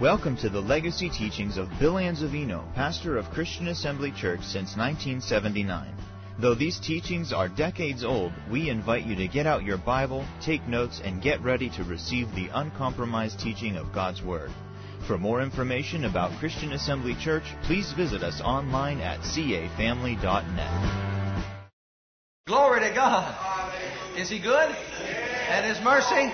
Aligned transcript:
Welcome 0.00 0.36
to 0.38 0.48
the 0.48 0.60
legacy 0.60 1.08
teachings 1.08 1.56
of 1.56 1.68
Bill 1.78 1.94
Anzavino, 1.94 2.74
pastor 2.74 3.16
of 3.16 3.30
Christian 3.30 3.68
Assembly 3.68 4.10
Church 4.10 4.40
since 4.40 4.76
1979. 4.76 5.94
Though 6.40 6.56
these 6.56 6.80
teachings 6.80 7.32
are 7.32 7.48
decades 7.48 8.02
old, 8.02 8.32
we 8.50 8.70
invite 8.70 9.06
you 9.06 9.14
to 9.14 9.28
get 9.28 9.46
out 9.46 9.62
your 9.62 9.78
Bible, 9.78 10.26
take 10.42 10.66
notes, 10.66 11.00
and 11.04 11.22
get 11.22 11.40
ready 11.42 11.70
to 11.70 11.84
receive 11.84 12.26
the 12.34 12.48
uncompromised 12.52 13.38
teaching 13.38 13.76
of 13.76 13.92
God's 13.92 14.20
Word. 14.20 14.50
For 15.06 15.16
more 15.16 15.40
information 15.40 16.06
about 16.06 16.40
Christian 16.40 16.72
Assembly 16.72 17.14
Church, 17.20 17.44
please 17.62 17.92
visit 17.92 18.24
us 18.24 18.40
online 18.40 18.98
at 18.98 19.20
cafamily.net. 19.20 21.68
Glory 22.48 22.80
to 22.80 22.92
God. 22.92 23.72
Is 24.16 24.28
He 24.28 24.40
good? 24.40 24.74
And 25.50 25.64
His 25.64 25.80
mercy? 25.84 26.32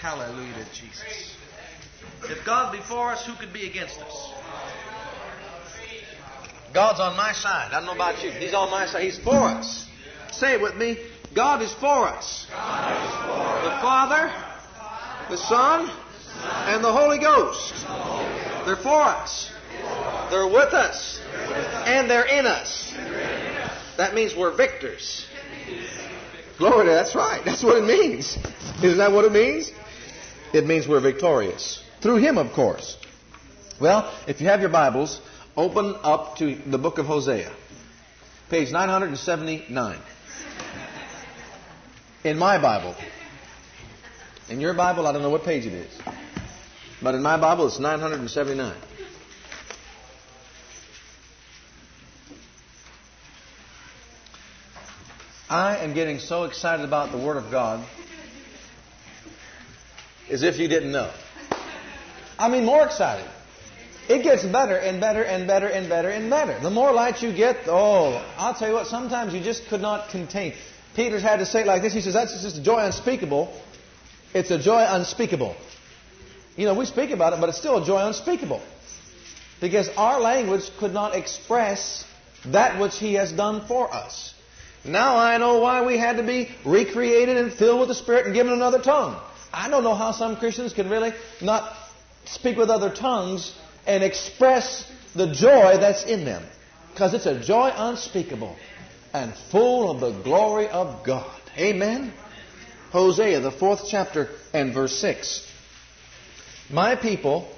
Hallelujah 0.00 0.64
to 0.64 0.74
Jesus. 0.74 1.36
If 2.24 2.44
God 2.44 2.72
be 2.72 2.78
for 2.78 3.10
us, 3.10 3.26
who 3.26 3.34
could 3.34 3.52
be 3.52 3.66
against 3.66 4.00
us? 4.00 4.32
God's 6.72 7.00
on 7.00 7.16
my 7.16 7.32
side. 7.32 7.72
I 7.72 7.78
don't 7.78 7.86
know 7.86 7.94
about 7.94 8.22
you. 8.24 8.30
He's 8.30 8.54
on 8.54 8.70
my 8.70 8.86
side. 8.86 9.02
He's 9.02 9.18
for 9.18 9.34
us. 9.34 9.86
Say 10.30 10.54
it 10.54 10.60
with 10.62 10.76
me. 10.76 10.98
God 11.34 11.62
is 11.62 11.72
for 11.74 12.08
us. 12.08 12.46
The 12.48 12.54
Father, 13.80 14.32
the 15.28 15.36
Son, 15.36 15.90
and 16.66 16.82
the 16.82 16.92
Holy 16.92 17.18
Ghost. 17.18 17.74
They're 18.64 18.76
for 18.76 19.02
us. 19.02 19.50
They're 20.30 20.46
with 20.46 20.72
us. 20.72 21.20
And 21.86 22.10
they're 22.10 22.26
in 22.26 22.46
us. 22.46 22.92
That 23.96 24.14
means 24.14 24.34
we're 24.34 24.56
victors. 24.56 25.26
Glory 26.58 26.86
to 26.86 26.92
that's 26.92 27.14
right. 27.14 27.42
That's 27.44 27.62
what 27.62 27.76
it 27.76 27.84
means. 27.84 28.38
Isn't 28.82 28.98
that 28.98 29.12
what 29.12 29.24
it 29.24 29.32
means? 29.32 29.72
It 30.52 30.66
means 30.66 30.86
we're 30.86 31.00
victorious. 31.00 31.81
Through 32.02 32.16
Him, 32.16 32.36
of 32.36 32.52
course. 32.52 32.96
Well, 33.80 34.12
if 34.26 34.40
you 34.40 34.48
have 34.48 34.60
your 34.60 34.70
Bibles, 34.70 35.20
open 35.56 35.94
up 36.02 36.36
to 36.38 36.56
the 36.56 36.76
book 36.76 36.98
of 36.98 37.06
Hosea, 37.06 37.52
page 38.50 38.72
979. 38.72 39.98
In 42.24 42.38
my 42.38 42.60
Bible, 42.60 42.96
in 44.48 44.60
your 44.60 44.74
Bible, 44.74 45.06
I 45.06 45.12
don't 45.12 45.22
know 45.22 45.30
what 45.30 45.44
page 45.44 45.64
it 45.64 45.74
is, 45.74 45.96
but 47.00 47.14
in 47.14 47.22
my 47.22 47.36
Bible, 47.36 47.68
it's 47.68 47.78
979. 47.78 48.74
I 55.48 55.76
am 55.76 55.94
getting 55.94 56.18
so 56.18 56.44
excited 56.44 56.84
about 56.84 57.12
the 57.12 57.18
Word 57.18 57.36
of 57.36 57.50
God 57.52 57.84
as 60.28 60.42
if 60.42 60.58
you 60.58 60.66
didn't 60.66 60.90
know. 60.90 61.10
I 62.42 62.48
mean, 62.48 62.64
more 62.64 62.84
excited. 62.84 63.24
It 64.08 64.24
gets 64.24 64.44
better 64.44 64.76
and 64.76 65.00
better 65.00 65.22
and 65.22 65.46
better 65.46 65.68
and 65.68 65.88
better 65.88 66.10
and 66.10 66.28
better. 66.28 66.58
The 66.60 66.70
more 66.70 66.90
light 66.90 67.22
you 67.22 67.32
get, 67.32 67.68
oh, 67.68 68.20
I'll 68.36 68.52
tell 68.52 68.66
you 68.68 68.74
what, 68.74 68.88
sometimes 68.88 69.32
you 69.32 69.40
just 69.40 69.68
could 69.68 69.80
not 69.80 70.08
contain. 70.08 70.54
Peter's 70.96 71.22
had 71.22 71.38
to 71.38 71.46
say 71.46 71.60
it 71.60 71.68
like 71.68 71.82
this. 71.82 71.92
He 71.92 72.00
says, 72.00 72.14
that's 72.14 72.42
just 72.42 72.58
a 72.58 72.62
joy 72.62 72.80
unspeakable. 72.80 73.56
It's 74.34 74.50
a 74.50 74.58
joy 74.58 74.84
unspeakable. 74.88 75.54
You 76.56 76.66
know, 76.66 76.74
we 76.74 76.84
speak 76.84 77.10
about 77.10 77.32
it, 77.32 77.38
but 77.38 77.48
it's 77.48 77.58
still 77.58 77.80
a 77.80 77.86
joy 77.86 78.04
unspeakable. 78.04 78.60
Because 79.60 79.88
our 79.96 80.18
language 80.18 80.68
could 80.80 80.92
not 80.92 81.14
express 81.14 82.04
that 82.46 82.80
which 82.80 82.96
He 82.98 83.14
has 83.14 83.30
done 83.30 83.64
for 83.68 83.94
us. 83.94 84.34
Now 84.84 85.16
I 85.16 85.38
know 85.38 85.60
why 85.60 85.86
we 85.86 85.96
had 85.96 86.16
to 86.16 86.24
be 86.24 86.50
recreated 86.64 87.36
and 87.36 87.52
filled 87.52 87.78
with 87.78 87.88
the 87.88 87.94
Spirit 87.94 88.26
and 88.26 88.34
given 88.34 88.52
another 88.52 88.80
tongue. 88.80 89.16
I 89.52 89.70
don't 89.70 89.84
know 89.84 89.94
how 89.94 90.10
some 90.10 90.36
Christians 90.36 90.72
can 90.72 90.90
really 90.90 91.12
not 91.40 91.72
speak 92.24 92.56
with 92.56 92.70
other 92.70 92.90
tongues 92.90 93.54
and 93.86 94.02
express 94.02 94.90
the 95.14 95.32
joy 95.32 95.78
that's 95.78 96.04
in 96.04 96.24
them. 96.24 96.44
Because 96.92 97.14
it's 97.14 97.26
a 97.26 97.40
joy 97.40 97.72
unspeakable 97.74 98.56
and 99.12 99.34
full 99.50 99.90
of 99.90 100.00
the 100.00 100.22
glory 100.22 100.68
of 100.68 101.04
God. 101.04 101.40
Amen? 101.56 102.12
Hosea, 102.90 103.40
the 103.40 103.50
fourth 103.50 103.88
chapter 103.88 104.28
and 104.52 104.74
verse 104.74 104.96
6. 104.98 105.46
My 106.70 106.96
people 106.96 107.48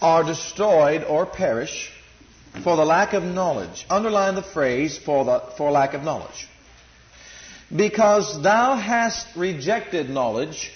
are 0.00 0.24
destroyed 0.24 1.04
or 1.04 1.26
perish 1.26 1.92
for 2.64 2.76
the 2.76 2.84
lack 2.84 3.12
of 3.12 3.22
knowledge. 3.22 3.86
Underline 3.90 4.34
the 4.34 4.42
phrase 4.42 4.98
for, 4.98 5.24
the, 5.24 5.42
for 5.56 5.70
lack 5.70 5.94
of 5.94 6.02
knowledge. 6.02 6.48
Because 7.74 8.42
thou 8.42 8.74
hast 8.74 9.36
rejected 9.36 10.10
knowledge, 10.10 10.72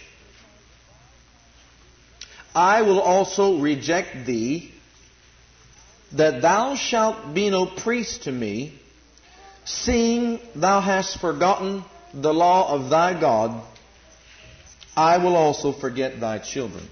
I 2.55 2.83
will 2.83 3.01
also 3.01 3.59
reject 3.59 4.27
thee, 4.27 4.73
that 6.13 6.43
thou 6.43 6.77
shalt 6.77 7.35
be 7.35 7.51
no 7.51 7.67
priest 7.67 8.25
to 8.25 8.33
me, 8.33 8.79
seeing 9.65 10.39
thou 10.55 10.81
hast 10.81 11.19
forgotten 11.19 11.85
the 12.13 12.33
law 12.33 12.73
of 12.73 12.91
thy 12.91 13.19
God, 13.19 13.61
I 14.97 15.19
will 15.19 15.35
also 15.35 15.73
forget 15.73 16.21
thy 16.21 16.39
children. 16.39 16.89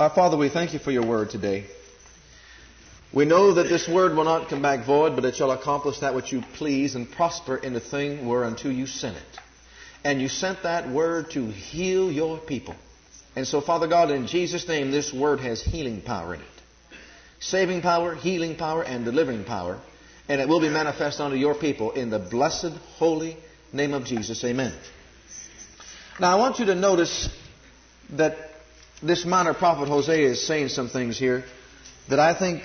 Our 0.00 0.10
Father, 0.10 0.36
we 0.36 0.48
thank 0.48 0.72
you 0.72 0.80
for 0.80 0.90
your 0.90 1.06
word 1.06 1.30
today. 1.30 1.66
We 3.12 3.24
know 3.24 3.54
that 3.54 3.68
this 3.68 3.86
word 3.86 4.16
will 4.16 4.24
not 4.24 4.48
come 4.48 4.60
back 4.60 4.84
void, 4.84 5.14
but 5.14 5.24
it 5.24 5.36
shall 5.36 5.52
accomplish 5.52 6.00
that 6.00 6.16
which 6.16 6.32
you 6.32 6.42
please 6.54 6.96
and 6.96 7.08
prosper 7.08 7.56
in 7.56 7.72
the 7.72 7.80
thing 7.80 8.26
whereunto 8.26 8.70
you 8.70 8.86
sent 8.86 9.16
it. 9.16 9.22
And 10.02 10.20
you 10.20 10.28
sent 10.28 10.64
that 10.64 10.88
word 10.88 11.30
to 11.30 11.46
heal 11.46 12.10
your 12.10 12.38
people. 12.38 12.74
And 13.36 13.46
so, 13.46 13.60
Father 13.60 13.88
God, 13.88 14.10
in 14.10 14.26
Jesus' 14.26 14.68
name, 14.68 14.90
this 14.90 15.12
word 15.12 15.40
has 15.40 15.62
healing 15.62 16.00
power 16.00 16.34
in 16.34 16.40
it. 16.40 16.46
Saving 17.40 17.82
power, 17.82 18.14
healing 18.14 18.56
power, 18.56 18.82
and 18.82 19.04
delivering 19.04 19.44
power. 19.44 19.80
And 20.28 20.40
it 20.40 20.48
will 20.48 20.60
be 20.60 20.68
manifest 20.68 21.20
unto 21.20 21.36
your 21.36 21.54
people 21.54 21.92
in 21.92 22.10
the 22.10 22.18
blessed, 22.18 22.72
holy 22.96 23.36
name 23.72 23.92
of 23.92 24.04
Jesus. 24.04 24.42
Amen. 24.44 24.72
Now, 26.20 26.36
I 26.36 26.38
want 26.38 26.60
you 26.60 26.66
to 26.66 26.74
notice 26.74 27.28
that 28.10 28.36
this 29.02 29.24
minor 29.24 29.52
prophet 29.52 29.88
Hosea 29.88 30.30
is 30.30 30.46
saying 30.46 30.68
some 30.68 30.88
things 30.88 31.18
here 31.18 31.44
that 32.08 32.20
I 32.20 32.38
think 32.38 32.62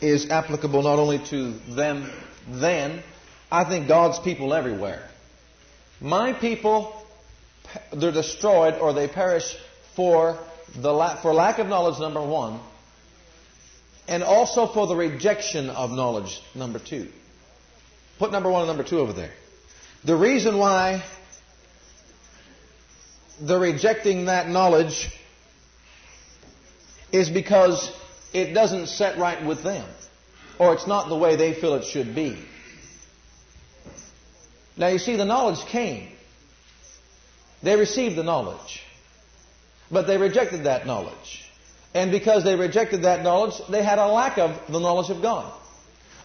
is 0.00 0.28
applicable 0.30 0.82
not 0.82 0.98
only 0.98 1.18
to 1.30 1.52
them 1.74 2.10
then, 2.48 3.02
I 3.50 3.64
think 3.64 3.88
God's 3.88 4.18
people 4.20 4.52
everywhere. 4.52 5.08
My 6.00 6.32
people, 6.32 6.94
they're 7.92 8.12
destroyed 8.12 8.74
or 8.74 8.92
they 8.92 9.08
perish 9.08 9.56
for, 9.96 10.38
the 10.76 10.92
la- 10.92 11.16
for 11.16 11.34
lack 11.34 11.58
of 11.58 11.66
knowledge, 11.66 11.98
number 11.98 12.20
one, 12.20 12.60
and 14.06 14.22
also 14.22 14.66
for 14.66 14.86
the 14.86 14.94
rejection 14.94 15.70
of 15.70 15.90
knowledge, 15.90 16.40
number 16.54 16.78
two. 16.78 17.08
Put 18.18 18.30
number 18.30 18.50
one 18.50 18.62
and 18.62 18.68
number 18.68 18.84
two 18.84 19.00
over 19.00 19.12
there. 19.12 19.32
The 20.04 20.16
reason 20.16 20.58
why 20.58 21.02
they're 23.40 23.58
rejecting 23.58 24.26
that 24.26 24.48
knowledge 24.48 25.10
is 27.12 27.28
because 27.28 27.92
it 28.32 28.52
doesn't 28.52 28.86
set 28.86 29.18
right 29.18 29.44
with 29.44 29.62
them, 29.62 29.86
or 30.58 30.74
it's 30.74 30.86
not 30.86 31.08
the 31.08 31.16
way 31.16 31.36
they 31.36 31.54
feel 31.54 31.74
it 31.74 31.84
should 31.84 32.14
be. 32.14 32.38
Now, 34.76 34.88
you 34.88 34.98
see, 34.98 35.16
the 35.16 35.24
knowledge 35.24 35.64
came. 35.66 36.08
They 37.62 37.76
received 37.76 38.16
the 38.16 38.22
knowledge. 38.22 38.85
But 39.90 40.06
they 40.06 40.16
rejected 40.16 40.64
that 40.64 40.86
knowledge. 40.86 41.44
And 41.94 42.10
because 42.10 42.44
they 42.44 42.56
rejected 42.56 43.02
that 43.02 43.22
knowledge, 43.22 43.54
they 43.70 43.82
had 43.82 43.98
a 43.98 44.06
lack 44.06 44.38
of 44.38 44.60
the 44.70 44.80
knowledge 44.80 45.10
of 45.10 45.22
God. 45.22 45.52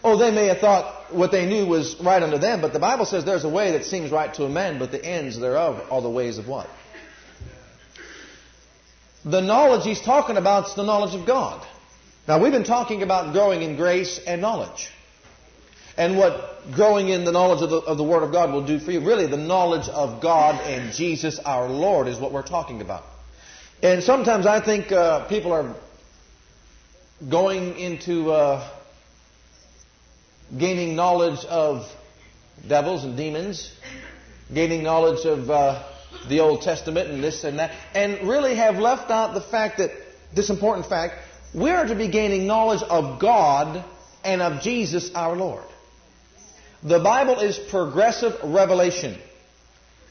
Oh, 0.04 0.18
they 0.18 0.32
may 0.32 0.46
have 0.46 0.58
thought 0.58 1.12
what 1.14 1.30
they 1.30 1.46
knew 1.46 1.64
was 1.66 1.96
right 2.00 2.22
unto 2.22 2.38
them, 2.38 2.60
but 2.60 2.72
the 2.72 2.80
Bible 2.80 3.04
says 3.04 3.24
there's 3.24 3.44
a 3.44 3.48
way 3.48 3.72
that 3.72 3.84
seems 3.84 4.10
right 4.10 4.32
to 4.34 4.44
a 4.44 4.48
man, 4.48 4.78
but 4.78 4.90
the 4.90 5.02
ends 5.02 5.38
thereof 5.38 5.80
are 5.90 6.02
the 6.02 6.10
ways 6.10 6.38
of 6.38 6.48
what? 6.48 6.68
The 9.24 9.40
knowledge 9.40 9.84
he's 9.84 10.00
talking 10.00 10.36
about 10.36 10.68
is 10.68 10.74
the 10.74 10.82
knowledge 10.82 11.14
of 11.14 11.24
God. 11.24 11.64
Now, 12.26 12.42
we've 12.42 12.52
been 12.52 12.64
talking 12.64 13.02
about 13.02 13.32
growing 13.32 13.62
in 13.62 13.76
grace 13.76 14.20
and 14.26 14.40
knowledge. 14.40 14.90
And 15.96 16.16
what 16.16 16.72
growing 16.72 17.08
in 17.08 17.24
the 17.24 17.32
knowledge 17.32 17.62
of 17.62 17.70
the, 17.70 17.78
of 17.78 17.98
the 17.98 18.04
Word 18.04 18.22
of 18.22 18.32
God 18.32 18.52
will 18.52 18.64
do 18.64 18.78
for 18.78 18.90
you. 18.90 19.00
Really, 19.00 19.26
the 19.26 19.36
knowledge 19.36 19.88
of 19.88 20.20
God 20.20 20.60
and 20.62 20.92
Jesus 20.92 21.38
our 21.38 21.68
Lord 21.68 22.08
is 22.08 22.18
what 22.18 22.32
we're 22.32 22.42
talking 22.42 22.80
about. 22.80 23.04
And 23.82 24.04
sometimes 24.04 24.46
I 24.46 24.64
think 24.64 24.92
uh, 24.92 25.26
people 25.26 25.52
are 25.52 25.74
going 27.28 27.76
into 27.78 28.30
uh, 28.30 28.70
gaining 30.56 30.94
knowledge 30.94 31.44
of 31.46 31.90
devils 32.68 33.02
and 33.02 33.16
demons, 33.16 33.74
gaining 34.54 34.84
knowledge 34.84 35.26
of 35.26 35.50
uh, 35.50 35.82
the 36.28 36.38
Old 36.38 36.62
Testament 36.62 37.10
and 37.10 37.24
this 37.24 37.42
and 37.42 37.58
that, 37.58 37.72
and 37.92 38.28
really 38.28 38.54
have 38.54 38.76
left 38.76 39.10
out 39.10 39.34
the 39.34 39.40
fact 39.40 39.78
that, 39.78 39.90
this 40.32 40.48
important 40.48 40.86
fact, 40.86 41.14
we 41.52 41.70
are 41.70 41.84
to 41.84 41.96
be 41.96 42.06
gaining 42.06 42.46
knowledge 42.46 42.82
of 42.82 43.20
God 43.20 43.84
and 44.22 44.40
of 44.40 44.62
Jesus 44.62 45.12
our 45.12 45.34
Lord. 45.34 45.64
The 46.84 47.00
Bible 47.00 47.40
is 47.40 47.58
progressive 47.58 48.34
revelation. 48.44 49.18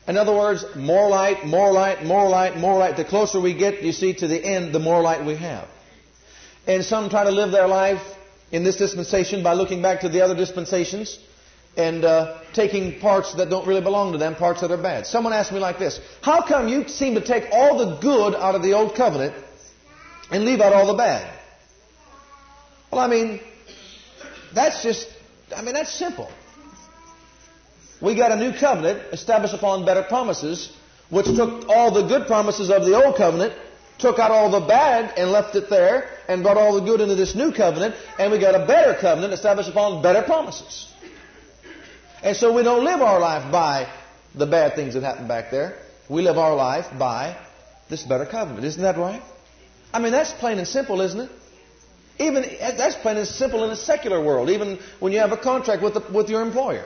In 0.07 0.17
other 0.17 0.33
words, 0.35 0.65
more 0.75 1.09
light, 1.09 1.45
more 1.45 1.71
light, 1.71 2.03
more 2.03 2.27
light, 2.27 2.57
more 2.57 2.77
light. 2.77 2.97
The 2.97 3.05
closer 3.05 3.39
we 3.39 3.53
get, 3.53 3.83
you 3.83 3.91
see, 3.91 4.13
to 4.15 4.27
the 4.27 4.43
end, 4.43 4.73
the 4.73 4.79
more 4.79 5.01
light 5.01 5.25
we 5.25 5.35
have. 5.35 5.67
And 6.65 6.83
some 6.83 7.09
try 7.09 7.23
to 7.23 7.31
live 7.31 7.51
their 7.51 7.67
life 7.67 8.01
in 8.51 8.63
this 8.63 8.77
dispensation 8.77 9.43
by 9.43 9.53
looking 9.53 9.81
back 9.81 10.01
to 10.01 10.09
the 10.09 10.21
other 10.21 10.35
dispensations 10.35 11.19
and 11.77 12.03
uh, 12.03 12.39
taking 12.53 12.99
parts 12.99 13.33
that 13.35 13.49
don't 13.49 13.65
really 13.65 13.81
belong 13.81 14.11
to 14.11 14.17
them, 14.17 14.35
parts 14.35 14.61
that 14.61 14.71
are 14.71 14.81
bad. 14.81 15.07
Someone 15.07 15.33
asked 15.33 15.51
me 15.51 15.59
like 15.59 15.79
this 15.79 15.99
How 16.21 16.41
come 16.41 16.67
you 16.67 16.87
seem 16.87 17.15
to 17.15 17.21
take 17.21 17.45
all 17.51 17.77
the 17.77 17.97
good 17.97 18.35
out 18.35 18.55
of 18.55 18.63
the 18.63 18.73
old 18.73 18.95
covenant 18.95 19.33
and 20.31 20.45
leave 20.45 20.59
out 20.59 20.73
all 20.73 20.87
the 20.87 20.95
bad? 20.97 21.31
Well, 22.91 22.99
I 22.99 23.07
mean, 23.07 23.39
that's 24.53 24.83
just, 24.83 25.07
I 25.55 25.61
mean, 25.61 25.73
that's 25.73 25.93
simple. 25.93 26.29
We 28.01 28.15
got 28.15 28.31
a 28.31 28.35
new 28.35 28.51
covenant 28.57 29.13
established 29.13 29.53
upon 29.53 29.85
better 29.85 30.01
promises, 30.01 30.75
which 31.09 31.27
took 31.27 31.69
all 31.69 31.91
the 31.91 32.03
good 32.07 32.25
promises 32.25 32.71
of 32.71 32.83
the 32.83 32.95
old 33.01 33.15
covenant, 33.15 33.53
took 33.99 34.17
out 34.17 34.31
all 34.31 34.49
the 34.49 34.65
bad 34.65 35.13
and 35.17 35.31
left 35.31 35.55
it 35.55 35.69
there, 35.69 36.09
and 36.27 36.41
brought 36.41 36.57
all 36.57 36.73
the 36.73 36.81
good 36.81 36.99
into 36.99 37.15
this 37.15 37.35
new 37.35 37.51
covenant, 37.51 37.95
and 38.17 38.31
we 38.31 38.39
got 38.39 38.55
a 38.55 38.65
better 38.65 38.99
covenant 38.99 39.33
established 39.33 39.69
upon 39.69 40.01
better 40.01 40.23
promises. 40.23 40.91
And 42.23 42.35
so 42.35 42.53
we 42.53 42.63
don't 42.63 42.83
live 42.83 43.01
our 43.01 43.19
life 43.19 43.51
by 43.51 43.91
the 44.33 44.47
bad 44.47 44.75
things 44.75 44.95
that 44.95 45.03
happened 45.03 45.27
back 45.27 45.51
there. 45.51 45.77
We 46.09 46.23
live 46.23 46.37
our 46.37 46.55
life 46.55 46.87
by 46.97 47.37
this 47.89 48.03
better 48.03 48.25
covenant. 48.25 48.65
Isn't 48.65 48.81
that 48.81 48.97
right? 48.97 49.21
I 49.93 49.99
mean, 49.99 50.11
that's 50.11 50.31
plain 50.31 50.57
and 50.57 50.67
simple, 50.67 51.01
isn't 51.01 51.19
it? 51.19 51.29
Even 52.19 52.43
that's 52.59 52.95
plain 52.95 53.17
and 53.17 53.27
simple 53.27 53.63
in 53.63 53.71
a 53.71 53.75
secular 53.75 54.23
world. 54.23 54.49
Even 54.49 54.79
when 54.99 55.13
you 55.13 55.19
have 55.19 55.31
a 55.31 55.37
contract 55.37 55.83
with 55.83 55.93
the, 55.95 56.01
with 56.11 56.29
your 56.29 56.41
employer, 56.41 56.85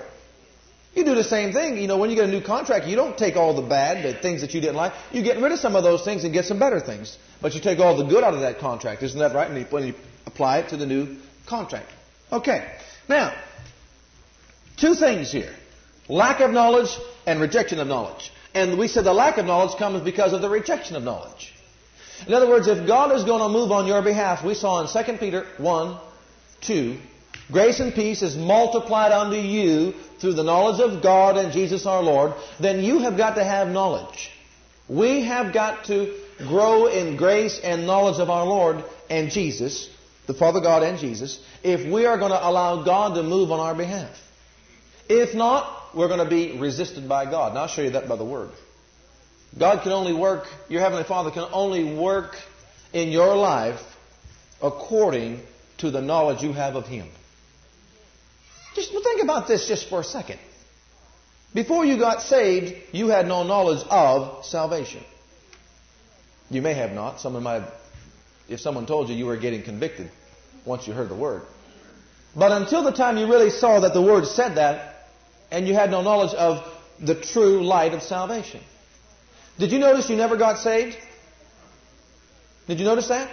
you 0.96 1.04
do 1.04 1.14
the 1.14 1.24
same 1.24 1.52
thing. 1.52 1.78
You 1.78 1.88
know, 1.88 1.98
when 1.98 2.10
you 2.10 2.16
get 2.16 2.26
a 2.26 2.32
new 2.32 2.42
contract, 2.42 2.88
you 2.88 2.96
don't 2.96 3.18
take 3.18 3.36
all 3.36 3.54
the 3.54 3.62
bad, 3.62 4.04
the 4.04 4.20
things 4.20 4.42
that 4.42 4.54
you 4.54 4.62
didn't 4.62 4.78
like. 4.78 4.94
You 5.12 5.22
get 5.22 5.42
rid 5.42 5.52
of 5.52 5.60
some 5.60 5.76
of 5.76 5.84
those 5.84 6.04
things 6.04 6.24
and 6.24 6.34
get 6.34 6.46
some 6.46 6.58
better 6.58 6.80
things. 6.80 7.18
But 7.42 7.54
you 7.54 7.62
take 7.62 7.80
all 7.80 7.98
the 7.98 8.06
good 8.06 8.24
out 8.24 8.34
of 8.34 8.40
that 8.40 8.60
contract. 8.60 9.04
Isn't 9.04 9.20
that 9.20 9.36
right? 9.36 9.50
And 9.50 9.66
When 9.72 9.88
you 9.88 9.94
apply 10.26 10.60
it 10.60 10.70
to 10.70 10.78
the 10.78 10.86
new 10.86 11.18
contract. 11.46 11.92
Okay. 12.32 12.66
Now, 13.10 13.36
two 14.78 14.96
things 14.96 15.32
here: 15.32 15.54
lack 16.08 16.40
of 16.40 16.52
knowledge 16.52 16.98
and 17.26 17.42
rejection 17.42 17.80
of 17.80 17.88
knowledge. 17.88 18.32
And 18.54 18.80
we 18.80 18.88
said 18.88 19.04
the 19.04 19.14
lack 19.14 19.38
of 19.38 19.46
knowledge 19.46 19.78
comes 19.78 20.02
because 20.02 20.32
of 20.32 20.42
the 20.42 20.50
rejection 20.50 20.96
of 20.96 21.04
knowledge. 21.04 21.54
In 22.26 22.34
other 22.34 22.48
words, 22.48 22.68
if 22.68 22.88
God 22.88 23.12
is 23.12 23.26
going 23.26 23.42
to 23.42 23.50
move 23.50 23.72
on 23.72 23.86
your 23.86 24.02
behalf, 24.02 24.44
we 24.46 24.54
saw 24.54 24.82
in 24.82 25.06
2 25.06 25.18
Peter 25.18 25.46
1, 25.58 25.98
2, 26.62 26.98
grace 27.52 27.80
and 27.80 27.94
peace 27.94 28.22
is 28.22 28.36
multiplied 28.36 29.12
unto 29.12 29.38
you 29.38 29.94
through 30.20 30.34
the 30.34 30.44
knowledge 30.44 30.80
of 30.80 31.02
God 31.02 31.38
and 31.38 31.52
Jesus 31.52 31.86
our 31.86 32.02
Lord, 32.02 32.34
then 32.60 32.84
you 32.84 33.00
have 33.00 33.18
got 33.18 33.36
to 33.36 33.44
have 33.44 33.68
knowledge. 33.68 34.32
We 34.88 35.24
have 35.24 35.54
got 35.54 35.86
to 35.86 36.16
grow 36.38 36.88
in 36.88 37.18
grace 37.18 37.60
and 37.64 37.88
knowledge 37.88 38.20
of 38.20 38.30
our 38.30 38.46
Lord 38.46 38.84
and 39.10 39.32
Jesus, 39.32 39.90
the 40.28 40.34
Father 40.34 40.60
God 40.60 40.84
and 40.84 41.00
Jesus, 41.00 41.44
if 41.64 41.92
we 41.92 42.06
are 42.06 42.18
going 42.18 42.32
to 42.32 42.48
allow 42.48 42.84
God 42.84 43.16
to 43.16 43.24
move 43.24 43.52
on 43.52 43.60
our 43.60 43.76
behalf. 43.76 44.16
If 45.08 45.36
not, 45.36 45.96
we're 45.96 46.08
going 46.08 46.24
to 46.24 46.30
be 46.30 46.60
resisted 46.60 47.08
by 47.08 47.26
God. 47.26 47.52
And 47.52 47.60
I'll 47.60 47.68
show 47.68 47.84
you 47.84 47.92
that 47.92 48.08
by 48.08 48.16
the 48.16 48.26
Word. 48.26 48.50
God 49.58 49.84
can 49.84 49.92
only 49.92 50.14
work, 50.14 50.48
your 50.68 50.82
Heavenly 50.82 51.06
Father 51.06 51.32
can 51.32 51.48
only 51.54 51.96
work 51.96 52.36
in 52.92 53.10
your 53.10 53.36
life 53.36 53.82
according 54.62 55.42
to 55.78 55.92
the 55.92 56.02
knowledge 56.02 56.42
you 56.42 56.54
have 56.54 56.76
of 56.76 56.88
Him. 56.88 57.08
Just 58.76 58.92
think 58.92 59.24
about 59.24 59.48
this 59.48 59.68
just 59.68 59.90
for 59.90 60.02
a 60.02 60.04
second. 60.04 60.40
Before 61.54 61.86
you 61.86 61.98
got 61.98 62.22
saved, 62.22 62.76
you 62.92 63.08
had 63.08 63.28
no 63.28 63.44
knowledge 63.44 63.86
of 63.90 64.44
salvation. 64.46 65.02
You 66.52 66.62
may 66.62 66.74
have 66.74 66.92
not. 66.92 67.22
Someone 67.22 67.44
might 67.44 67.62
have, 67.62 67.74
if 68.50 68.60
someone 68.60 68.86
told 68.86 69.08
you 69.08 69.16
you 69.16 69.26
were 69.26 69.38
getting 69.38 69.64
convicted 69.64 70.12
once 70.66 70.86
you 70.86 70.94
heard 70.94 71.08
the 71.08 71.16
word. 71.16 71.44
But 72.36 72.52
until 72.52 72.84
the 72.84 72.92
time 72.92 73.18
you 73.18 73.28
really 73.28 73.50
saw 73.50 73.80
that 73.80 73.94
the 73.94 74.02
word 74.02 74.28
said 74.28 74.56
that, 74.56 75.08
and 75.50 75.66
you 75.66 75.74
had 75.74 75.90
no 75.90 76.02
knowledge 76.02 76.34
of 76.34 76.62
the 77.00 77.16
true 77.16 77.64
light 77.64 77.94
of 77.94 78.04
salvation. 78.04 78.60
Did 79.58 79.72
you 79.72 79.80
notice 79.80 80.10
you 80.10 80.18
never 80.18 80.36
got 80.36 80.60
saved? 80.60 80.98
Did 82.68 82.80
you 82.80 82.86
notice 82.86 83.08
that? 83.08 83.32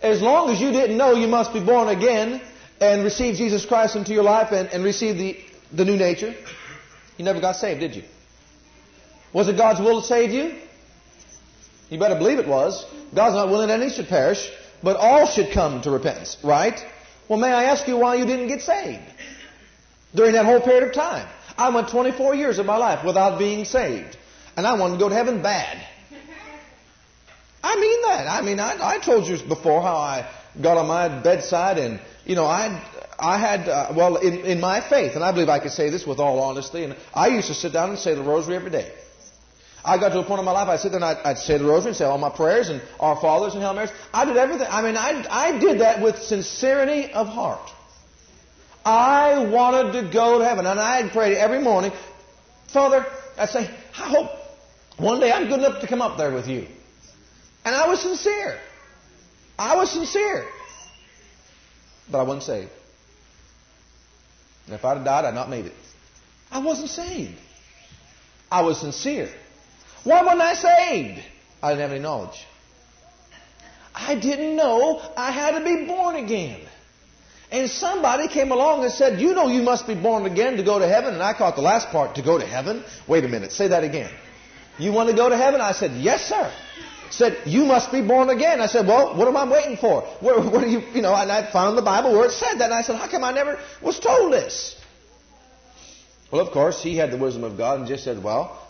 As 0.00 0.22
long 0.22 0.50
as 0.50 0.60
you 0.60 0.70
didn't 0.70 0.96
know 0.96 1.14
you 1.14 1.26
must 1.26 1.52
be 1.52 1.58
born 1.58 1.88
again 1.88 2.40
and 2.80 3.04
receive 3.04 3.36
Jesus 3.36 3.64
Christ 3.64 3.96
into 3.96 4.12
your 4.12 4.22
life 4.22 4.52
and, 4.52 4.68
and 4.68 4.84
receive 4.84 5.16
the, 5.16 5.38
the 5.72 5.84
new 5.84 5.96
nature, 5.96 6.34
you 7.16 7.24
never 7.24 7.40
got 7.40 7.56
saved, 7.56 7.80
did 7.80 7.96
you? 7.96 8.04
Was 9.32 9.48
it 9.48 9.56
God's 9.56 9.80
will 9.80 10.00
to 10.00 10.06
save 10.06 10.30
you? 10.30 10.54
You 11.88 11.98
better 11.98 12.16
believe 12.16 12.38
it 12.38 12.48
was. 12.48 12.84
God's 13.14 13.36
not 13.36 13.48
willing 13.48 13.68
that 13.68 13.80
any 13.80 13.90
should 13.90 14.08
perish, 14.08 14.50
but 14.82 14.96
all 14.96 15.26
should 15.26 15.52
come 15.52 15.82
to 15.82 15.90
repentance, 15.90 16.36
right? 16.42 16.78
Well, 17.28 17.38
may 17.38 17.52
I 17.52 17.64
ask 17.64 17.86
you 17.88 17.96
why 17.96 18.16
you 18.16 18.26
didn't 18.26 18.48
get 18.48 18.62
saved 18.62 19.02
during 20.14 20.32
that 20.32 20.44
whole 20.44 20.60
period 20.60 20.84
of 20.84 20.94
time? 20.94 21.28
I 21.56 21.70
went 21.70 21.88
24 21.88 22.34
years 22.34 22.58
of 22.58 22.66
my 22.66 22.76
life 22.76 23.04
without 23.04 23.38
being 23.38 23.64
saved 23.64 24.16
and 24.56 24.66
I 24.66 24.74
wanted 24.74 24.94
to 24.94 25.00
go 25.00 25.08
to 25.08 25.14
heaven 25.14 25.42
bad. 25.42 25.86
I 27.62 27.76
mean 27.76 28.02
that. 28.02 28.26
I 28.28 28.40
mean, 28.42 28.60
I, 28.60 28.94
I 28.94 28.98
told 28.98 29.26
you 29.26 29.36
before 29.46 29.82
how 29.82 29.96
I 29.96 30.30
got 30.60 30.76
on 30.76 30.86
my 30.86 31.08
bedside 31.08 31.78
and, 31.78 32.00
you 32.26 32.34
know, 32.34 32.44
I, 32.44 32.84
I 33.18 33.38
had, 33.38 33.68
uh, 33.68 33.92
well, 33.96 34.16
in, 34.16 34.40
in 34.40 34.60
my 34.60 34.80
faith, 34.80 35.14
and 35.14 35.22
I 35.22 35.30
believe 35.32 35.48
I 35.48 35.60
could 35.60 35.70
say 35.70 35.90
this 35.90 36.04
with 36.04 36.18
all 36.18 36.40
honesty, 36.40 36.82
and 36.82 36.96
I 37.14 37.28
used 37.28 37.48
to 37.48 37.54
sit 37.54 37.72
down 37.72 37.90
and 37.90 37.98
say 37.98 38.14
the 38.14 38.22
rosary 38.22 38.56
every 38.56 38.70
day. 38.70 38.92
I 39.84 39.98
got 39.98 40.08
to 40.08 40.18
a 40.18 40.24
point 40.24 40.40
in 40.40 40.44
my 40.44 40.50
life, 40.50 40.68
I'd 40.68 40.80
sit 40.80 40.90
there 40.90 41.00
and 41.00 41.04
I'd, 41.04 41.18
I'd 41.18 41.38
say 41.38 41.58
the 41.58 41.64
rosary 41.64 41.90
and 41.90 41.96
say 41.96 42.04
all 42.04 42.18
my 42.18 42.30
prayers 42.30 42.68
and 42.68 42.82
our 42.98 43.14
fathers 43.20 43.54
and 43.54 43.62
Hail 43.62 43.72
Marys. 43.72 43.90
I 44.12 44.24
did 44.24 44.36
everything. 44.36 44.66
I 44.68 44.82
mean, 44.82 44.96
I, 44.96 45.24
I 45.30 45.58
did 45.58 45.80
that 45.80 46.02
with 46.02 46.20
sincerity 46.20 47.12
of 47.12 47.28
heart. 47.28 47.70
I 48.84 49.46
wanted 49.46 49.92
to 49.92 50.12
go 50.12 50.40
to 50.40 50.44
heaven, 50.44 50.66
and 50.66 50.80
I'd 50.80 51.12
pray 51.12 51.36
every 51.36 51.60
morning, 51.60 51.92
Father, 52.72 53.06
I'd 53.38 53.48
say, 53.50 53.70
I 53.96 54.08
hope 54.08 54.30
one 54.96 55.20
day 55.20 55.30
I'm 55.30 55.48
good 55.48 55.60
enough 55.60 55.80
to 55.82 55.86
come 55.86 56.02
up 56.02 56.18
there 56.18 56.32
with 56.32 56.48
you. 56.48 56.66
And 57.64 57.74
I 57.74 57.88
was 57.88 58.00
sincere. 58.00 58.58
I 59.58 59.76
was 59.76 59.90
sincere. 59.90 60.46
But 62.10 62.20
I 62.20 62.22
wasn't 62.22 62.44
saved. 62.44 62.70
And 64.66 64.74
if 64.74 64.84
I'd 64.84 65.04
died, 65.04 65.24
I'd 65.24 65.34
not 65.34 65.48
made 65.48 65.66
it. 65.66 65.74
I 66.50 66.58
wasn't 66.58 66.90
saved. 66.90 67.38
I 68.50 68.62
was 68.62 68.80
sincere. 68.80 69.28
Why 70.04 70.22
wasn't 70.22 70.42
I 70.42 70.54
saved? 70.54 71.22
I 71.62 71.70
didn't 71.70 71.82
have 71.82 71.90
any 71.90 72.00
knowledge. 72.00 72.46
I 73.94 74.14
didn't 74.14 74.56
know 74.56 75.00
I 75.16 75.30
had 75.30 75.58
to 75.58 75.64
be 75.64 75.86
born 75.86 76.16
again. 76.16 76.60
And 77.50 77.70
somebody 77.70 78.28
came 78.28 78.50
along 78.50 78.82
and 78.82 78.92
said, 78.92 79.20
You 79.20 79.34
know 79.34 79.48
you 79.48 79.62
must 79.62 79.86
be 79.86 79.94
born 79.94 80.26
again 80.26 80.56
to 80.56 80.62
go 80.62 80.78
to 80.78 80.86
heaven. 80.86 81.14
And 81.14 81.22
I 81.22 81.32
caught 81.32 81.56
the 81.56 81.62
last 81.62 81.88
part, 81.88 82.16
to 82.16 82.22
go 82.22 82.38
to 82.38 82.46
heaven. 82.46 82.84
Wait 83.06 83.24
a 83.24 83.28
minute, 83.28 83.52
say 83.52 83.68
that 83.68 83.84
again. 83.84 84.10
You 84.78 84.92
want 84.92 85.08
to 85.10 85.16
go 85.16 85.28
to 85.28 85.36
heaven? 85.36 85.60
I 85.60 85.72
said, 85.72 85.92
Yes, 85.92 86.28
sir. 86.28 86.52
Said, 87.10 87.38
You 87.46 87.64
must 87.64 87.92
be 87.92 88.00
born 88.00 88.30
again. 88.30 88.60
I 88.60 88.66
said, 88.66 88.86
Well, 88.86 89.16
what 89.16 89.28
am 89.28 89.36
I 89.36 89.50
waiting 89.50 89.76
for? 89.76 90.02
Where 90.20 90.60
do 90.60 90.68
you, 90.68 90.80
you 90.94 91.02
know, 91.02 91.14
and 91.14 91.30
I 91.30 91.50
found 91.50 91.78
the 91.78 91.82
Bible 91.82 92.12
where 92.12 92.26
it 92.26 92.32
said 92.32 92.58
that. 92.58 92.66
And 92.66 92.74
I 92.74 92.82
said, 92.82 92.96
How 92.96 93.08
come 93.08 93.24
I 93.24 93.32
never 93.32 93.58
was 93.80 93.98
told 93.98 94.32
this? 94.32 94.76
Well, 96.30 96.44
of 96.44 96.52
course, 96.52 96.82
he 96.82 96.96
had 96.96 97.10
the 97.10 97.16
wisdom 97.16 97.44
of 97.44 97.56
God 97.56 97.78
and 97.78 97.88
just 97.88 98.04
said, 98.04 98.22
Well, 98.22 98.60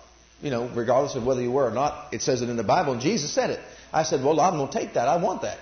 you 0.43 0.50
know, 0.50 0.69
regardless 0.69 1.14
of 1.14 1.25
whether 1.25 1.40
you 1.40 1.50
were 1.50 1.66
or 1.66 1.71
not, 1.71 2.12
it 2.12 2.23
says 2.23 2.43
it 2.43 2.49
in 2.49 2.57
the 2.57 2.64
Bible, 2.64 2.93
and 2.93 3.00
Jesus 3.00 3.33
said 3.33 3.50
it. 3.50 3.61
I 3.93 4.02
said, 4.02 4.23
Well, 4.23 4.38
I'm 4.40 4.57
going 4.57 4.69
to 4.69 4.78
take 4.78 4.95
that. 4.95 5.09
I 5.09 5.16
want 5.16 5.43
that. 5.43 5.59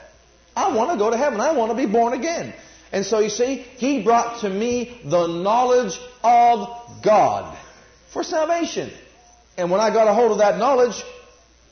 I 0.56 0.74
want 0.74 0.90
to 0.92 0.98
go 0.98 1.10
to 1.10 1.16
heaven. 1.16 1.40
I 1.40 1.52
want 1.52 1.70
to 1.70 1.76
be 1.76 1.90
born 1.90 2.12
again. 2.12 2.54
And 2.92 3.04
so 3.04 3.18
you 3.18 3.28
see, 3.30 3.56
he 3.56 4.02
brought 4.02 4.40
to 4.42 4.48
me 4.50 5.00
the 5.04 5.26
knowledge 5.26 5.98
of 6.22 7.02
God 7.02 7.58
for 8.10 8.22
salvation. 8.22 8.92
And 9.56 9.70
when 9.70 9.80
I 9.80 9.90
got 9.90 10.06
a 10.06 10.14
hold 10.14 10.32
of 10.32 10.38
that 10.38 10.58
knowledge, 10.58 11.02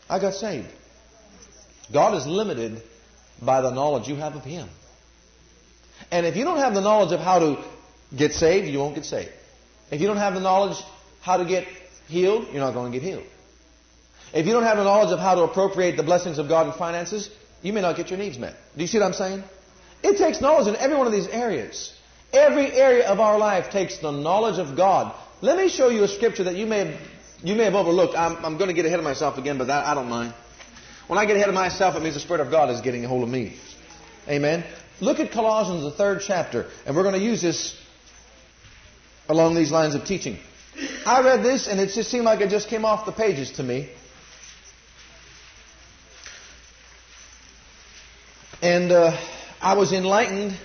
I 0.08 0.18
got 0.18 0.34
saved. 0.34 0.68
God 1.92 2.14
is 2.14 2.26
limited 2.26 2.82
by 3.40 3.60
the 3.60 3.70
knowledge 3.70 4.08
you 4.08 4.16
have 4.16 4.34
of 4.34 4.44
Him. 4.44 4.68
And 6.10 6.26
if 6.26 6.36
you 6.36 6.44
don't 6.44 6.58
have 6.58 6.74
the 6.74 6.80
knowledge 6.80 7.12
of 7.12 7.20
how 7.20 7.38
to 7.38 7.64
get 8.16 8.32
saved, 8.32 8.68
you 8.68 8.78
won't 8.78 8.94
get 8.94 9.04
saved. 9.04 9.32
If 9.90 10.00
you 10.00 10.06
don't 10.06 10.16
have 10.16 10.34
the 10.34 10.40
knowledge 10.40 10.78
how 11.20 11.36
to 11.36 11.44
get 11.44 11.66
healed, 12.08 12.48
you're 12.52 12.60
not 12.60 12.74
going 12.74 12.92
to 12.92 12.98
get 12.98 13.06
healed. 13.06 13.24
If 14.32 14.46
you 14.46 14.52
don't 14.52 14.62
have 14.62 14.78
the 14.78 14.84
knowledge 14.84 15.12
of 15.12 15.18
how 15.18 15.34
to 15.34 15.42
appropriate 15.42 15.96
the 15.96 16.02
blessings 16.02 16.38
of 16.38 16.48
God 16.48 16.66
in 16.66 16.72
finances, 16.72 17.30
you 17.60 17.72
may 17.72 17.82
not 17.82 17.96
get 17.96 18.10
your 18.10 18.18
needs 18.18 18.38
met. 18.38 18.56
Do 18.76 18.82
you 18.82 18.88
see 18.88 18.98
what 18.98 19.06
I'm 19.06 19.12
saying? 19.12 19.44
It 20.02 20.16
takes 20.16 20.40
knowledge 20.40 20.68
in 20.68 20.76
every 20.76 20.96
one 20.96 21.06
of 21.06 21.12
these 21.12 21.28
areas. 21.28 21.94
Every 22.32 22.72
area 22.72 23.06
of 23.06 23.20
our 23.20 23.38
life 23.38 23.70
takes 23.70 23.98
the 23.98 24.10
knowledge 24.10 24.58
of 24.58 24.74
God. 24.76 25.14
Let 25.42 25.58
me 25.58 25.68
show 25.68 25.90
you 25.90 26.02
a 26.04 26.08
scripture 26.08 26.44
that 26.44 26.56
you 26.56 26.66
may 26.66 26.78
have 26.86 27.00
you 27.44 27.56
may 27.56 27.64
have 27.64 27.74
overlooked. 27.74 28.14
I'm, 28.16 28.44
I'm 28.44 28.56
going 28.56 28.68
to 28.68 28.74
get 28.74 28.86
ahead 28.86 29.00
of 29.00 29.04
myself 29.04 29.36
again, 29.36 29.58
but 29.58 29.66
that, 29.66 29.84
I 29.84 29.94
don't 29.94 30.08
mind. 30.08 30.32
When 31.06 31.18
I 31.18 31.26
get 31.26 31.36
ahead 31.36 31.48
of 31.48 31.54
myself, 31.54 31.94
it 31.96 32.02
means 32.02 32.14
the 32.14 32.20
Spirit 32.20 32.40
of 32.40 32.50
God 32.50 32.70
is 32.70 32.80
getting 32.80 33.04
a 33.04 33.08
hold 33.08 33.22
of 33.22 33.28
me. 33.28 33.56
Amen. 34.28 34.64
Look 35.00 35.18
at 35.18 35.32
Colossians, 35.32 35.82
the 35.82 35.90
third 35.90 36.22
chapter, 36.24 36.70
and 36.86 36.94
we're 36.94 37.02
going 37.02 37.14
to 37.14 37.20
use 37.20 37.42
this 37.42 37.76
along 39.28 39.54
these 39.54 39.72
lines 39.72 39.94
of 39.94 40.04
teaching. 40.04 40.38
I 41.04 41.22
read 41.22 41.42
this 41.42 41.66
and 41.66 41.80
it 41.80 41.90
just 41.90 42.10
seemed 42.10 42.24
like 42.24 42.40
it 42.40 42.50
just 42.50 42.68
came 42.68 42.84
off 42.84 43.04
the 43.04 43.12
pages 43.12 43.52
to 43.52 43.62
me. 43.62 43.90
And 48.62 48.92
uh, 48.92 49.16
I 49.60 49.74
was 49.74 49.92
enlightened 49.92 50.56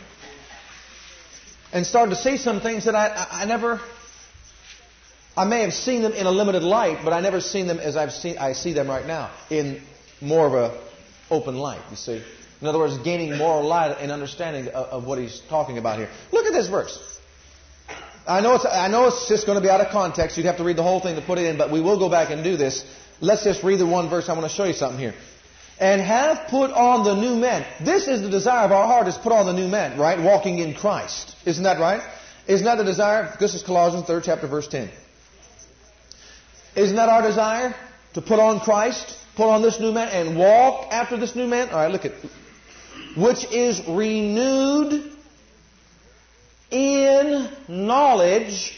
and 1.74 1.86
started 1.86 2.12
to 2.12 2.22
see 2.22 2.38
some 2.38 2.62
things 2.62 2.86
that 2.86 2.96
I, 2.96 3.08
I, 3.08 3.41
I 3.41 3.46
never, 3.46 3.82
I 5.36 5.46
may 5.46 5.62
have 5.62 5.74
seen 5.74 6.03
them 6.03 6.13
in 6.13 6.27
a 6.27 6.32
limited 6.32 6.62
light, 6.62 7.00
but 7.03 7.12
I 7.12 7.22
never 7.22 7.41
seen 7.41 7.65
them 7.65 7.79
as 7.79 7.98
I've 7.98 8.13
seen, 8.13 8.38
I 8.38 8.53
see 8.53 8.74
them 8.74 8.88
right 8.88 9.06
now 9.06 9.32
in 9.50 9.82
more 10.21 10.47
of 10.47 10.53
a 10.53 10.81
open 11.29 11.55
light, 11.55 11.81
you 11.89 11.95
see. 11.95 12.24
In 12.62 12.67
other 12.67 12.79
words, 12.79 12.97
gaining 13.00 13.38
moral 13.38 13.63
light 13.67 13.97
and 14.00 14.12
understanding 14.12 14.67
of, 14.69 14.88
of 14.88 15.05
what 15.05 15.19
he's 15.19 15.41
talking 15.50 15.77
about 15.77 16.00
here. 16.00 16.09
Look 16.31 16.45
at 16.45 16.53
this 16.53 16.67
verse. 16.67 17.19
I 18.27 18.41
know, 18.41 18.55
it's, 18.55 18.65
I 18.65 18.88
know 18.88 19.07
it's 19.07 19.27
just 19.29 19.45
going 19.45 19.57
to 19.57 19.62
be 19.62 19.69
out 19.69 19.79
of 19.79 19.89
context. 19.89 20.38
You'd 20.38 20.47
have 20.47 20.57
to 20.57 20.63
read 20.63 20.75
the 20.75 20.83
whole 20.83 21.00
thing 21.00 21.15
to 21.15 21.21
put 21.21 21.38
it 21.38 21.45
in, 21.45 21.57
but 21.57 21.71
we 21.71 21.79
will 21.79 22.00
go 22.00 22.09
back 22.09 22.29
and 22.29 22.43
do 22.43 22.57
this. 22.57 22.83
Let's 23.21 23.43
just 23.43 23.63
read 23.63 23.79
the 23.79 23.86
one 23.86 24.09
verse. 24.09 24.27
I 24.27 24.33
want 24.33 24.50
to 24.50 24.55
show 24.55 24.65
you 24.65 24.74
something 24.74 25.00
here 25.00 25.13
and 25.79 26.01
have 26.01 26.47
put 26.50 26.71
on 26.71 27.03
the 27.03 27.15
new 27.15 27.36
man. 27.36 27.65
This 27.83 28.07
is 28.07 28.21
the 28.21 28.29
desire 28.29 28.65
of 28.65 28.71
our 28.71 28.86
heart 28.88 29.07
is 29.07 29.17
put 29.17 29.31
on 29.31 29.45
the 29.45 29.53
new 29.53 29.67
man, 29.67 30.00
right? 30.00 30.19
Walking 30.19 30.59
in 30.59 30.74
Christ. 30.74 31.36
Isn't 31.45 31.63
that 31.63 31.79
right? 31.79 32.01
Isn't 32.47 32.65
that 32.65 32.75
the 32.75 32.83
desire? 32.83 33.36
This 33.39 33.53
is 33.53 33.62
Colossians 33.62 34.07
3rd 34.07 34.24
chapter 34.24 34.47
verse 34.47 34.67
10. 34.67 34.89
Isn't 36.75 36.95
that 36.95 37.09
our 37.09 37.21
desire? 37.21 37.75
To 38.13 38.21
put 38.21 38.39
on 38.39 38.59
Christ, 38.59 39.17
put 39.38 39.50
on 39.50 39.62
this 39.62 39.79
new 39.79 39.91
man, 39.94 40.10
and 40.10 40.38
walk 40.38 40.91
after 40.91 41.15
this 41.15 41.36
new 41.36 41.48
man? 41.48 41.70
Alright, 41.70 41.91
look 41.91 42.06
at 42.06 42.13
which 43.15 43.46
is 43.51 43.82
renewed 43.88 45.12
in 46.70 47.50
knowledge 47.67 48.77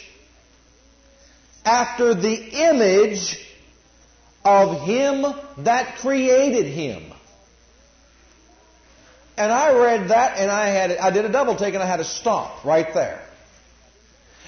after 1.64 2.14
the 2.14 2.70
image 2.70 3.38
of 4.44 4.82
him 4.82 5.26
that 5.58 5.98
created 5.98 6.66
him. 6.66 7.12
And 9.36 9.50
I 9.50 9.72
read 9.72 10.08
that 10.10 10.38
and 10.38 10.50
I 10.50 10.68
had 10.68 10.96
I 10.98 11.10
did 11.10 11.24
a 11.24 11.32
double 11.32 11.56
take 11.56 11.74
and 11.74 11.82
I 11.82 11.86
had 11.86 11.98
to 11.98 12.04
stop 12.04 12.64
right 12.64 12.92
there. 12.92 13.22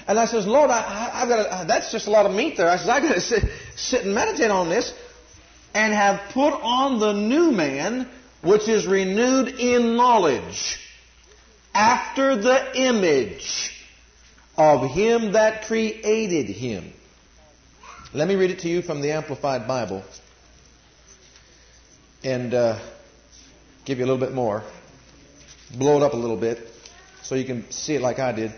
And 0.07 0.19
I 0.19 0.25
says, 0.25 0.45
Lord, 0.45 0.69
I, 0.69 1.09
have 1.19 1.29
got 1.29 1.67
that's 1.67 1.91
just 1.91 2.07
a 2.07 2.11
lot 2.11 2.25
of 2.25 2.33
meat 2.33 2.57
there. 2.57 2.69
I 2.69 2.77
says, 2.77 2.89
I 2.89 2.99
got 2.99 3.15
to 3.15 3.21
sit, 3.21 3.43
sit 3.75 4.05
and 4.05 4.13
meditate 4.13 4.51
on 4.51 4.69
this 4.69 4.93
and 5.73 5.93
have 5.93 6.31
put 6.33 6.53
on 6.53 6.99
the 6.99 7.13
new 7.13 7.51
man, 7.51 8.07
which 8.41 8.67
is 8.67 8.85
renewed 8.85 9.47
in 9.47 9.95
knowledge, 9.95 10.79
after 11.73 12.35
the 12.35 12.79
image 12.79 13.73
of 14.57 14.91
him 14.91 15.33
that 15.33 15.65
created 15.65 16.47
him. 16.47 16.93
Let 18.13 18.27
me 18.27 18.35
read 18.35 18.51
it 18.51 18.59
to 18.59 18.69
you 18.69 18.83
from 18.83 19.01
the 19.01 19.11
Amplified 19.11 19.67
Bible 19.67 20.03
and 22.23 22.53
uh, 22.53 22.79
give 23.85 23.97
you 23.97 24.05
a 24.05 24.07
little 24.07 24.23
bit 24.23 24.33
more. 24.33 24.63
Blow 25.75 25.97
it 25.97 26.03
up 26.03 26.13
a 26.13 26.17
little 26.17 26.37
bit 26.37 26.59
so 27.23 27.35
you 27.35 27.45
can 27.45 27.69
see 27.71 27.95
it 27.95 28.01
like 28.01 28.19
I 28.19 28.31
did. 28.31 28.53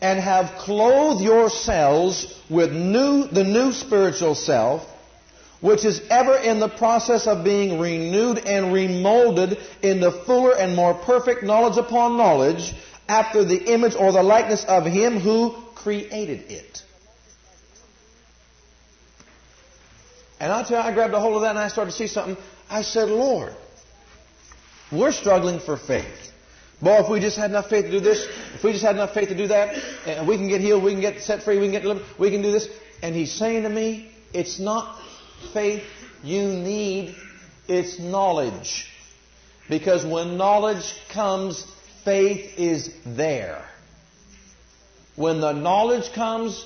And 0.00 0.18
have 0.18 0.58
clothed 0.60 1.22
yourselves 1.22 2.40
with 2.48 2.72
new, 2.72 3.26
the 3.26 3.44
new 3.44 3.72
spiritual 3.72 4.34
self, 4.34 4.86
which 5.60 5.84
is 5.84 6.00
ever 6.08 6.36
in 6.36 6.60
the 6.60 6.68
process 6.68 7.26
of 7.26 7.44
being 7.44 7.78
renewed 7.78 8.38
and 8.38 8.72
remolded 8.72 9.58
into 9.82 10.10
fuller 10.10 10.56
and 10.56 10.76
more 10.76 10.94
perfect 10.94 11.42
knowledge 11.42 11.76
upon 11.76 12.16
knowledge 12.16 12.74
after 13.08 13.44
the 13.44 13.72
image 13.72 13.94
or 13.94 14.12
the 14.12 14.22
likeness 14.22 14.64
of 14.64 14.84
Him 14.84 15.18
who 15.18 15.56
created 15.74 16.50
it. 16.50 16.82
And 20.40 20.52
I 20.52 20.62
tell 20.62 20.82
you, 20.82 20.88
I 20.88 20.94
grabbed 20.94 21.14
a 21.14 21.20
hold 21.20 21.34
of 21.34 21.42
that 21.42 21.50
and 21.50 21.58
I 21.58 21.68
started 21.68 21.90
to 21.90 21.96
see 21.96 22.06
something. 22.06 22.36
I 22.70 22.82
said, 22.82 23.08
Lord, 23.08 23.54
we're 24.92 25.12
struggling 25.12 25.58
for 25.58 25.76
faith. 25.76 26.32
Boy, 26.80 26.98
if 27.00 27.08
we 27.08 27.18
just 27.18 27.36
had 27.36 27.50
enough 27.50 27.68
faith 27.68 27.86
to 27.86 27.90
do 27.90 27.98
this, 27.98 28.24
if 28.54 28.62
we 28.62 28.70
just 28.70 28.84
had 28.84 28.94
enough 28.94 29.12
faith 29.12 29.30
to 29.30 29.36
do 29.36 29.48
that, 29.48 29.74
and 30.06 30.28
we 30.28 30.36
can 30.36 30.48
get 30.48 30.60
healed, 30.60 30.84
we 30.84 30.92
can 30.92 31.00
get 31.00 31.20
set 31.22 31.42
free, 31.42 31.58
we 31.58 31.64
can 31.64 31.72
get 31.72 31.82
delivered, 31.82 32.04
we 32.18 32.30
can 32.30 32.40
do 32.40 32.52
this. 32.52 32.68
And 33.02 33.16
he's 33.16 33.32
saying 33.32 33.64
to 33.64 33.68
me, 33.68 34.12
it's 34.32 34.60
not 34.60 34.96
faith 35.52 35.84
you 36.22 36.42
need, 36.42 37.14
it's 37.68 37.98
knowledge. 37.98 38.90
Because 39.68 40.04
when 40.04 40.36
knowledge 40.36 40.94
comes, 41.10 41.64
faith 42.04 42.58
is 42.58 42.90
there. 43.04 43.64
When 45.16 45.40
the 45.40 45.52
knowledge 45.52 46.12
comes, 46.12 46.64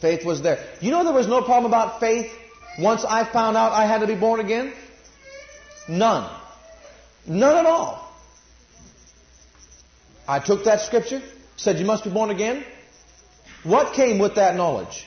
faith 0.00 0.24
was 0.24 0.42
there. 0.42 0.64
You 0.80 0.90
know 0.90 1.04
there 1.04 1.14
was 1.14 1.28
no 1.28 1.42
problem 1.42 1.70
about 1.70 2.00
faith 2.00 2.32
once 2.78 3.04
I 3.04 3.24
found 3.24 3.56
out 3.56 3.72
I 3.72 3.86
had 3.86 4.00
to 4.00 4.06
be 4.06 4.14
born 4.16 4.40
again? 4.40 4.72
None. 5.88 6.30
None 7.26 7.56
at 7.56 7.66
all. 7.66 8.12
I 10.26 10.38
took 10.38 10.64
that 10.64 10.80
scripture, 10.80 11.22
said 11.56 11.78
you 11.78 11.84
must 11.84 12.04
be 12.04 12.10
born 12.10 12.30
again. 12.30 12.64
What 13.62 13.94
came 13.94 14.18
with 14.18 14.34
that 14.34 14.56
knowledge? 14.56 15.06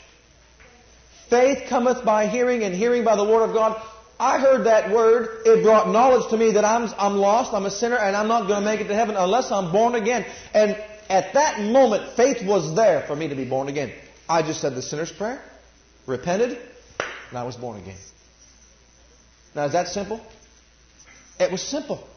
Faith 1.29 1.67
cometh 1.67 2.05
by 2.05 2.27
hearing, 2.27 2.63
and 2.63 2.73
hearing 2.73 3.03
by 3.03 3.15
the 3.15 3.23
word 3.23 3.47
of 3.49 3.53
God. 3.53 3.81
I 4.19 4.39
heard 4.39 4.65
that 4.65 4.91
word. 4.91 5.41
It 5.45 5.63
brought 5.63 5.89
knowledge 5.89 6.29
to 6.31 6.37
me 6.37 6.53
that 6.53 6.65
I'm, 6.65 6.91
I'm 6.97 7.17
lost, 7.17 7.53
I'm 7.53 7.65
a 7.65 7.71
sinner, 7.71 7.97
and 7.97 8.15
I'm 8.15 8.27
not 8.27 8.47
going 8.47 8.59
to 8.61 8.65
make 8.65 8.81
it 8.81 8.87
to 8.87 8.95
heaven 8.95 9.15
unless 9.15 9.51
I'm 9.51 9.71
born 9.71 9.95
again. 9.95 10.25
And 10.53 10.71
at 11.09 11.33
that 11.33 11.59
moment, 11.59 12.15
faith 12.15 12.45
was 12.45 12.75
there 12.75 13.05
for 13.05 13.15
me 13.15 13.27
to 13.27 13.35
be 13.35 13.45
born 13.45 13.67
again. 13.67 13.93
I 14.27 14.41
just 14.41 14.59
said 14.59 14.75
the 14.75 14.81
sinner's 14.81 15.11
prayer, 15.11 15.41
repented, 16.05 16.57
and 17.29 17.37
I 17.37 17.43
was 17.43 17.55
born 17.55 17.77
again. 17.77 17.97
Now, 19.55 19.65
is 19.65 19.73
that 19.73 19.87
simple? 19.87 20.19
It 21.39 21.51
was 21.51 21.61
simple. 21.61 22.07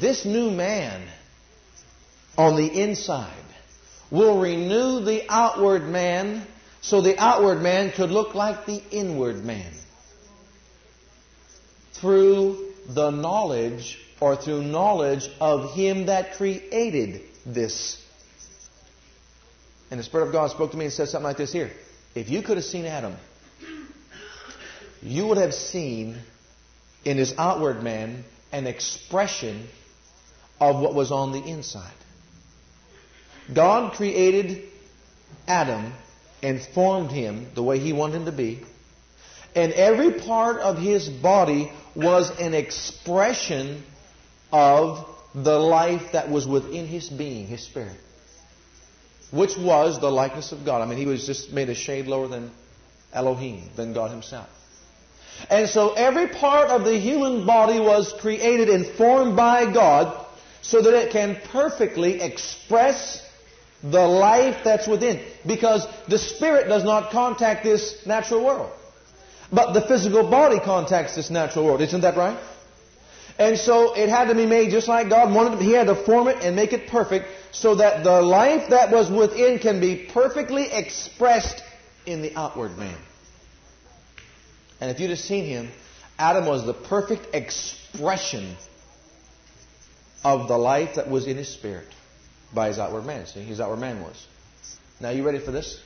This 0.00 0.24
new 0.24 0.50
man 0.50 1.06
on 2.36 2.56
the 2.56 2.82
inside 2.82 3.44
will 4.10 4.40
renew 4.40 5.00
the 5.00 5.24
outward 5.28 5.82
man 5.82 6.46
so 6.80 7.00
the 7.00 7.18
outward 7.18 7.60
man 7.60 7.90
could 7.92 8.10
look 8.10 8.34
like 8.34 8.66
the 8.66 8.82
inward 8.90 9.44
man 9.44 9.72
through 11.92 12.72
the 12.88 13.10
knowledge 13.10 13.98
or 14.20 14.36
through 14.36 14.62
knowledge 14.62 15.28
of 15.40 15.72
him 15.74 16.06
that 16.06 16.34
created 16.34 17.22
this. 17.44 18.02
And 19.90 19.98
the 19.98 20.04
Spirit 20.04 20.26
of 20.26 20.32
God 20.32 20.50
spoke 20.50 20.72
to 20.72 20.76
me 20.76 20.86
and 20.86 20.94
said 20.94 21.08
something 21.08 21.24
like 21.24 21.36
this 21.36 21.52
here. 21.52 21.70
If 22.14 22.30
you 22.30 22.42
could 22.42 22.56
have 22.56 22.64
seen 22.64 22.84
Adam 22.84 23.16
you 25.02 25.26
would 25.26 25.38
have 25.38 25.54
seen 25.54 26.18
in 27.04 27.16
his 27.16 27.34
outward 27.38 27.82
man 27.82 28.24
an 28.52 28.66
expression 28.66 29.68
of 30.60 30.80
what 30.80 30.94
was 30.94 31.12
on 31.12 31.32
the 31.32 31.42
inside. 31.42 31.92
God 33.52 33.92
created 33.94 34.64
Adam 35.46 35.92
and 36.42 36.62
formed 36.62 37.10
him 37.10 37.48
the 37.54 37.62
way 37.62 37.78
he 37.78 37.92
wanted 37.92 38.16
him 38.16 38.24
to 38.26 38.32
be. 38.32 38.60
And 39.54 39.72
every 39.72 40.12
part 40.12 40.60
of 40.60 40.78
his 40.78 41.08
body 41.08 41.72
was 41.94 42.30
an 42.38 42.54
expression 42.54 43.82
of 44.52 45.06
the 45.34 45.58
life 45.58 46.12
that 46.12 46.30
was 46.30 46.46
within 46.46 46.86
his 46.86 47.08
being, 47.08 47.46
his 47.46 47.62
spirit. 47.64 47.96
Which 49.30 49.56
was 49.58 50.00
the 50.00 50.10
likeness 50.10 50.52
of 50.52 50.64
God. 50.64 50.80
I 50.80 50.86
mean, 50.86 50.98
he 50.98 51.06
was 51.06 51.26
just 51.26 51.52
made 51.52 51.68
a 51.68 51.74
shade 51.74 52.06
lower 52.06 52.28
than 52.28 52.50
Elohim, 53.12 53.68
than 53.76 53.92
God 53.92 54.10
himself. 54.10 54.48
And 55.50 55.68
so 55.68 55.92
every 55.92 56.28
part 56.28 56.70
of 56.70 56.84
the 56.84 56.98
human 56.98 57.46
body 57.46 57.78
was 57.78 58.12
created 58.20 58.68
and 58.68 58.86
formed 58.86 59.36
by 59.36 59.72
God 59.72 60.26
so 60.62 60.82
that 60.82 60.94
it 60.94 61.12
can 61.12 61.36
perfectly 61.52 62.20
express 62.20 63.22
the 63.82 64.06
life 64.06 64.64
that's 64.64 64.86
within. 64.86 65.24
Because 65.46 65.86
the 66.08 66.18
spirit 66.18 66.68
does 66.68 66.84
not 66.84 67.10
contact 67.10 67.64
this 67.64 68.06
natural 68.06 68.44
world. 68.44 68.72
But 69.52 69.72
the 69.72 69.80
physical 69.80 70.28
body 70.28 70.58
contacts 70.60 71.14
this 71.14 71.30
natural 71.30 71.64
world. 71.64 71.80
Isn't 71.80 72.02
that 72.02 72.16
right? 72.16 72.38
And 73.38 73.56
so 73.56 73.94
it 73.94 74.08
had 74.08 74.28
to 74.28 74.34
be 74.34 74.46
made 74.46 74.70
just 74.70 74.88
like 74.88 75.08
God 75.08 75.32
wanted. 75.32 75.60
He 75.60 75.72
had 75.72 75.86
to 75.86 75.94
form 75.94 76.26
it 76.28 76.38
and 76.42 76.56
make 76.56 76.72
it 76.72 76.88
perfect 76.88 77.28
so 77.52 77.76
that 77.76 78.02
the 78.02 78.20
life 78.20 78.70
that 78.70 78.90
was 78.90 79.10
within 79.10 79.58
can 79.60 79.80
be 79.80 80.08
perfectly 80.12 80.70
expressed 80.70 81.62
in 82.04 82.20
the 82.20 82.34
outward 82.34 82.76
man. 82.76 82.98
And 84.80 84.90
if 84.90 84.98
you'd 84.98 85.10
have 85.10 85.18
seen 85.20 85.44
him, 85.44 85.70
Adam 86.18 86.46
was 86.46 86.66
the 86.66 86.74
perfect 86.74 87.34
expression 87.34 88.56
of 90.24 90.48
the 90.48 90.58
life 90.58 90.96
that 90.96 91.08
was 91.08 91.28
in 91.28 91.36
his 91.36 91.48
spirit 91.48 91.86
by 92.52 92.68
his 92.68 92.78
outward 92.78 93.04
man. 93.04 93.26
See, 93.26 93.40
his 93.42 93.60
outward 93.60 93.80
man 93.80 94.02
was. 94.02 94.26
Now, 95.00 95.10
you 95.10 95.24
ready 95.24 95.38
for 95.38 95.50
this? 95.50 95.80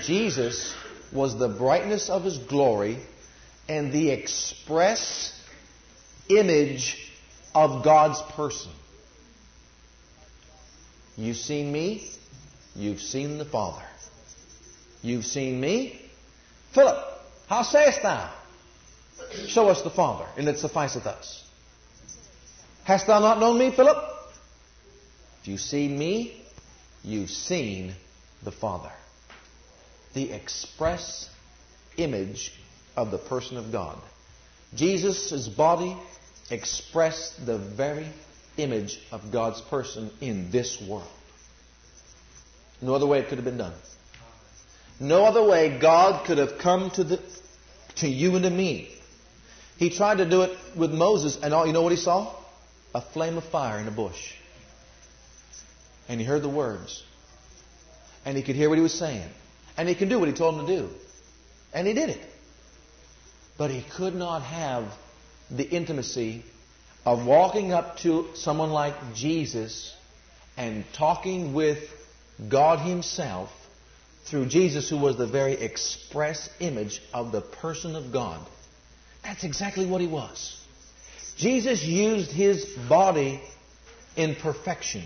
Jesus 0.00 0.74
was 1.12 1.38
the 1.38 1.48
brightness 1.48 2.08
of 2.08 2.24
his 2.24 2.38
glory 2.38 2.98
and 3.68 3.92
the 3.92 4.10
express 4.10 5.32
image 6.28 7.10
of 7.54 7.84
God's 7.84 8.20
person. 8.32 8.72
You've 11.16 11.36
seen 11.36 11.70
me, 11.70 12.08
you've 12.74 13.00
seen 13.00 13.38
the 13.38 13.44
Father. 13.44 13.82
You've 15.02 15.26
seen 15.26 15.60
me. 15.60 16.00
Philip, 16.72 16.96
how 17.48 17.62
sayest 17.62 18.02
thou? 18.02 18.32
Show 19.46 19.68
us 19.68 19.82
the 19.82 19.90
Father, 19.90 20.26
and 20.36 20.48
it 20.48 20.58
sufficeth 20.58 21.06
us. 21.06 21.44
Hast 22.84 23.06
thou 23.06 23.20
not 23.20 23.38
known 23.38 23.58
me, 23.58 23.70
Philip? 23.70 23.96
If 25.42 25.48
you've 25.48 25.60
seen 25.60 25.98
me, 25.98 26.42
you've 27.02 27.30
seen 27.30 27.94
the 28.42 28.52
Father. 28.52 28.92
The 30.12 30.32
express 30.32 31.30
image 31.96 32.52
of 32.96 33.10
the 33.10 33.18
person 33.18 33.56
of 33.56 33.72
God. 33.72 33.98
Jesus' 34.74 35.48
body 35.48 35.96
expressed 36.50 37.46
the 37.46 37.58
very 37.58 38.06
image 38.56 39.00
of 39.12 39.32
God's 39.32 39.60
person 39.62 40.10
in 40.20 40.50
this 40.50 40.80
world. 40.82 41.08
No 42.82 42.94
other 42.94 43.06
way 43.06 43.20
it 43.20 43.28
could 43.28 43.38
have 43.38 43.44
been 43.44 43.58
done. 43.58 43.74
No 44.98 45.24
other 45.24 45.42
way 45.42 45.78
God 45.78 46.26
could 46.26 46.38
have 46.38 46.58
come 46.58 46.90
to, 46.92 47.04
the, 47.04 47.20
to 47.96 48.08
you 48.08 48.34
and 48.36 48.44
to 48.44 48.50
me. 48.50 48.90
He 49.78 49.88
tried 49.88 50.18
to 50.18 50.28
do 50.28 50.42
it 50.42 50.58
with 50.76 50.92
Moses, 50.92 51.38
and 51.42 51.54
all, 51.54 51.66
you 51.66 51.72
know 51.72 51.82
what 51.82 51.92
he 51.92 51.96
saw? 51.96 52.34
A 52.94 53.00
flame 53.00 53.38
of 53.38 53.44
fire 53.44 53.78
in 53.78 53.88
a 53.88 53.90
bush. 53.90 54.34
And 56.10 56.18
he 56.18 56.26
heard 56.26 56.42
the 56.42 56.48
words. 56.48 57.04
And 58.24 58.36
he 58.36 58.42
could 58.42 58.56
hear 58.56 58.68
what 58.68 58.76
he 58.76 58.82
was 58.82 58.92
saying. 58.92 59.30
And 59.76 59.88
he 59.88 59.94
could 59.94 60.08
do 60.08 60.18
what 60.18 60.26
he 60.26 60.34
told 60.34 60.58
him 60.58 60.66
to 60.66 60.76
do. 60.76 60.88
And 61.72 61.86
he 61.86 61.94
did 61.94 62.10
it. 62.10 62.20
But 63.56 63.70
he 63.70 63.84
could 63.96 64.16
not 64.16 64.42
have 64.42 64.92
the 65.52 65.62
intimacy 65.62 66.42
of 67.06 67.24
walking 67.24 67.72
up 67.72 67.98
to 67.98 68.26
someone 68.34 68.70
like 68.70 68.94
Jesus 69.14 69.94
and 70.56 70.84
talking 70.94 71.54
with 71.54 71.78
God 72.48 72.80
Himself 72.80 73.50
through 74.24 74.46
Jesus, 74.46 74.90
who 74.90 74.98
was 74.98 75.16
the 75.16 75.28
very 75.28 75.52
express 75.52 76.50
image 76.58 77.00
of 77.14 77.30
the 77.30 77.40
person 77.40 77.94
of 77.94 78.12
God. 78.12 78.44
That's 79.22 79.44
exactly 79.44 79.86
what 79.86 80.00
He 80.00 80.08
was. 80.08 80.60
Jesus 81.36 81.84
used 81.84 82.32
His 82.32 82.64
body 82.88 83.40
in 84.16 84.34
perfection. 84.34 85.04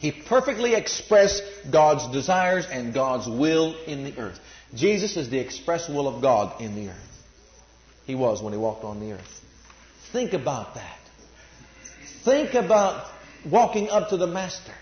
He 0.00 0.10
perfectly 0.12 0.74
expressed 0.74 1.42
God's 1.70 2.08
desires 2.08 2.66
and 2.66 2.94
God's 2.94 3.28
will 3.28 3.76
in 3.84 4.02
the 4.02 4.18
earth. 4.18 4.40
Jesus 4.74 5.16
is 5.18 5.28
the 5.28 5.38
express 5.38 5.88
will 5.90 6.08
of 6.08 6.22
God 6.22 6.60
in 6.62 6.74
the 6.74 6.88
earth. 6.88 7.24
He 8.06 8.14
was 8.14 8.42
when 8.42 8.54
He 8.54 8.58
walked 8.58 8.82
on 8.82 8.98
the 8.98 9.12
earth. 9.12 9.44
Think 10.10 10.32
about 10.32 10.74
that. 10.74 10.98
Think 12.24 12.54
about 12.54 13.06
walking 13.44 13.90
up 13.90 14.08
to 14.08 14.16
the 14.16 14.26
Master. 14.26 14.72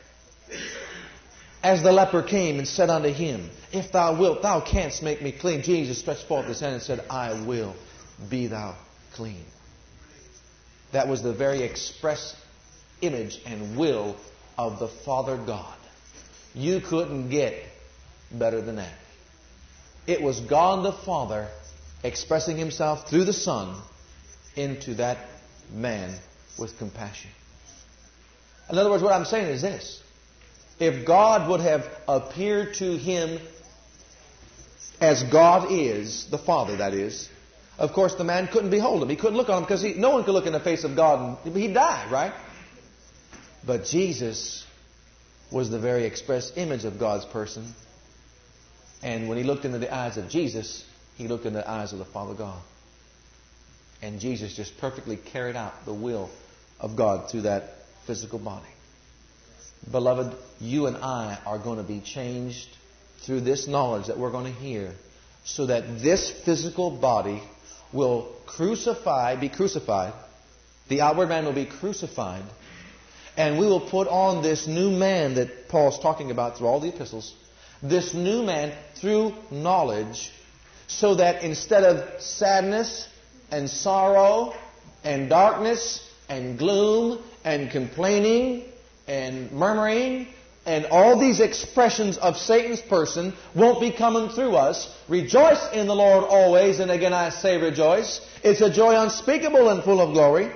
As 1.65 1.83
the 1.83 1.91
leper 1.91 2.23
came 2.23 2.59
and 2.59 2.69
said 2.69 2.89
unto 2.89 3.13
him, 3.13 3.51
If 3.73 3.91
thou 3.91 4.19
wilt, 4.19 4.43
thou 4.43 4.61
canst 4.61 5.03
make 5.03 5.21
me 5.21 5.33
clean. 5.33 5.63
Jesus 5.63 5.99
stretched 5.99 6.29
forth 6.29 6.47
his 6.47 6.61
hand 6.61 6.75
and 6.75 6.83
said, 6.83 7.05
I 7.11 7.45
will, 7.45 7.75
be 8.31 8.47
thou 8.47 8.77
clean. 9.15 9.45
That 10.93 11.09
was 11.09 11.25
the 11.25 11.33
very 11.33 11.63
express 11.65 12.37
image 13.01 13.41
and 13.45 13.77
will 13.77 14.17
of 14.59 14.81
the 14.81 14.89
Father 14.89 15.37
God. 15.37 15.77
You 16.55 16.81
couldn't 16.81 17.31
get 17.31 17.63
better 18.33 18.61
than 18.61 18.77
that. 18.77 18.93
It 20.07 20.21
was 20.21 20.41
God 20.41 20.85
the 20.85 20.93
Father 20.93 21.49
expressing 22.03 22.57
himself 22.57 23.09
through 23.09 23.25
the 23.25 23.33
Son 23.33 23.81
into 24.57 24.95
that 24.95 25.19
man 25.73 26.15
with 26.59 26.77
compassion. 26.79 27.31
In 28.71 28.77
other 28.77 28.91
words, 28.91 29.03
what 29.03 29.13
I'm 29.13 29.25
saying 29.25 29.47
is 29.47 29.63
this. 29.63 30.03
If 30.79 31.07
God 31.07 31.49
would 31.49 31.61
have 31.61 31.89
appeared 32.07 32.75
to 32.75 32.97
him 32.97 33.41
as 35.01 35.23
God 35.25 35.71
is, 35.71 36.27
the 36.31 36.39
Father 36.39 36.77
that 36.77 36.95
is, 36.95 37.29
of 37.79 37.93
course 37.93 38.15
the 38.15 38.25
man 38.25 38.49
couldn't 38.49 38.71
behold 38.71 39.03
him. 39.03 39.09
He 39.09 39.17
couldn't 39.17 39.37
look 39.37 39.49
on 39.49 39.59
him 39.59 39.65
because 39.65 39.85
no 39.97 40.11
one 40.11 40.25
could 40.25 40.33
look 40.33 40.47
in 40.47 40.53
the 40.53 40.61
face 40.61 40.85
of 40.85 40.97
God 40.97 41.39
and 41.45 41.57
he'd 41.57 41.75
die, 41.75 42.09
right? 42.11 42.33
But 43.67 43.85
Jesus 43.85 44.65
was 45.51 45.71
the 45.71 45.79
very 45.79 46.05
express 46.05 46.53
image 46.57 46.85
of 46.85 46.99
God's 46.99 47.25
person. 47.25 47.75
And 49.03 49.29
when 49.29 49.39
he 49.39 49.45
looked 49.45 49.65
into 49.65 49.79
the 49.79 49.93
eyes 49.95 50.17
of 50.17 50.29
Jesus, 50.29 50.85
he 51.17 51.29
looked 51.29 51.47
into 51.47 51.59
the 51.59 51.71
eyes 51.71 51.93
of 51.93 51.99
the 51.99 52.05
Father 52.05 52.35
God. 52.35 52.61
And 54.03 54.21
Jesus 54.21 54.55
just 54.55 54.79
perfectly 54.79 55.17
carried 55.17 55.57
out 55.57 55.85
the 55.85 55.95
will 55.95 56.31
of 56.79 56.97
God 56.97 57.31
through 57.31 57.43
that 57.43 57.75
physical 58.07 58.39
body. 58.39 58.69
Beloved, 59.91 60.37
you 60.61 60.87
and 60.87 60.97
I 60.97 61.39
are 61.47 61.59
going 61.59 61.79
to 61.79 61.85
be 61.85 62.01
changed 62.01 62.69
through 63.21 63.41
this 63.41 63.67
knowledge 63.67 64.07
that 64.07 64.19
we're 64.19 64.31
going 64.31 64.53
to 64.53 64.61
hear 64.61 64.93
so 65.45 65.67
that 65.67 66.01
this 66.01 66.31
physical 66.45 66.91
body 66.91 67.43
will 67.93 68.35
crucify, 68.47 69.37
be 69.37 69.49
crucified. 69.49 70.13
The 70.89 71.01
outward 71.01 71.29
man 71.29 71.45
will 71.45 71.53
be 71.53 71.67
crucified. 71.67 72.45
And 73.39 73.57
we 73.57 73.67
will 73.67 73.89
put 73.89 74.09
on 74.09 74.43
this 74.43 74.67
new 74.67 74.91
man 74.91 75.35
that 75.35 75.69
Paul's 75.69 76.01
talking 76.01 76.33
about 76.33 76.59
through 76.59 76.67
all 76.67 76.81
the 76.81 76.89
epistles. 76.89 77.35
This 77.81 78.13
new 78.13 78.43
man 78.43 78.77
through 78.97 79.33
knowledge 79.53 80.33
so 80.89 81.15
that 81.15 81.45
instead 81.45 81.85
of 81.85 82.21
sadness 82.21 83.07
and 83.53 83.71
sorrow 83.71 84.55
and 85.05 85.29
darkness 85.29 86.05
and 86.29 86.59
gloom 86.59 87.23
and 87.45 87.71
complaining 87.71 88.65
and 89.07 89.53
murmuring 89.53 90.27
and 90.67 90.87
all 90.87 91.17
these 91.19 91.39
expressions 91.39 92.19
of 92.19 92.37
Satan's 92.37 92.81
person 92.81 93.35
won't 93.55 93.81
be 93.81 93.93
coming 93.93 94.31
through 94.31 94.57
us. 94.57 94.93
Rejoice 95.09 95.73
in 95.73 95.87
the 95.87 95.95
Lord 95.95 96.25
always, 96.25 96.81
and 96.81 96.91
again 96.91 97.15
I 97.15 97.31
say 97.31 97.57
rejoice. 97.57 98.21
It's 98.43 98.61
a 98.61 98.69
joy 98.69 99.01
unspeakable 99.01 99.69
and 99.71 99.85
full 99.85 100.01
of 100.01 100.13
glory. 100.13 100.51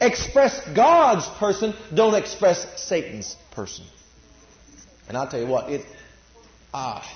Express 0.00 0.60
God's 0.74 1.26
person, 1.38 1.74
don't 1.94 2.14
express 2.14 2.80
Satan's 2.80 3.36
person. 3.52 3.84
And 5.08 5.16
I'll 5.16 5.28
tell 5.28 5.40
you 5.40 5.46
what, 5.46 5.70
it, 5.70 5.86
ah, 6.72 7.06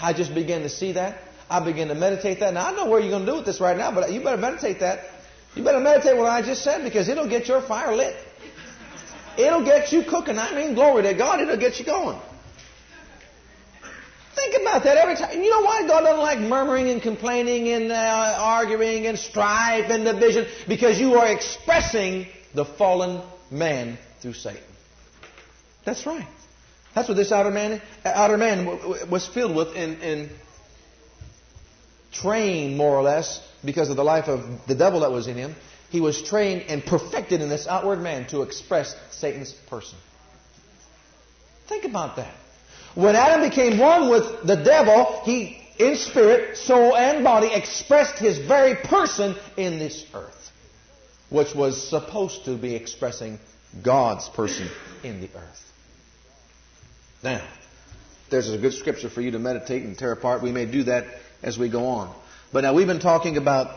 I 0.00 0.12
just 0.12 0.34
began 0.34 0.62
to 0.62 0.68
see 0.68 0.92
that. 0.92 1.22
I 1.48 1.64
began 1.64 1.88
to 1.88 1.94
meditate 1.94 2.40
that. 2.40 2.54
Now 2.54 2.66
I 2.66 2.72
know 2.72 2.86
where 2.90 3.00
you're 3.00 3.10
going 3.10 3.24
to 3.24 3.30
do 3.30 3.36
with 3.36 3.46
this 3.46 3.60
right 3.60 3.76
now, 3.76 3.92
but 3.92 4.12
you 4.12 4.20
better 4.22 4.36
meditate 4.36 4.80
that. 4.80 5.04
You 5.54 5.62
better 5.62 5.80
meditate 5.80 6.16
what 6.16 6.26
I 6.26 6.42
just 6.42 6.62
said 6.62 6.82
because 6.82 7.08
it'll 7.08 7.28
get 7.28 7.48
your 7.48 7.62
fire 7.62 7.94
lit. 7.96 8.16
It'll 9.38 9.64
get 9.64 9.92
you 9.92 10.02
cooking. 10.02 10.38
I 10.38 10.54
mean, 10.54 10.74
glory 10.74 11.02
to 11.04 11.14
God, 11.14 11.40
it'll 11.40 11.56
get 11.56 11.78
you 11.78 11.84
going. 11.84 12.18
Think 14.36 14.60
about 14.60 14.84
that 14.84 14.98
every 14.98 15.16
time. 15.16 15.42
You 15.42 15.50
know 15.50 15.62
why 15.62 15.86
God 15.86 16.02
doesn't 16.02 16.20
like 16.20 16.38
murmuring 16.38 16.90
and 16.90 17.00
complaining 17.00 17.68
and 17.70 17.90
uh, 17.90 18.36
arguing 18.38 19.06
and 19.06 19.18
strife 19.18 19.90
and 19.90 20.04
division? 20.04 20.46
Because 20.68 21.00
you 21.00 21.14
are 21.14 21.26
expressing 21.26 22.26
the 22.54 22.66
fallen 22.66 23.22
man 23.50 23.98
through 24.20 24.34
Satan. 24.34 24.62
That's 25.84 26.04
right. 26.04 26.28
That's 26.94 27.08
what 27.08 27.16
this 27.16 27.32
outer 27.32 27.50
man, 27.50 27.80
outer 28.04 28.36
man 28.36 29.10
was 29.10 29.26
filled 29.26 29.56
with 29.56 29.74
and, 29.74 30.02
in 30.02 30.30
trained 32.12 32.76
more 32.76 32.96
or 32.96 33.02
less 33.02 33.46
because 33.64 33.90
of 33.90 33.96
the 33.96 34.04
life 34.04 34.28
of 34.28 34.66
the 34.66 34.74
devil 34.74 35.00
that 35.00 35.12
was 35.12 35.26
in 35.26 35.36
him. 35.36 35.54
He 35.90 36.00
was 36.00 36.22
trained 36.22 36.62
and 36.68 36.84
perfected 36.84 37.40
in 37.40 37.48
this 37.48 37.66
outward 37.66 38.00
man 38.00 38.26
to 38.28 38.42
express 38.42 38.94
Satan's 39.10 39.52
person. 39.52 39.98
Think 41.68 41.84
about 41.84 42.16
that. 42.16 42.34
When 42.96 43.14
Adam 43.14 43.46
became 43.46 43.78
one 43.78 44.08
with 44.08 44.46
the 44.46 44.56
devil, 44.56 45.20
he, 45.24 45.62
in 45.78 45.96
spirit, 45.96 46.56
soul, 46.56 46.96
and 46.96 47.22
body, 47.22 47.52
expressed 47.52 48.18
his 48.18 48.38
very 48.38 48.74
person 48.74 49.36
in 49.58 49.78
this 49.78 50.02
earth, 50.14 50.50
which 51.28 51.54
was 51.54 51.90
supposed 51.90 52.46
to 52.46 52.56
be 52.56 52.74
expressing 52.74 53.38
God's 53.82 54.30
person 54.30 54.70
in 55.04 55.20
the 55.20 55.28
earth. 55.36 55.72
Now, 57.22 57.46
there's 58.30 58.50
a 58.50 58.56
good 58.56 58.72
scripture 58.72 59.10
for 59.10 59.20
you 59.20 59.32
to 59.32 59.38
meditate 59.38 59.82
and 59.82 59.98
tear 59.98 60.12
apart. 60.12 60.42
We 60.42 60.52
may 60.52 60.64
do 60.64 60.84
that 60.84 61.04
as 61.42 61.58
we 61.58 61.68
go 61.68 61.88
on. 61.88 62.14
But 62.50 62.62
now 62.62 62.72
we've 62.72 62.86
been 62.86 62.98
talking 62.98 63.36
about 63.36 63.76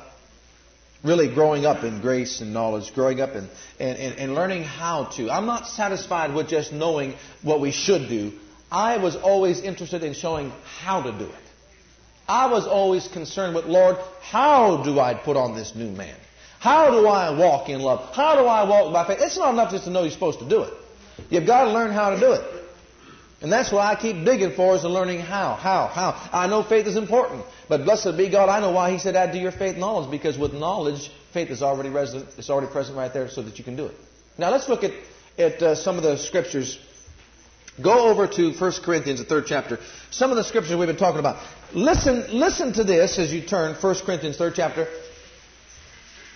really 1.04 1.28
growing 1.28 1.66
up 1.66 1.84
in 1.84 2.00
grace 2.00 2.40
and 2.40 2.54
knowledge, 2.54 2.94
growing 2.94 3.20
up 3.20 3.36
and, 3.36 3.50
and, 3.82 4.18
and, 4.18 4.34
learning 4.34 4.64
how 4.64 5.06
to. 5.18 5.30
I'm 5.30 5.46
not 5.46 5.68
satisfied 5.68 6.34
with 6.34 6.48
just 6.48 6.72
knowing 6.72 7.16
what 7.42 7.60
we 7.60 7.72
should 7.72 8.08
do. 8.08 8.32
I 8.72 8.98
was 8.98 9.16
always 9.16 9.62
interested 9.62 10.04
in 10.04 10.14
showing 10.14 10.52
how 10.80 11.02
to 11.02 11.12
do 11.12 11.26
it. 11.26 11.50
I 12.28 12.48
was 12.48 12.68
always 12.68 13.08
concerned 13.08 13.56
with, 13.56 13.66
Lord, 13.66 13.98
how 14.22 14.84
do 14.84 15.00
I 15.00 15.16
put 15.16 15.36
on 15.36 15.56
this 15.56 15.74
new 15.74 15.90
man? 15.90 16.16
How 16.60 16.92
do 16.92 17.08
I 17.08 17.32
walk 17.32 17.70
in 17.70 17.82
love? 17.82 18.14
How 18.14 18.36
do 18.36 18.46
I 18.46 18.64
walk 18.64 18.94
by 18.94 19.08
faith? 19.08 19.18
It's 19.22 19.38
not 19.38 19.54
enough 19.54 19.72
just 19.72 19.86
to 19.86 19.90
know 19.90 20.04
you're 20.04 20.12
supposed 20.12 20.40
to 20.40 20.48
do 20.48 20.64
it. 20.64 20.74
You've 21.30 21.48
got 21.48 21.66
to 21.66 21.72
learn 21.72 21.92
how 21.92 22.12
to 22.12 22.20
do 22.20 22.34
it. 22.34 22.44
And 23.42 23.52
that's 23.52 23.72
why 23.72 23.90
I 23.90 23.96
keep 23.96 24.26
digging 24.26 24.52
for 24.52 24.76
is 24.76 24.84
learning 24.84 25.22
how, 25.22 25.56
how, 25.56 25.88
how. 25.88 26.30
I 26.34 26.48
know 26.48 26.62
faith 26.62 26.86
is 26.88 26.98
important, 26.98 27.46
but 27.70 27.86
blessed 27.86 28.18
be 28.18 28.30
God, 28.30 28.50
I 28.50 28.60
know 28.60 28.72
why 28.72 28.92
He 28.92 29.00
said 29.00 29.16
add 29.16 29.32
to 29.32 29.40
your 29.40 29.54
faith 29.54 29.78
knowledge, 29.78 30.12
because 30.12 30.38
with 30.38 30.54
knowledge, 30.54 31.10
faith 31.32 31.50
is 31.50 31.64
already 31.64 31.90
resident, 31.90 32.30
it's 32.38 32.50
already 32.50 32.70
present 32.72 32.98
right 32.98 33.14
there 33.14 33.30
so 33.30 33.42
that 33.42 33.58
you 33.58 33.64
can 33.64 33.78
do 33.78 33.86
it. 33.86 33.96
Now 34.38 34.52
let's 34.52 34.68
look 34.68 34.84
at, 34.84 34.92
at 35.38 35.62
uh, 35.64 35.76
some 35.76 35.96
of 35.96 36.04
the 36.04 36.18
scriptures 36.18 36.78
Go 37.82 38.10
over 38.10 38.28
to 38.28 38.52
1 38.52 38.72
Corinthians, 38.84 39.20
the 39.20 39.26
third 39.26 39.46
chapter. 39.48 39.80
Some 40.12 40.32
of 40.32 40.38
the 40.38 40.44
scriptures 40.44 40.76
we've 40.76 40.88
been 40.88 40.98
talking 40.98 41.20
about. 41.20 41.38
Listen, 41.74 42.26
listen 42.38 42.74
to 42.74 42.84
this 42.84 43.18
as 43.20 43.32
you 43.32 43.42
turn 43.42 43.76
1 43.76 43.96
Corinthians, 44.06 44.38
third 44.38 44.54
chapter. 44.56 44.88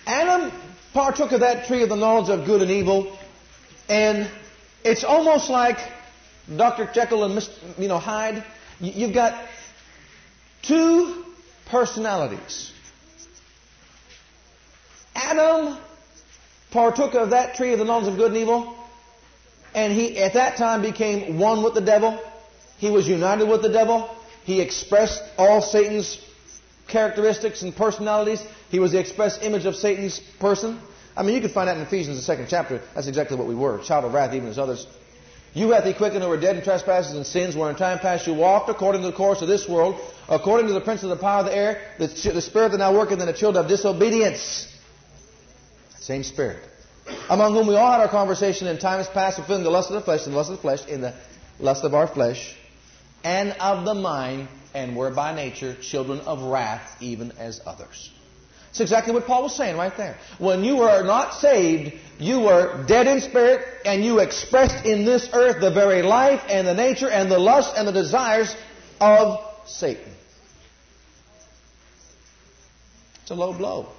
Adam 0.06 0.52
partook 0.92 1.32
of 1.32 1.40
that 1.40 1.66
tree 1.66 1.82
of 1.82 1.88
the 1.88 1.96
knowledge 1.96 2.30
of 2.30 2.46
good 2.46 2.62
and 2.62 2.70
evil, 2.70 3.18
and 3.88 4.30
it's 4.84 5.04
almost 5.04 5.50
like 5.50 5.78
Dr. 6.54 6.88
Jekyll 6.92 7.24
and 7.24 7.36
Mr. 7.36 7.78
You 7.78 7.88
know, 7.88 7.98
Hyde. 7.98 8.44
You've 8.80 9.14
got 9.14 9.48
two 10.62 11.24
personalities. 11.66 12.72
Adam 15.14 15.78
partook 16.70 17.14
of 17.14 17.30
that 17.30 17.54
tree 17.54 17.72
of 17.72 17.78
the 17.78 17.84
knowledge 17.84 18.08
of 18.08 18.16
good 18.16 18.32
and 18.32 18.36
evil, 18.36 18.76
and 19.74 19.92
he 19.92 20.18
at 20.18 20.34
that 20.34 20.56
time 20.56 20.82
became 20.82 21.38
one 21.38 21.62
with 21.62 21.74
the 21.74 21.80
devil. 21.80 22.20
He 22.78 22.90
was 22.90 23.08
united 23.08 23.48
with 23.48 23.62
the 23.62 23.68
devil. 23.68 24.14
He 24.44 24.60
expressed 24.60 25.22
all 25.38 25.62
Satan's 25.62 26.18
characteristics 26.86 27.62
and 27.62 27.74
personalities. 27.74 28.44
He 28.70 28.78
was 28.78 28.92
the 28.92 28.98
express 28.98 29.42
image 29.42 29.64
of 29.64 29.74
Satan's 29.74 30.20
person. 30.38 30.80
I 31.16 31.22
mean, 31.22 31.34
you 31.34 31.40
can 31.40 31.50
find 31.50 31.68
that 31.68 31.76
in 31.76 31.82
Ephesians, 31.82 32.16
the 32.16 32.22
second 32.22 32.48
chapter. 32.48 32.82
That's 32.94 33.06
exactly 33.06 33.36
what 33.36 33.46
we 33.46 33.54
were. 33.54 33.78
Child 33.78 34.06
of 34.06 34.14
wrath, 34.14 34.34
even 34.34 34.48
as 34.48 34.58
others. 34.58 34.86
You 35.54 35.70
hath 35.70 35.84
he 35.84 35.94
quickened 35.94 36.22
who 36.22 36.28
were 36.28 36.40
dead 36.40 36.56
in 36.56 36.64
trespasses 36.64 37.16
and 37.16 37.24
sins, 37.24 37.54
where 37.54 37.70
in 37.70 37.76
time 37.76 38.00
past 38.00 38.26
you 38.26 38.34
walked 38.34 38.68
according 38.68 39.02
to 39.02 39.06
the 39.06 39.16
course 39.16 39.40
of 39.40 39.46
this 39.46 39.68
world, 39.68 40.00
according 40.28 40.66
to 40.66 40.72
the 40.72 40.80
prince 40.80 41.04
of 41.04 41.10
the 41.10 41.16
power 41.16 41.40
of 41.40 41.46
the 41.46 41.56
air, 41.56 41.80
the, 41.98 42.08
the 42.08 42.40
spirit 42.40 42.72
that 42.72 42.78
now 42.78 42.92
worketh 42.92 43.20
in 43.20 43.26
the 43.26 43.32
children 43.32 43.64
of 43.64 43.70
disobedience. 43.70 44.68
Same 46.00 46.24
spirit. 46.24 46.58
Among 47.28 47.54
whom 47.54 47.66
we 47.66 47.74
all 47.74 47.90
had 47.90 48.00
our 48.00 48.08
conversation 48.08 48.66
in 48.66 48.78
times 48.78 49.06
past, 49.08 49.36
fulfilling 49.36 49.62
the 49.62 49.70
lust 49.70 49.90
of 49.90 49.94
the 49.94 50.00
flesh, 50.00 50.24
and 50.24 50.32
the 50.32 50.36
lust 50.36 50.50
of 50.50 50.56
the 50.56 50.62
flesh, 50.62 50.86
in 50.86 51.00
the 51.00 51.14
lust 51.58 51.84
of 51.84 51.94
our 51.94 52.06
flesh, 52.06 52.54
and 53.22 53.52
of 53.52 53.84
the 53.84 53.94
mind, 53.94 54.48
and 54.74 54.96
were 54.96 55.10
by 55.10 55.34
nature 55.34 55.74
children 55.74 56.20
of 56.20 56.42
wrath, 56.42 56.96
even 57.00 57.32
as 57.32 57.60
others. 57.66 58.10
It's 58.70 58.80
exactly 58.80 59.14
what 59.14 59.26
Paul 59.26 59.44
was 59.44 59.54
saying 59.54 59.76
right 59.76 59.96
there. 59.96 60.18
When 60.38 60.64
you 60.64 60.76
were 60.76 61.04
not 61.04 61.34
saved, 61.34 61.94
you 62.18 62.40
were 62.40 62.84
dead 62.88 63.06
in 63.06 63.20
spirit, 63.20 63.64
and 63.84 64.04
you 64.04 64.18
expressed 64.18 64.84
in 64.84 65.04
this 65.04 65.28
earth 65.32 65.60
the 65.60 65.70
very 65.70 66.02
life 66.02 66.42
and 66.48 66.66
the 66.66 66.74
nature 66.74 67.08
and 67.08 67.30
the 67.30 67.38
lust 67.38 67.74
and 67.76 67.86
the 67.86 67.92
desires 67.92 68.54
of 69.00 69.38
Satan. 69.66 70.12
It's 73.22 73.30
a 73.30 73.34
low 73.34 73.52
blow. 73.52 73.90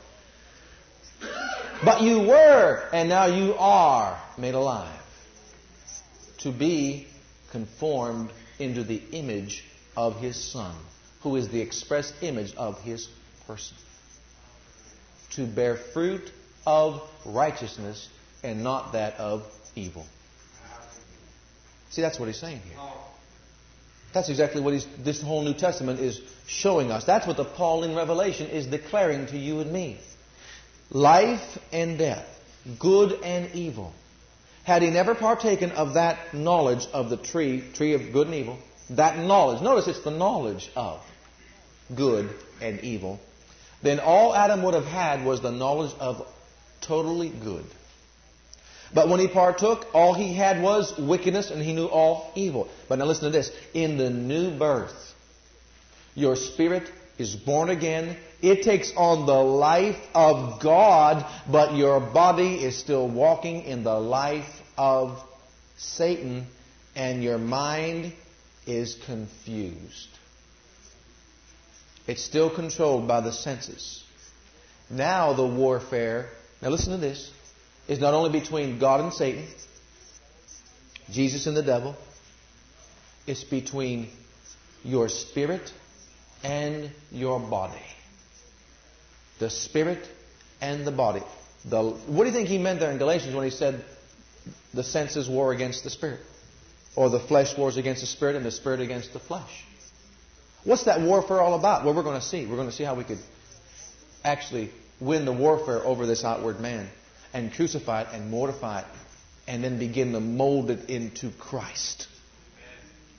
But 1.85 2.01
you 2.01 2.21
were, 2.21 2.83
and 2.91 3.07
now 3.07 3.27
you 3.27 3.53
are 3.55 4.19
made 4.39 4.55
alive 4.55 4.89
to 6.39 6.51
be 6.51 7.07
conformed 7.51 8.31
into 8.57 8.83
the 8.83 9.01
image 9.11 9.63
of 9.95 10.19
His 10.19 10.35
Son, 10.35 10.75
who 11.21 11.35
is 11.35 11.49
the 11.49 11.61
express 11.61 12.11
image 12.21 12.55
of 12.55 12.81
His 12.81 13.07
person 13.45 13.77
to 15.31 15.45
bear 15.45 15.75
fruit 15.75 16.31
of 16.65 17.01
righteousness 17.25 18.09
and 18.43 18.63
not 18.63 18.93
that 18.93 19.15
of 19.19 19.45
evil. 19.75 20.05
See, 21.89 22.01
that's 22.01 22.19
what 22.19 22.27
he's 22.27 22.39
saying 22.39 22.61
here. 22.67 22.77
That's 24.13 24.29
exactly 24.29 24.61
what 24.61 24.85
this 25.03 25.21
whole 25.21 25.43
New 25.43 25.53
Testament 25.53 25.99
is 25.99 26.21
showing 26.47 26.89
us. 26.89 27.03
That's 27.03 27.27
what 27.27 27.37
the 27.37 27.45
Pauline 27.45 27.95
Revelation 27.95 28.49
is 28.49 28.65
declaring 28.65 29.27
to 29.27 29.37
you 29.37 29.59
and 29.59 29.71
me. 29.71 29.99
Life 30.89 31.57
and 31.71 31.97
death, 31.97 32.27
good 32.79 33.13
and 33.23 33.53
evil. 33.55 33.93
Had 34.63 34.81
he 34.81 34.89
never 34.89 35.13
partaken 35.15 35.71
of 35.71 35.93
that 35.93 36.33
knowledge 36.33 36.87
of 36.93 37.09
the 37.09 37.17
tree, 37.17 37.63
tree 37.73 37.93
of 37.93 38.11
good 38.11 38.27
and 38.27 38.35
evil, 38.35 38.59
that 38.91 39.17
knowledge, 39.17 39.61
notice 39.61 39.87
it's 39.87 40.01
the 40.01 40.11
knowledge 40.11 40.71
of 40.75 41.01
good 41.93 42.29
and 42.61 42.79
evil, 42.81 43.19
then 43.81 43.99
all 43.99 44.33
Adam 44.33 44.63
would 44.63 44.73
have 44.73 44.85
had 44.85 45.23
was 45.25 45.41
the 45.41 45.51
knowledge 45.51 45.93
of 45.99 46.27
totally 46.81 47.29
good. 47.29 47.65
But 48.93 49.09
when 49.09 49.19
he 49.19 49.27
partook, 49.27 49.87
all 49.93 50.13
he 50.13 50.33
had 50.33 50.61
was 50.61 50.97
wickedness 50.97 51.51
and 51.51 51.61
he 51.61 51.73
knew 51.73 51.87
all 51.87 52.31
evil. 52.35 52.69
But 52.87 52.99
now 52.99 53.05
listen 53.05 53.25
to 53.25 53.37
this. 53.37 53.51
In 53.73 53.97
the 53.97 54.09
new 54.09 54.57
birth, 54.57 55.13
your 56.13 56.35
spirit 56.35 56.89
is 57.17 57.35
born 57.35 57.69
again. 57.69 58.17
It 58.45 58.61
takes 58.61 58.93
on 58.95 59.25
the 59.25 59.33
life 59.33 59.99
of 60.13 60.61
God, 60.61 61.25
but 61.51 61.73
your 61.73 61.99
body 61.99 62.63
is 62.63 62.77
still 62.77 63.09
walking 63.09 63.63
in 63.63 63.83
the 63.83 63.99
life 63.99 64.61
of 64.77 65.17
Satan, 65.77 66.45
and 66.95 67.23
your 67.23 67.39
mind 67.39 68.13
is 68.67 68.99
confused. 69.07 70.09
It's 72.05 72.23
still 72.23 72.53
controlled 72.53 73.07
by 73.07 73.21
the 73.21 73.31
senses. 73.31 74.03
Now 74.91 75.33
the 75.33 75.47
warfare, 75.47 76.29
now 76.61 76.69
listen 76.69 76.91
to 76.91 76.99
this, 76.99 77.31
is 77.87 77.99
not 77.99 78.13
only 78.13 78.39
between 78.39 78.77
God 78.77 79.01
and 79.01 79.11
Satan, 79.11 79.47
Jesus 81.09 81.47
and 81.47 81.57
the 81.57 81.63
devil, 81.63 81.95
it's 83.25 83.43
between 83.43 84.09
your 84.83 85.09
spirit 85.09 85.73
and 86.43 86.91
your 87.11 87.39
body. 87.39 87.81
The 89.39 89.49
spirit 89.49 90.07
and 90.61 90.85
the 90.85 90.91
body. 90.91 91.23
The, 91.65 91.81
what 91.81 92.23
do 92.23 92.29
you 92.29 92.35
think 92.35 92.47
he 92.47 92.57
meant 92.57 92.79
there 92.79 92.91
in 92.91 92.97
Galatians 92.97 93.35
when 93.35 93.43
he 93.43 93.49
said 93.49 93.83
the 94.73 94.83
senses 94.83 95.27
war 95.27 95.51
against 95.51 95.83
the 95.83 95.89
spirit? 95.89 96.19
Or 96.95 97.09
the 97.09 97.19
flesh 97.19 97.57
wars 97.57 97.77
against 97.77 98.01
the 98.01 98.07
spirit 98.07 98.35
and 98.35 98.45
the 98.45 98.51
spirit 98.51 98.79
against 98.79 99.13
the 99.13 99.19
flesh? 99.19 99.65
What's 100.63 100.85
that 100.85 101.01
warfare 101.01 101.41
all 101.41 101.53
about? 101.55 101.85
Well, 101.85 101.93
we're 101.93 102.03
going 102.03 102.19
to 102.19 102.25
see. 102.25 102.45
We're 102.45 102.55
going 102.55 102.69
to 102.69 102.75
see 102.75 102.83
how 102.83 102.95
we 102.95 103.03
could 103.03 103.19
actually 104.23 104.71
win 104.99 105.25
the 105.25 105.33
warfare 105.33 105.85
over 105.85 106.05
this 106.05 106.23
outward 106.23 106.59
man 106.59 106.87
and 107.33 107.53
crucify 107.53 108.01
it 108.01 108.07
and 108.13 108.31
mortify 108.31 108.79
it 108.81 108.87
and 109.47 109.63
then 109.63 109.77
begin 109.77 110.13
to 110.13 110.19
mold 110.19 110.71
it 110.71 110.89
into 110.89 111.29
Christ 111.31 112.07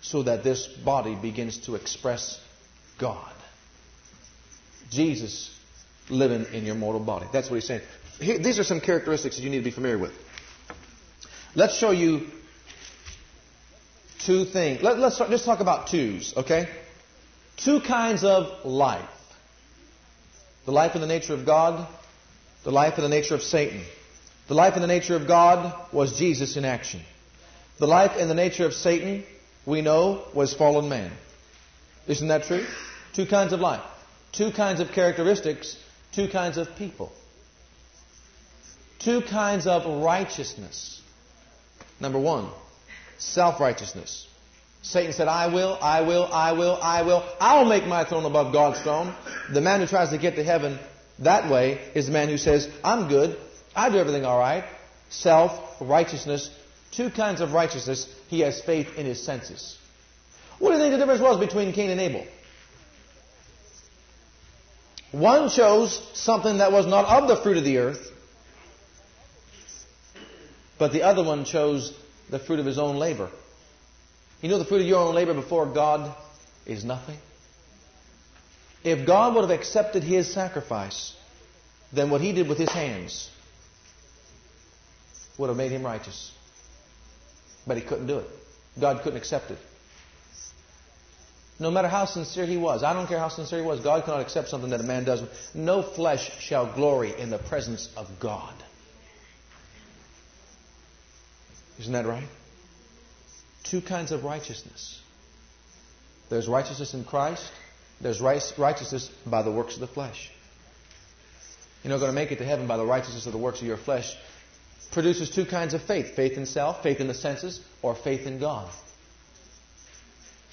so 0.00 0.22
that 0.22 0.42
this 0.42 0.66
body 0.66 1.14
begins 1.14 1.59
to 1.66 1.74
express 1.74 2.40
God. 2.98 3.33
Jesus 4.90 5.55
living 6.08 6.46
in 6.52 6.64
your 6.64 6.74
mortal 6.74 7.00
body. 7.00 7.26
That's 7.32 7.50
what 7.50 7.56
he's 7.56 7.66
saying. 7.66 7.82
Here, 8.18 8.38
these 8.38 8.58
are 8.58 8.64
some 8.64 8.80
characteristics 8.80 9.36
that 9.36 9.42
you 9.42 9.50
need 9.50 9.58
to 9.58 9.64
be 9.64 9.70
familiar 9.70 9.98
with. 9.98 10.12
Let's 11.54 11.78
show 11.78 11.90
you 11.90 12.26
two 14.20 14.44
things. 14.44 14.82
Let, 14.82 14.98
us 14.98 15.18
just 15.18 15.44
talk 15.44 15.60
about 15.60 15.88
twos, 15.88 16.34
okay? 16.36 16.68
two 17.56 17.80
kinds 17.80 18.24
of 18.24 18.64
life 18.64 19.08
the 20.64 20.72
life 20.72 20.96
in 20.96 21.00
the 21.00 21.06
nature 21.06 21.32
of 21.32 21.46
God, 21.46 21.86
the 22.64 22.72
life 22.72 22.98
in 22.98 23.04
the 23.04 23.08
nature 23.08 23.36
of 23.36 23.42
Satan. 23.42 23.82
The 24.48 24.54
life 24.54 24.74
in 24.74 24.82
the 24.82 24.88
nature 24.88 25.14
of 25.14 25.28
God 25.28 25.72
was 25.92 26.18
Jesus 26.18 26.56
in 26.56 26.64
action. 26.64 27.02
The 27.78 27.86
life 27.86 28.16
in 28.16 28.26
the 28.26 28.34
nature 28.34 28.66
of 28.66 28.74
Satan, 28.74 29.22
we 29.64 29.80
know, 29.80 30.24
was 30.34 30.54
fallen 30.54 30.88
man. 30.88 31.12
Isn't 32.08 32.26
that 32.28 32.44
true? 32.44 32.66
Two 33.12 33.26
kinds 33.26 33.52
of 33.52 33.60
life, 33.60 33.82
two 34.32 34.50
kinds 34.50 34.80
of 34.80 34.90
characteristics, 34.90 35.76
two 36.16 36.29
kinds 36.29 36.57
of 36.57 36.74
people, 36.76 37.12
two 38.98 39.20
kinds 39.20 39.66
of 39.66 40.02
righteousness. 40.02 41.02
Number 42.00 42.18
one, 42.18 42.48
self 43.18 43.61
righteousness. 43.61 44.26
Satan 44.81 45.12
said, 45.12 45.29
I 45.29 45.48
will, 45.48 45.76
I 45.81 46.00
will, 46.00 46.24
I 46.24 46.52
will, 46.52 46.79
I 46.81 47.02
will. 47.02 47.22
I'll 47.38 47.66
make 47.66 47.87
my 47.87 48.05
throne 48.05 48.24
above 48.24 48.52
God's 48.52 48.81
throne. 48.81 49.14
The 49.52 49.61
man 49.61 49.81
who 49.81 49.87
tries 49.87 50.11
to 50.11 50.18
get 50.18 50.37
to 50.37 50.44
heaven 50.44 50.79
that 51.18 51.50
way 51.50 51.81
is 51.94 52.07
the 52.07 52.12
man 52.12 52.29
who 52.29 52.38
says, 52.38 52.68
I'm 52.83 53.09
good. 53.09 53.37
I 53.74 53.90
do 53.90 53.98
everything 53.98 54.24
all 54.24 54.38
right. 54.38 54.64
Self, 55.11 55.81
righteousness. 55.81 56.50
Two 56.92 57.11
kinds 57.11 57.40
of 57.40 57.52
righteousness. 57.52 58.09
He 58.29 58.40
has 58.40 58.61
faith 58.61 58.96
in 58.96 59.07
his 59.07 59.22
senses. 59.22 59.76
What 60.59 60.70
do 60.70 60.76
you 60.76 60.83
think 60.83 60.92
the 60.92 60.98
difference 60.98 61.20
was 61.20 61.38
between 61.38 61.72
Cain 61.72 61.90
and 61.90 62.00
Abel? 62.00 62.26
One 65.16 65.48
chose 65.48 65.98
something 66.12 66.59
that 66.59 66.72
was 66.72 66.87
not 66.87 67.07
of 67.07 67.26
the 67.26 67.37
fruit 67.37 67.57
of 67.57 67.64
the 67.64 67.79
earth, 67.79 68.12
but 70.79 70.92
the 70.92 71.05
other 71.05 71.24
one 71.24 71.46
chose 71.46 71.96
the 72.29 72.38
fruit 72.38 72.61
of 72.61 72.66
his 72.66 72.79
own 72.79 72.96
labor. 72.96 73.31
You 74.42 74.50
know 74.50 74.59
the 74.59 74.66
fruit 74.66 74.83
of 74.83 74.87
your 74.87 74.98
own 74.98 75.14
labor 75.14 75.33
before 75.33 75.64
God 75.64 76.14
is 76.66 76.85
nothing? 76.85 77.16
If 78.85 79.07
God 79.07 79.35
would 79.35 79.48
have 79.48 79.59
accepted 79.59 80.02
his 80.02 80.31
sacrifice, 80.31 81.16
then 81.94 82.11
what 82.11 82.20
he 82.20 82.33
did 82.35 82.46
with 82.46 82.59
his 82.59 82.70
hands 82.70 83.31
would 85.38 85.48
have 85.48 85.57
made 85.57 85.70
him 85.70 85.83
righteous. 85.83 86.31
But 87.66 87.79
he 87.79 87.83
couldn't 87.83 88.07
do 88.07 88.18
it. 88.18 88.29
God 88.79 89.02
couldn't 89.02 89.16
accept 89.16 89.50
it. 89.50 89.59
No 91.58 91.70
matter 91.70 91.88
how 91.88 92.04
sincere 92.04 92.46
he 92.46 92.56
was, 92.56 92.82
I 92.82 92.92
don't 92.92 93.06
care 93.06 93.18
how 93.18 93.28
sincere 93.28 93.60
he 93.60 93.66
was, 93.66 93.80
God 93.80 94.04
cannot 94.04 94.20
accept 94.20 94.48
something 94.48 94.70
that 94.70 94.80
a 94.80 94.84
man 94.84 95.04
does. 95.04 95.22
No 95.54 95.82
flesh 95.82 96.30
shall 96.40 96.66
glory 96.66 97.18
in 97.18 97.30
the 97.30 97.38
presence 97.38 97.88
of 97.96 98.20
God. 98.20 98.54
Isn't 101.78 101.92
that 101.92 102.06
right? 102.06 102.28
two 103.66 103.80
kinds 103.80 104.12
of 104.12 104.24
righteousness. 104.24 105.00
There's 106.28 106.48
righteousness 106.48 106.94
in 106.94 107.04
Christ. 107.04 107.50
There's 108.00 108.20
righteousness 108.20 109.10
by 109.26 109.42
the 109.42 109.50
works 109.50 109.74
of 109.74 109.80
the 109.80 109.86
flesh. 109.86 110.30
You're 111.82 111.92
not 111.92 111.98
going 111.98 112.10
to 112.10 112.14
make 112.14 112.32
it 112.32 112.38
to 112.38 112.44
heaven 112.44 112.66
by 112.66 112.76
the 112.76 112.86
righteousness 112.86 113.26
of 113.26 113.32
the 113.32 113.38
works 113.38 113.60
of 113.60 113.66
your 113.66 113.76
flesh. 113.76 114.16
Produces 114.92 115.30
two 115.30 115.44
kinds 115.44 115.74
of 115.74 115.82
faith 115.82 116.14
faith 116.14 116.36
in 116.36 116.46
self, 116.46 116.82
faith 116.82 117.00
in 117.00 117.08
the 117.08 117.14
senses, 117.14 117.60
or 117.82 117.94
faith 117.94 118.26
in 118.26 118.38
God. 118.38 118.70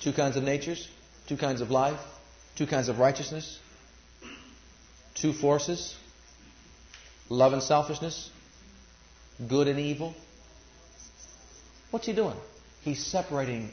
Two 0.04 0.12
kinds 0.14 0.36
of 0.36 0.44
natures, 0.44 0.90
two 1.28 1.38
kinds 1.38 1.62
of 1.62 1.72
life, 1.72 2.00
two 2.58 2.68
kinds 2.68 2.90
of 2.90 3.00
righteousness, 3.00 3.60
two 5.16 5.32
forces 5.34 5.96
love 7.30 7.54
and 7.54 7.64
selfishness, 7.64 8.30
good 9.48 9.68
and 9.68 9.80
evil. 9.80 10.14
What's 11.90 12.06
he 12.06 12.14
doing? 12.14 12.36
He's 12.82 13.04
separating 13.06 13.70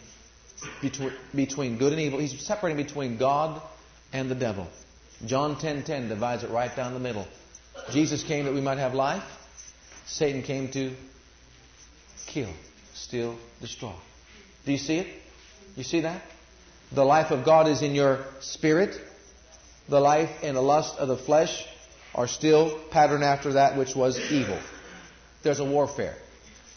between, 0.80 1.12
between 1.34 1.78
good 1.78 1.92
and 1.92 2.00
evil. 2.00 2.20
He's 2.20 2.40
separating 2.40 2.82
between 2.84 3.16
God 3.16 3.60
and 4.12 4.30
the 4.30 4.34
devil. 4.34 4.68
John 5.26 5.56
10:10 5.56 5.60
10, 5.60 5.82
10 5.82 6.08
divides 6.08 6.44
it 6.44 6.50
right 6.50 6.74
down 6.74 6.94
the 6.94 7.00
middle. 7.00 7.26
Jesus 7.90 8.22
came 8.22 8.44
that 8.44 8.54
we 8.54 8.60
might 8.60 8.78
have 8.78 8.94
life. 8.94 9.24
Satan 10.06 10.42
came 10.42 10.70
to 10.72 10.94
kill, 12.26 12.50
steal, 12.94 13.36
destroy. 13.60 13.94
Do 14.64 14.72
you 14.72 14.78
see 14.78 14.98
it? 14.98 15.19
You 15.76 15.84
see 15.84 16.00
that? 16.00 16.22
The 16.92 17.04
life 17.04 17.30
of 17.30 17.44
God 17.44 17.68
is 17.68 17.82
in 17.82 17.94
your 17.94 18.24
spirit. 18.40 19.00
The 19.88 20.00
life 20.00 20.30
and 20.42 20.56
the 20.56 20.62
lust 20.62 20.98
of 20.98 21.08
the 21.08 21.16
flesh 21.16 21.66
are 22.14 22.26
still 22.26 22.78
patterned 22.90 23.24
after 23.24 23.54
that 23.54 23.76
which 23.76 23.94
was 23.94 24.18
evil. 24.30 24.58
There's 25.42 25.60
a 25.60 25.64
warfare. 25.64 26.16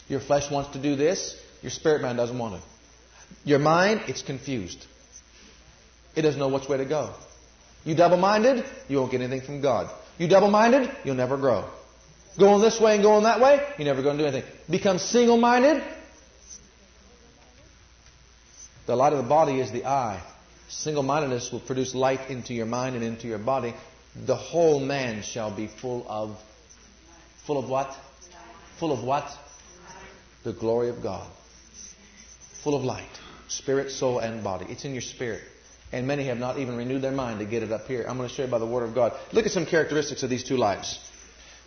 Your 0.08 0.20
flesh 0.20 0.50
wants 0.50 0.70
to 0.70 0.78
do 0.78 0.96
this, 0.96 1.40
your 1.62 1.70
spirit 1.70 2.02
man 2.02 2.16
doesn't 2.16 2.38
want 2.38 2.56
it. 2.56 2.60
Your 3.44 3.58
mind, 3.58 4.02
it's 4.06 4.22
confused. 4.22 4.86
It 6.14 6.22
doesn't 6.22 6.38
know 6.38 6.48
which 6.48 6.68
way 6.68 6.76
to 6.76 6.84
go. 6.84 7.14
You 7.84 7.94
double 7.94 8.16
minded, 8.16 8.64
you 8.88 8.98
won't 8.98 9.10
get 9.10 9.20
anything 9.20 9.44
from 9.44 9.60
God. 9.60 9.90
You 10.18 10.28
double 10.28 10.50
minded, 10.50 10.90
you'll 11.04 11.16
never 11.16 11.36
grow. 11.36 11.68
Going 12.38 12.60
this 12.60 12.80
way 12.80 12.94
and 12.94 13.02
going 13.02 13.24
that 13.24 13.40
way, 13.40 13.64
you're 13.78 13.86
never 13.86 14.02
going 14.02 14.18
to 14.18 14.24
do 14.24 14.28
anything. 14.28 14.50
Become 14.68 14.98
single 14.98 15.36
minded. 15.36 15.82
The 18.86 18.96
light 18.96 19.12
of 19.12 19.18
the 19.18 19.28
body 19.28 19.60
is 19.60 19.70
the 19.70 19.86
eye. 19.86 20.20
Single 20.68 21.02
mindedness 21.02 21.52
will 21.52 21.60
produce 21.60 21.94
light 21.94 22.30
into 22.30 22.54
your 22.54 22.66
mind 22.66 22.96
and 22.96 23.04
into 23.04 23.26
your 23.26 23.38
body. 23.38 23.74
The 24.26 24.36
whole 24.36 24.80
man 24.80 25.22
shall 25.22 25.50
be 25.50 25.66
full 25.66 26.06
of 26.08 26.38
full 27.46 27.58
of 27.58 27.68
what? 27.68 27.96
Full 28.78 28.92
of 28.92 29.02
what? 29.02 29.30
The 30.42 30.52
glory 30.52 30.88
of 30.88 31.02
God. 31.02 31.26
Full 32.62 32.74
of 32.74 32.84
light. 32.84 33.20
Spirit, 33.48 33.90
soul, 33.90 34.18
and 34.18 34.42
body. 34.42 34.66
It's 34.68 34.84
in 34.84 34.92
your 34.92 35.02
spirit. 35.02 35.42
And 35.92 36.06
many 36.06 36.24
have 36.24 36.38
not 36.38 36.58
even 36.58 36.76
renewed 36.76 37.02
their 37.02 37.12
mind 37.12 37.38
to 37.38 37.44
get 37.44 37.62
it 37.62 37.70
up 37.70 37.86
here. 37.86 38.04
I'm 38.08 38.16
going 38.16 38.28
to 38.28 38.34
show 38.34 38.44
you 38.44 38.50
by 38.50 38.58
the 38.58 38.66
Word 38.66 38.82
of 38.82 38.94
God. 38.94 39.12
Look 39.32 39.46
at 39.46 39.52
some 39.52 39.66
characteristics 39.66 40.22
of 40.22 40.30
these 40.30 40.44
two 40.44 40.56
lives. 40.56 40.98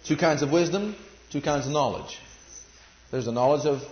Two 0.03 0.17
kinds 0.17 0.41
of 0.41 0.51
wisdom, 0.51 0.95
two 1.29 1.41
kinds 1.41 1.65
of 1.65 1.71
knowledge. 1.71 2.19
There's 3.11 3.25
the 3.25 3.31
knowledge 3.31 3.65
of 3.65 3.83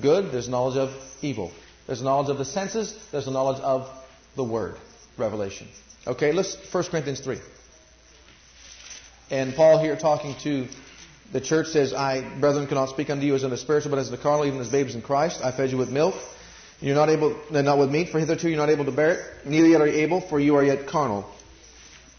good, 0.00 0.32
there's 0.32 0.48
knowledge 0.48 0.76
of 0.76 0.94
evil. 1.22 1.50
There's 1.90 2.02
knowledge 2.02 2.28
of 2.28 2.38
the 2.38 2.44
senses, 2.44 2.96
there's 3.10 3.24
the 3.24 3.32
knowledge 3.32 3.60
of 3.60 3.90
the 4.36 4.44
Word, 4.44 4.76
revelation. 5.18 5.66
Okay, 6.06 6.30
let's 6.30 6.56
1 6.72 6.84
Corinthians 6.84 7.18
3. 7.18 7.38
And 9.32 9.56
Paul 9.56 9.82
here 9.82 9.96
talking 9.96 10.36
to 10.44 10.68
the 11.32 11.40
church 11.40 11.66
says, 11.66 11.92
I, 11.92 12.20
brethren, 12.38 12.68
cannot 12.68 12.90
speak 12.90 13.10
unto 13.10 13.26
you 13.26 13.34
as 13.34 13.42
in 13.42 13.50
the 13.50 13.56
spiritual, 13.56 13.90
but 13.90 13.98
as 13.98 14.08
the 14.08 14.18
carnal, 14.18 14.46
even 14.46 14.60
as 14.60 14.68
babes 14.68 14.94
in 14.94 15.02
Christ. 15.02 15.40
I 15.42 15.50
fed 15.50 15.72
you 15.72 15.78
with 15.78 15.90
milk 15.90 16.14
you're 16.80 16.94
not 16.94 17.10
able, 17.10 17.36
not 17.50 17.78
with 17.78 17.90
meat, 17.90 18.08
for 18.08 18.18
hitherto 18.18 18.48
you're 18.48 18.56
not 18.56 18.70
able 18.70 18.86
to 18.86 18.92
bear 18.92 19.10
it. 19.10 19.20
Neither 19.44 19.66
yet 19.66 19.80
are 19.80 19.86
you 19.86 20.00
able, 20.02 20.20
for 20.20 20.40
you 20.40 20.56
are 20.56 20.64
yet 20.64 20.86
carnal. 20.86 21.28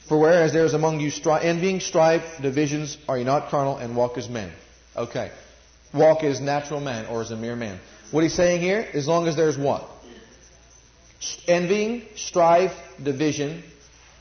For 0.08 0.20
whereas 0.20 0.54
there 0.54 0.66
is 0.66 0.74
among 0.74 1.00
you 1.00 1.10
stri- 1.10 1.44
envying, 1.44 1.80
strife, 1.80 2.42
divisions, 2.42 2.98
are 3.08 3.18
you 3.18 3.24
not 3.24 3.50
carnal 3.50 3.78
and 3.78 3.96
walk 3.96 4.18
as 4.18 4.30
men? 4.30 4.52
Okay. 4.96 5.32
Walk 5.94 6.24
as 6.24 6.40
natural 6.40 6.80
man 6.80 7.08
or 7.08 7.22
as 7.22 7.32
a 7.32 7.36
mere 7.36 7.56
man. 7.56 7.80
What 8.12 8.24
he's 8.24 8.34
saying 8.34 8.62
here, 8.62 8.88
as 8.94 9.08
long 9.08 9.28
as 9.28 9.36
there's 9.36 9.58
what? 9.58 9.90
Envying, 11.48 12.04
strife, 12.16 12.74
division. 13.02 13.64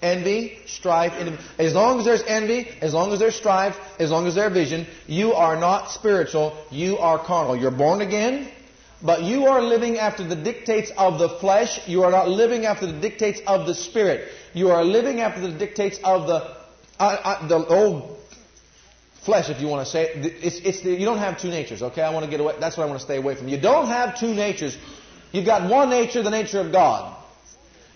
Envy, 0.02 0.58
strife, 0.64 1.12
as 1.58 1.74
long 1.74 1.98
as 1.98 2.06
there's 2.06 2.22
envy, 2.22 2.66
as 2.80 2.94
long 2.94 3.12
as 3.12 3.18
there's 3.18 3.34
strife, 3.34 3.76
as 3.98 4.10
long 4.10 4.26
as 4.26 4.34
there's 4.34 4.50
vision, 4.50 4.86
you 5.06 5.34
are 5.34 5.60
not 5.60 5.90
spiritual, 5.90 6.56
you 6.70 6.96
are 6.96 7.18
carnal. 7.18 7.54
You're 7.54 7.70
born 7.70 8.00
again, 8.00 8.50
but 9.02 9.22
you 9.22 9.44
are 9.46 9.60
living 9.60 9.98
after 9.98 10.26
the 10.26 10.36
dictates 10.36 10.90
of 10.96 11.18
the 11.18 11.28
flesh. 11.28 11.86
You 11.86 12.04
are 12.04 12.10
not 12.10 12.30
living 12.30 12.64
after 12.64 12.86
the 12.86 12.98
dictates 12.98 13.42
of 13.46 13.66
the 13.66 13.74
spirit. 13.74 14.28
You 14.54 14.70
are 14.70 14.84
living 14.84 15.20
after 15.20 15.42
the 15.42 15.52
dictates 15.52 15.98
of 16.02 16.26
the 16.26 16.56
uh, 16.98 17.02
uh, 17.02 17.46
the 17.46 17.66
old 17.66 18.19
flesh, 19.22 19.50
if 19.50 19.60
you 19.60 19.68
want 19.68 19.86
to 19.86 19.90
say 19.90 20.04
it. 20.04 20.44
It's, 20.44 20.58
it's 20.60 20.80
the, 20.82 20.90
you 20.90 21.04
don't 21.04 21.18
have 21.18 21.40
two 21.40 21.48
natures. 21.48 21.82
Okay, 21.82 22.02
I 22.02 22.10
want 22.10 22.24
to 22.24 22.30
get 22.30 22.40
away. 22.40 22.54
That's 22.58 22.76
what 22.76 22.84
I 22.84 22.86
want 22.86 23.00
to 23.00 23.04
stay 23.04 23.16
away 23.16 23.34
from. 23.34 23.48
You 23.48 23.60
don't 23.60 23.86
have 23.88 24.18
two 24.18 24.34
natures. 24.34 24.76
You've 25.32 25.46
got 25.46 25.70
one 25.70 25.90
nature, 25.90 26.22
the 26.22 26.30
nature 26.30 26.60
of 26.60 26.72
God. 26.72 27.16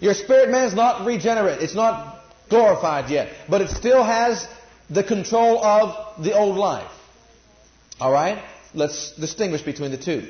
Your 0.00 0.14
spirit 0.14 0.50
man 0.50 0.64
is 0.68 0.74
not 0.74 1.06
regenerate. 1.06 1.60
It's 1.60 1.74
not 1.74 2.22
glorified 2.48 3.10
yet, 3.10 3.32
but 3.48 3.60
it 3.60 3.70
still 3.70 4.04
has 4.04 4.46
the 4.90 5.02
control 5.02 5.64
of 5.64 6.22
the 6.22 6.36
old 6.36 6.56
life. 6.56 6.90
All 8.00 8.12
right. 8.12 8.44
Let's 8.74 9.12
distinguish 9.12 9.62
between 9.62 9.92
the 9.92 9.98
two. 9.98 10.28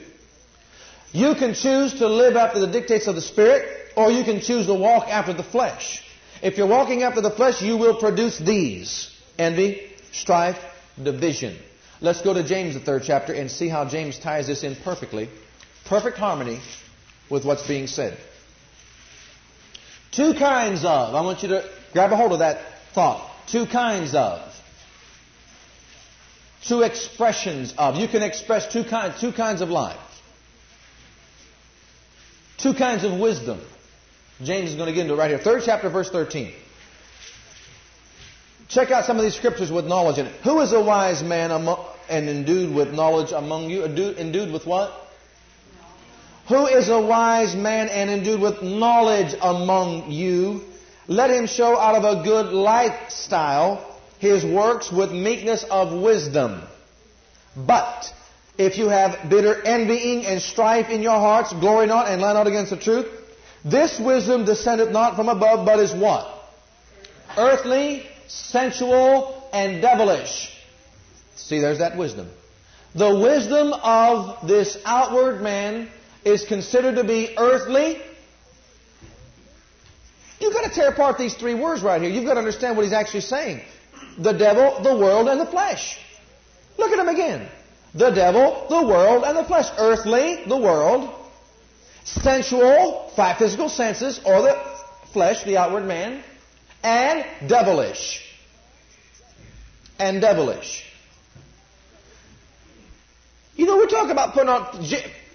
You 1.13 1.35
can 1.35 1.55
choose 1.55 1.95
to 1.95 2.09
live 2.09 2.37
after 2.37 2.61
the 2.61 2.67
dictates 2.67 3.07
of 3.07 3.15
the 3.15 3.23
Spirit, 3.23 3.67
or 3.97 4.11
you 4.11 4.25
can 4.25 4.41
choose 4.41 4.67
to 4.67 4.75
walk 4.75 5.09
after 5.09 5.33
the 5.33 5.43
flesh. 5.43 6.03
If 6.43 6.59
you're 6.59 6.67
walking 6.67 7.03
after 7.03 7.21
the 7.21 7.31
flesh, 7.31 7.63
you 7.63 7.77
will 7.77 7.97
produce 7.97 8.39
these 8.39 9.11
envy, 9.39 9.91
strife, 10.13 10.59
division. 11.01 11.57
Let's 12.01 12.23
go 12.23 12.35
to 12.35 12.43
James, 12.43 12.75
the 12.75 12.81
third 12.81 13.03
chapter, 13.05 13.33
and 13.33 13.51
see 13.51 13.69
how 13.69 13.89
James 13.89 14.19
ties 14.19 14.47
this 14.47 14.63
in 14.63 14.77
perfectly. 14.77 15.29
Perfect 15.87 16.19
harmony 16.19 16.61
with 17.31 17.45
what's 17.45 17.67
being 17.67 17.87
said. 17.87 18.19
Two 20.13 20.35
kinds 20.35 20.85
of. 20.85 21.15
I 21.15 21.21
want 21.23 21.43
you 21.43 21.49
to 21.49 21.69
grab 21.93 22.13
a 22.13 22.17
hold 22.17 22.33
of 22.33 22.39
that 22.41 22.61
thought. 22.93 23.31
Two 23.49 23.67
kinds 23.67 24.15
of. 24.15 24.41
Two 26.63 26.83
expressions 26.83 27.75
of. 27.77 27.97
You 27.97 28.09
can 28.09 28.23
express 28.23 28.73
two, 28.73 28.85
kind, 28.85 29.15
two 29.19 29.33
kinds 29.33 29.61
of 29.61 29.71
life. 29.71 29.99
Two 32.59 32.75
kinds 32.75 33.05
of 33.05 33.19
wisdom. 33.19 33.61
James 34.43 34.71
is 34.71 34.77
going 34.77 34.87
to 34.89 34.93
get 34.93 35.03
into 35.03 35.15
it 35.15 35.19
right 35.19 35.31
here. 35.31 35.39
Third 35.39 35.63
chapter, 35.65 35.91
verse 35.91 36.11
13. 36.11 36.55
Check 38.69 38.91
out 38.91 39.05
some 39.05 39.17
of 39.19 39.23
these 39.23 39.35
scriptures 39.35 39.71
with 39.71 39.87
knowledge 39.87 40.19
in 40.19 40.27
it. 40.27 40.33
Who 40.43 40.61
is 40.61 40.73
a 40.73 40.81
wise 40.81 41.23
man 41.23 41.51
among, 41.51 41.85
and 42.09 42.29
endued 42.29 42.75
with 42.75 42.93
knowledge 42.93 43.33
among 43.33 43.71
you? 43.71 43.85
Endued 43.85 44.53
with 44.53 44.67
what? 44.67 44.93
Who 46.49 46.67
is 46.67 46.89
a 46.89 47.01
wise 47.01 47.55
man 47.55 47.89
and 47.89 48.11
endued 48.11 48.41
with 48.41 48.63
knowledge 48.63 49.35
among 49.41 50.11
you? 50.11 50.63
Let 51.07 51.31
him 51.31 51.47
show 51.47 51.79
out 51.79 51.97
of 51.97 52.05
a 52.05 52.23
good 52.23 52.53
lifestyle 52.53 53.95
his 54.19 54.45
works 54.45 54.91
with 54.91 55.13
meekness 55.13 55.65
of 55.71 55.93
wisdom. 55.93 56.63
But 57.57 58.13
if 58.57 58.79
you 58.79 58.89
have 58.89 59.29
bitter 59.29 59.63
envying 59.63 60.25
and 60.27 60.41
strife 60.41 60.89
in 60.89 61.03
your 61.03 61.17
hearts, 61.17 61.53
glory 61.53 61.87
not 61.87 62.09
and 62.09 62.23
lie 62.23 62.33
not 62.33 62.47
against 62.47 62.71
the 62.71 62.79
truth. 62.79 63.07
This 63.65 63.99
wisdom 63.99 64.45
descendeth 64.45 64.91
not 64.91 65.17
from 65.17 65.29
above, 65.29 65.65
but 65.67 65.79
is 65.79 65.93
what? 65.93 66.31
Earthly, 67.37 68.07
sensual, 68.29 69.49
and 69.53 69.81
devilish. 69.81 70.51
See, 71.37 71.61
there's 71.61 71.79
that 71.79 71.97
wisdom. 71.97 72.31
The 72.95 73.15
wisdom 73.15 73.73
of 73.73 74.47
this 74.47 74.79
outward 74.85 75.43
man 75.43 75.89
is 76.25 76.45
considered 76.45 76.97
to 76.97 77.05
be 77.05 77.35
earthly. 77.37 78.01
You've 80.41 80.53
got 80.53 80.65
to 80.65 80.75
tear 80.75 80.89
apart 80.89 81.19
these 81.19 81.35
three 81.35 81.55
words 81.55 81.83
right 81.83 82.01
here. 82.01 82.11
You've 82.11 82.25
got 82.25 82.35
to 82.35 82.41
understand 82.41 82.77
what 82.77 82.85
he's 82.85 82.93
actually 82.93 83.23
saying. 83.23 83.63
The 84.19 84.33
devil, 84.33 84.83
the 84.83 84.95
world, 84.97 85.29
and 85.29 85.41
the 85.41 85.47
flesh. 85.47 85.99
Look 86.79 86.93
at 86.93 86.99
him 86.99 87.09
again. 87.09 87.49
The 87.95 88.11
devil, 88.11 88.67
the 88.69 88.87
world, 88.87 89.25
and 89.25 89.37
the 89.37 89.45
flesh. 89.45 89.67
Earthly, 89.79 90.45
the 90.47 90.57
world. 90.57 91.13
Sensual, 92.05 93.13
five 93.17 93.39
physical 93.39 93.69
senses, 93.69 94.21
or 94.25 94.43
the 94.43 94.63
flesh, 95.13 95.43
the 95.45 95.57
outward 95.57 95.85
man. 95.85 96.23
And 96.85 97.25
devilish. 97.49 98.23
And 99.99 100.21
devilish. 100.21 100.85
You 103.57 103.67
know, 103.67 103.79
we 103.79 103.87
talk 103.87 104.11
about 104.11 104.35
putting 104.35 104.49
on, 104.49 104.85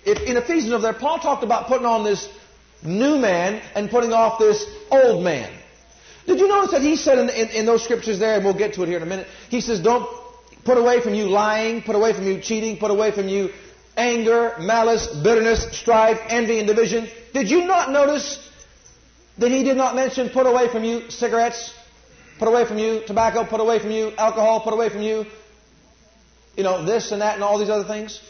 in 0.06 0.38
Ephesians 0.38 0.72
over 0.72 0.82
there, 0.82 0.94
Paul 0.94 1.20
talked 1.20 1.44
about 1.44 1.68
putting 1.68 1.86
on 1.86 2.06
this 2.06 2.30
new 2.84 3.18
man 3.18 3.62
and 3.76 3.90
putting 3.90 4.14
off 4.14 4.40
this 4.40 4.66
old 4.90 5.24
man. 5.24 5.52
Did 6.26 6.40
you 6.40 6.48
notice 6.48 6.72
that 6.72 6.82
he 6.82 6.96
said 6.96 7.18
in, 7.18 7.30
in, 7.30 7.50
in, 7.50 7.66
those 7.66 7.84
scriptures 7.84 8.20
there, 8.20 8.36
and 8.36 8.46
we'll 8.46 8.58
get 8.58 8.76
to 8.76 8.84
it 8.84 8.88
here 8.88 8.98
in 8.98 9.04
a 9.04 9.08
minute, 9.08 9.28
he 9.50 9.60
says, 9.60 9.82
don't 9.82 10.08
Put 10.64 10.78
away 10.78 11.02
from 11.02 11.14
you 11.14 11.28
lying, 11.28 11.82
put 11.82 11.96
away 11.96 12.14
from 12.14 12.26
you 12.26 12.40
cheating, 12.40 12.78
put 12.78 12.92
away 12.92 13.12
from 13.12 13.28
you 13.28 13.50
anger, 13.96 14.56
malice, 14.60 15.08
bitterness, 15.08 15.66
strife, 15.72 16.20
envy, 16.28 16.60
and 16.60 16.68
division. 16.68 17.10
Did 17.34 17.50
you 17.50 17.66
not 17.66 17.92
notice 17.92 18.49
that 19.40 19.52
he 19.52 19.64
did 19.64 19.78
not 19.78 19.96
mention 19.96 20.30
put 20.30 20.46
away 20.46 20.68
from 20.68 20.84
you 20.84 21.10
cigarettes, 21.10 21.74
put 22.38 22.48
away 22.48 22.66
from 22.66 22.78
you 22.78 23.02
tobacco, 23.06 23.46
put 23.46 23.60
away 23.60 23.80
from 23.80 23.92
you 23.92 24.12
alcohol, 24.18 24.62
put 24.62 24.74
away 24.74 24.90
from 24.90 25.02
you, 25.02 25.26
you 26.56 26.64
know, 26.64 26.84
this 26.86 27.12
and 27.12 27.22
that 27.22 27.36
and 27.36 27.44
all 27.44 27.58
these 27.58 27.70
other 27.70 27.86
things? 27.86 28.22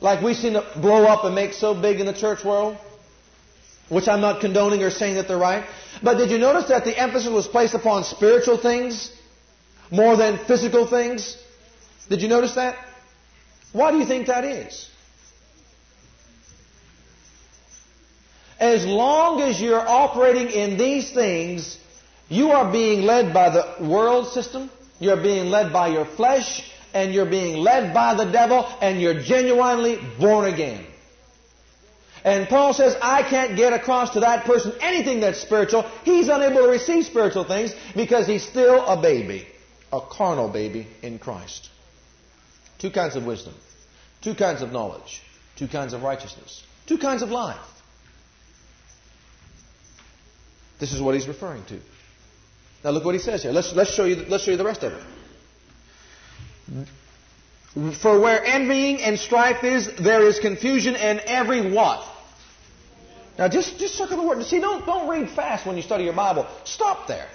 Like 0.00 0.22
we 0.22 0.34
seem 0.34 0.54
to 0.54 0.66
blow 0.76 1.04
up 1.04 1.24
and 1.24 1.34
make 1.34 1.52
so 1.52 1.74
big 1.74 2.00
in 2.00 2.06
the 2.06 2.12
church 2.12 2.44
world, 2.44 2.76
which 3.88 4.08
I'm 4.08 4.20
not 4.20 4.40
condoning 4.40 4.82
or 4.82 4.90
saying 4.90 5.16
that 5.16 5.28
they're 5.28 5.38
right. 5.38 5.64
But 6.02 6.18
did 6.18 6.30
you 6.30 6.38
notice 6.38 6.68
that 6.68 6.84
the 6.84 6.96
emphasis 6.98 7.30
was 7.30 7.48
placed 7.48 7.74
upon 7.74 8.04
spiritual 8.04 8.56
things 8.56 9.12
more 9.90 10.16
than 10.16 10.38
physical 10.38 10.86
things? 10.86 11.36
Did 12.08 12.22
you 12.22 12.28
notice 12.28 12.54
that? 12.54 12.76
Why 13.72 13.90
do 13.90 13.98
you 13.98 14.06
think 14.06 14.28
that 14.28 14.44
is? 14.44 14.89
As 18.60 18.84
long 18.84 19.40
as 19.40 19.58
you're 19.60 19.88
operating 19.88 20.50
in 20.50 20.76
these 20.76 21.10
things, 21.10 21.78
you 22.28 22.50
are 22.50 22.70
being 22.70 23.02
led 23.02 23.32
by 23.32 23.48
the 23.48 23.88
world 23.88 24.28
system, 24.28 24.70
you're 24.98 25.16
being 25.16 25.46
led 25.46 25.72
by 25.72 25.88
your 25.88 26.04
flesh, 26.04 26.70
and 26.92 27.14
you're 27.14 27.30
being 27.30 27.56
led 27.56 27.94
by 27.94 28.14
the 28.14 28.30
devil, 28.30 28.66
and 28.82 29.00
you're 29.00 29.20
genuinely 29.22 29.98
born 30.18 30.44
again. 30.44 30.84
And 32.22 32.48
Paul 32.48 32.74
says, 32.74 32.96
I 33.00 33.22
can't 33.22 33.56
get 33.56 33.72
across 33.72 34.10
to 34.10 34.20
that 34.20 34.44
person 34.44 34.74
anything 34.82 35.20
that's 35.20 35.40
spiritual. 35.40 35.90
He's 36.04 36.28
unable 36.28 36.62
to 36.62 36.68
receive 36.68 37.06
spiritual 37.06 37.44
things 37.44 37.74
because 37.96 38.26
he's 38.26 38.46
still 38.46 38.84
a 38.84 39.00
baby, 39.00 39.46
a 39.90 40.02
carnal 40.02 40.48
baby 40.48 40.86
in 41.00 41.18
Christ. 41.18 41.70
Two 42.78 42.90
kinds 42.90 43.16
of 43.16 43.24
wisdom, 43.24 43.54
two 44.20 44.34
kinds 44.34 44.60
of 44.60 44.70
knowledge, 44.70 45.22
two 45.56 45.66
kinds 45.66 45.94
of 45.94 46.02
righteousness, 46.02 46.62
two 46.86 46.98
kinds 46.98 47.22
of 47.22 47.30
life. 47.30 47.58
This 50.80 50.92
is 50.92 51.00
what 51.00 51.14
he's 51.14 51.28
referring 51.28 51.62
to. 51.66 51.78
Now 52.82 52.90
look 52.90 53.04
what 53.04 53.14
he 53.14 53.20
says 53.20 53.42
here. 53.42 53.52
Let's, 53.52 53.74
let's, 53.74 53.92
show, 53.94 54.06
you, 54.06 54.24
let's 54.28 54.42
show 54.44 54.50
you 54.50 54.56
the 54.56 54.64
rest 54.64 54.82
of 54.82 54.94
it. 54.94 55.02
For 58.00 58.18
where 58.18 58.42
envying 58.42 59.00
and 59.00 59.18
strife 59.18 59.62
is, 59.62 59.94
there 59.96 60.26
is 60.26 60.38
confusion 60.40 60.96
and 60.96 61.20
every 61.20 61.70
what? 61.70 62.04
Now 63.38 63.48
just, 63.48 63.78
just 63.78 63.94
circle 63.94 64.16
the 64.16 64.22
word. 64.26 64.42
See, 64.44 64.58
don't, 64.58 64.84
don't 64.86 65.08
read 65.08 65.30
fast 65.30 65.66
when 65.66 65.76
you 65.76 65.82
study 65.82 66.04
your 66.04 66.14
Bible. 66.14 66.46
Stop 66.64 67.06
there. 67.06 67.28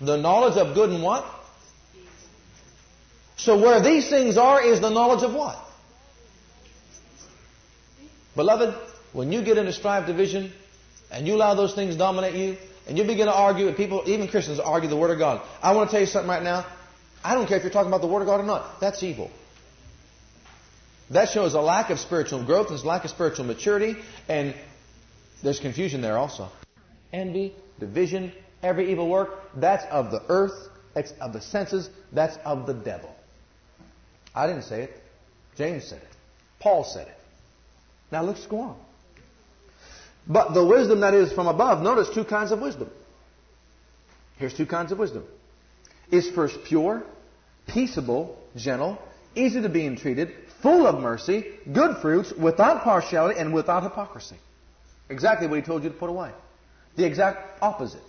The 0.00 0.16
knowledge 0.16 0.56
of 0.56 0.74
good 0.74 0.90
and 0.90 1.02
what? 1.02 1.24
So 3.36 3.60
where 3.60 3.82
these 3.82 4.08
things 4.08 4.36
are 4.38 4.62
is 4.62 4.80
the 4.80 4.90
knowledge 4.90 5.22
of 5.22 5.34
what? 5.34 5.58
Beloved, 8.34 8.74
when 9.12 9.30
you 9.30 9.42
get 9.42 9.58
into 9.58 9.72
strife 9.72 10.06
division 10.06 10.52
and 11.14 11.28
you 11.28 11.34
allow 11.36 11.54
those 11.54 11.74
things 11.74 11.96
dominate 11.96 12.34
you 12.34 12.56
and 12.88 12.98
you 12.98 13.04
begin 13.04 13.26
to 13.26 13.34
argue 13.34 13.68
and 13.68 13.76
people, 13.76 14.02
even 14.06 14.26
Christians, 14.28 14.58
argue 14.58 14.88
the 14.88 14.96
Word 14.96 15.12
of 15.12 15.18
God. 15.18 15.40
I 15.62 15.74
want 15.74 15.88
to 15.88 15.92
tell 15.92 16.00
you 16.00 16.06
something 16.06 16.28
right 16.28 16.42
now. 16.42 16.66
I 17.22 17.34
don't 17.34 17.46
care 17.46 17.56
if 17.56 17.62
you're 17.62 17.72
talking 17.72 17.88
about 17.88 18.00
the 18.00 18.08
Word 18.08 18.20
of 18.20 18.26
God 18.26 18.40
or 18.40 18.42
not. 18.42 18.80
That's 18.80 19.02
evil. 19.02 19.30
That 21.10 21.28
shows 21.28 21.54
a 21.54 21.60
lack 21.60 21.90
of 21.90 22.00
spiritual 22.00 22.44
growth 22.44 22.70
and 22.70 22.78
a 22.78 22.86
lack 22.86 23.04
of 23.04 23.10
spiritual 23.10 23.44
maturity, 23.44 23.96
and 24.28 24.54
there's 25.42 25.60
confusion 25.60 26.00
there 26.00 26.18
also. 26.18 26.48
Envy, 27.12 27.54
division, 27.78 28.32
every 28.62 28.90
evil 28.90 29.08
work, 29.08 29.30
that's 29.54 29.84
of 29.90 30.10
the 30.10 30.22
earth, 30.28 30.68
that's 30.94 31.12
of 31.20 31.32
the 31.32 31.40
senses, 31.40 31.88
that's 32.12 32.36
of 32.44 32.66
the 32.66 32.74
devil. 32.74 33.14
I 34.34 34.46
didn't 34.48 34.64
say 34.64 34.82
it. 34.82 35.02
James 35.56 35.84
said 35.84 36.02
it. 36.02 36.08
Paul 36.58 36.82
said 36.82 37.06
it. 37.06 37.18
Now 38.10 38.22
let's 38.22 38.44
go 38.46 38.60
on. 38.60 38.76
But 40.26 40.54
the 40.54 40.64
wisdom 40.64 41.00
that 41.00 41.14
is 41.14 41.32
from 41.32 41.46
above, 41.46 41.82
notice 41.82 42.08
two 42.14 42.24
kinds 42.24 42.50
of 42.50 42.60
wisdom. 42.60 42.90
Here's 44.36 44.54
two 44.54 44.66
kinds 44.66 44.90
of 44.92 44.98
wisdom. 44.98 45.24
Is 46.10 46.30
first 46.30 46.64
pure, 46.64 47.02
peaceable, 47.66 48.38
gentle, 48.56 48.98
easy 49.34 49.62
to 49.62 49.68
be 49.68 49.86
entreated, 49.86 50.32
full 50.62 50.86
of 50.86 51.00
mercy, 51.00 51.44
good 51.72 51.98
fruits, 51.98 52.32
without 52.32 52.82
partiality, 52.82 53.38
and 53.38 53.52
without 53.52 53.82
hypocrisy. 53.82 54.36
Exactly 55.08 55.46
what 55.46 55.56
he 55.56 55.62
told 55.62 55.82
you 55.82 55.90
to 55.90 55.94
put 55.94 56.08
away. 56.08 56.30
The 56.96 57.04
exact 57.04 57.62
opposite. 57.62 58.00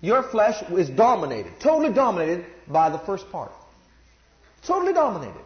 Your 0.00 0.22
flesh 0.22 0.62
is 0.70 0.90
dominated, 0.90 1.52
totally 1.60 1.92
dominated 1.94 2.44
by 2.68 2.90
the 2.90 2.98
first 2.98 3.30
part. 3.30 3.52
Totally 4.66 4.92
dominated. 4.92 5.40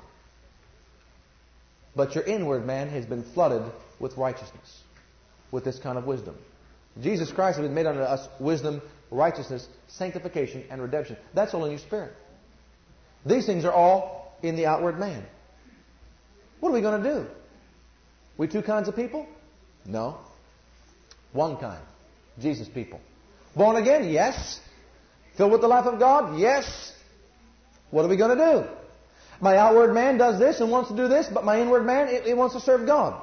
But 1.94 2.14
your 2.14 2.24
inward 2.24 2.66
man 2.66 2.88
has 2.88 3.06
been 3.06 3.22
flooded 3.22 3.62
with 4.00 4.16
righteousness, 4.16 4.82
with 5.50 5.64
this 5.64 5.78
kind 5.78 5.98
of 5.98 6.04
wisdom. 6.04 6.36
Jesus 7.00 7.30
Christ 7.30 7.58
has 7.58 7.66
been 7.66 7.74
made 7.74 7.86
unto 7.86 8.00
us 8.00 8.28
wisdom, 8.40 8.82
righteousness, 9.10 9.68
sanctification, 9.86 10.64
and 10.70 10.82
redemption. 10.82 11.16
That's 11.34 11.54
all 11.54 11.64
in 11.64 11.70
your 11.70 11.80
spirit. 11.80 12.12
These 13.24 13.46
things 13.46 13.64
are 13.64 13.72
all 13.72 14.36
in 14.42 14.56
the 14.56 14.66
outward 14.66 14.98
man. 14.98 15.24
What 16.60 16.70
are 16.70 16.72
we 16.72 16.80
going 16.80 17.02
to 17.02 17.10
do? 17.10 17.26
We 18.36 18.48
two 18.48 18.62
kinds 18.62 18.88
of 18.88 18.96
people? 18.96 19.26
No. 19.84 20.18
One 21.32 21.56
kind. 21.56 21.82
Jesus 22.40 22.68
people. 22.68 23.00
Born 23.54 23.76
again? 23.76 24.08
Yes. 24.08 24.60
Filled 25.36 25.52
with 25.52 25.60
the 25.60 25.68
life 25.68 25.86
of 25.86 25.98
God? 25.98 26.38
Yes. 26.38 26.92
What 27.90 28.04
are 28.04 28.08
we 28.08 28.16
going 28.16 28.36
to 28.36 28.44
do? 28.44 28.68
My 29.40 29.56
outward 29.56 29.94
man 29.94 30.18
does 30.18 30.38
this 30.38 30.60
and 30.60 30.70
wants 30.70 30.90
to 30.90 30.96
do 30.96 31.08
this, 31.08 31.28
but 31.28 31.44
my 31.44 31.60
inward 31.60 31.84
man, 31.84 32.08
it, 32.08 32.26
it 32.26 32.36
wants 32.36 32.54
to 32.54 32.60
serve 32.60 32.86
God. 32.86 33.20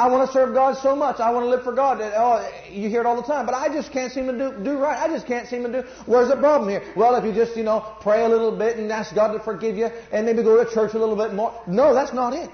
I 0.00 0.08
want 0.08 0.26
to 0.26 0.32
serve 0.32 0.54
God 0.54 0.78
so 0.78 0.96
much. 0.96 1.20
I 1.20 1.30
want 1.30 1.44
to 1.44 1.50
live 1.50 1.62
for 1.62 1.74
God. 1.74 2.00
Oh, 2.00 2.50
you 2.70 2.88
hear 2.88 3.02
it 3.02 3.06
all 3.06 3.16
the 3.16 3.26
time. 3.26 3.44
But 3.44 3.54
I 3.54 3.68
just 3.68 3.92
can't 3.92 4.10
seem 4.10 4.24
to 4.28 4.32
do, 4.32 4.64
do 4.64 4.78
right. 4.78 4.98
I 4.98 5.08
just 5.08 5.26
can't 5.26 5.46
seem 5.46 5.62
to 5.64 5.82
do. 5.82 5.88
Where's 6.06 6.30
the 6.30 6.36
problem 6.36 6.70
here? 6.70 6.82
Well, 6.96 7.16
if 7.16 7.24
you 7.24 7.34
just, 7.34 7.54
you 7.54 7.64
know, 7.64 7.80
pray 8.00 8.24
a 8.24 8.28
little 8.28 8.50
bit 8.50 8.78
and 8.78 8.90
ask 8.90 9.14
God 9.14 9.34
to 9.34 9.40
forgive 9.40 9.76
you 9.76 9.90
and 10.10 10.24
maybe 10.24 10.42
go 10.42 10.64
to 10.64 10.72
church 10.72 10.94
a 10.94 10.98
little 10.98 11.16
bit 11.16 11.34
more. 11.34 11.52
No, 11.66 11.92
that's 11.92 12.14
not 12.14 12.32
it. 12.32 12.48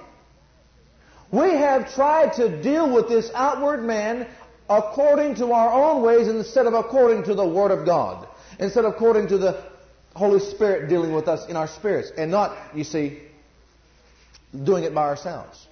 We 1.30 1.50
have 1.50 1.94
tried 1.94 2.32
to 2.34 2.60
deal 2.60 2.92
with 2.92 3.08
this 3.08 3.30
outward 3.32 3.84
man 3.84 4.26
according 4.68 5.36
to 5.36 5.52
our 5.52 5.72
own 5.72 6.02
ways 6.02 6.26
instead 6.26 6.66
of 6.66 6.74
according 6.74 7.22
to 7.24 7.34
the 7.36 7.46
Word 7.46 7.70
of 7.70 7.86
God. 7.86 8.26
Instead 8.58 8.84
of 8.86 8.94
according 8.94 9.28
to 9.28 9.38
the 9.38 9.62
Holy 10.16 10.40
Spirit 10.40 10.88
dealing 10.88 11.12
with 11.12 11.28
us 11.28 11.48
in 11.48 11.54
our 11.54 11.68
spirits. 11.68 12.10
And 12.16 12.32
not, 12.32 12.58
you 12.74 12.82
see, 12.82 13.20
doing 14.64 14.82
it 14.82 14.92
by 14.92 15.04
ourselves. 15.04 15.65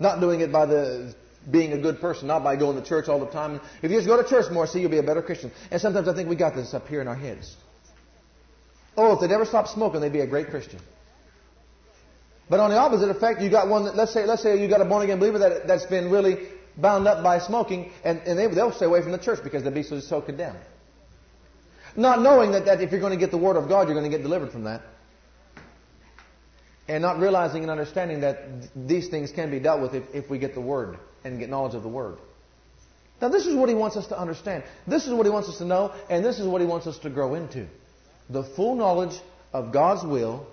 Not 0.00 0.18
doing 0.18 0.40
it 0.40 0.50
by 0.50 0.66
the 0.66 1.14
being 1.50 1.72
a 1.72 1.78
good 1.78 2.00
person, 2.00 2.26
not 2.26 2.42
by 2.42 2.56
going 2.56 2.80
to 2.80 2.86
church 2.86 3.08
all 3.08 3.20
the 3.20 3.30
time. 3.30 3.60
If 3.82 3.90
you 3.90 3.98
just 3.98 4.08
go 4.08 4.20
to 4.20 4.28
church 4.28 4.50
more, 4.50 4.66
see, 4.66 4.80
you'll 4.80 4.90
be 4.90 4.98
a 4.98 5.02
better 5.02 5.22
Christian. 5.22 5.52
And 5.70 5.80
sometimes 5.80 6.08
I 6.08 6.14
think 6.14 6.28
we 6.28 6.36
got 6.36 6.54
this 6.54 6.74
up 6.74 6.88
here 6.88 7.00
in 7.00 7.08
our 7.08 7.14
heads. 7.14 7.54
Oh, 8.96 9.14
if 9.14 9.20
they'd 9.20 9.32
ever 9.32 9.44
stop 9.44 9.68
smoking, 9.68 10.00
they'd 10.00 10.12
be 10.12 10.20
a 10.20 10.26
great 10.26 10.48
Christian. 10.48 10.80
But 12.48 12.60
on 12.60 12.70
the 12.70 12.76
opposite 12.76 13.08
effect, 13.10 13.40
you 13.40 13.48
got 13.48 13.68
one 13.68 13.84
that, 13.84 13.94
let's 13.94 14.12
say, 14.12 14.26
let's 14.26 14.42
say 14.42 14.60
you 14.60 14.68
got 14.68 14.80
a 14.80 14.84
born 14.84 15.02
again 15.02 15.18
believer 15.18 15.38
that, 15.38 15.66
that's 15.66 15.86
been 15.86 16.10
really 16.10 16.48
bound 16.76 17.06
up 17.06 17.22
by 17.22 17.38
smoking, 17.38 17.92
and, 18.04 18.20
and 18.20 18.38
they, 18.38 18.46
they'll 18.48 18.72
stay 18.72 18.86
away 18.86 19.02
from 19.02 19.12
the 19.12 19.18
church 19.18 19.40
because 19.44 19.62
they'll 19.62 19.72
be 19.72 19.82
so, 19.82 20.00
so 20.00 20.20
condemned. 20.20 20.58
Not 21.96 22.20
knowing 22.20 22.52
that, 22.52 22.64
that 22.66 22.80
if 22.80 22.90
you're 22.90 23.00
going 23.00 23.12
to 23.12 23.18
get 23.18 23.30
the 23.30 23.38
Word 23.38 23.56
of 23.56 23.68
God, 23.68 23.86
you're 23.86 23.98
going 23.98 24.10
to 24.10 24.16
get 24.16 24.22
delivered 24.22 24.50
from 24.50 24.64
that 24.64 24.82
and 26.90 27.02
not 27.02 27.20
realizing 27.20 27.62
and 27.62 27.70
understanding 27.70 28.22
that 28.22 28.42
these 28.74 29.08
things 29.08 29.30
can 29.30 29.48
be 29.48 29.60
dealt 29.60 29.80
with 29.80 29.94
if, 29.94 30.12
if 30.12 30.28
we 30.28 30.38
get 30.38 30.54
the 30.54 30.60
Word 30.60 30.98
and 31.22 31.38
get 31.38 31.48
knowledge 31.48 31.76
of 31.76 31.84
the 31.84 31.88
Word. 31.88 32.18
Now, 33.22 33.28
this 33.28 33.46
is 33.46 33.54
what 33.54 33.68
He 33.68 33.76
wants 33.76 33.96
us 33.96 34.08
to 34.08 34.18
understand. 34.18 34.64
This 34.88 35.06
is 35.06 35.12
what 35.12 35.24
He 35.24 35.30
wants 35.30 35.48
us 35.48 35.58
to 35.58 35.64
know, 35.64 35.94
and 36.08 36.24
this 36.24 36.40
is 36.40 36.48
what 36.48 36.60
He 36.60 36.66
wants 36.66 36.88
us 36.88 36.98
to 37.00 37.10
grow 37.10 37.36
into. 37.36 37.68
The 38.28 38.42
full 38.42 38.74
knowledge 38.74 39.16
of 39.52 39.72
God's 39.72 40.04
will 40.04 40.48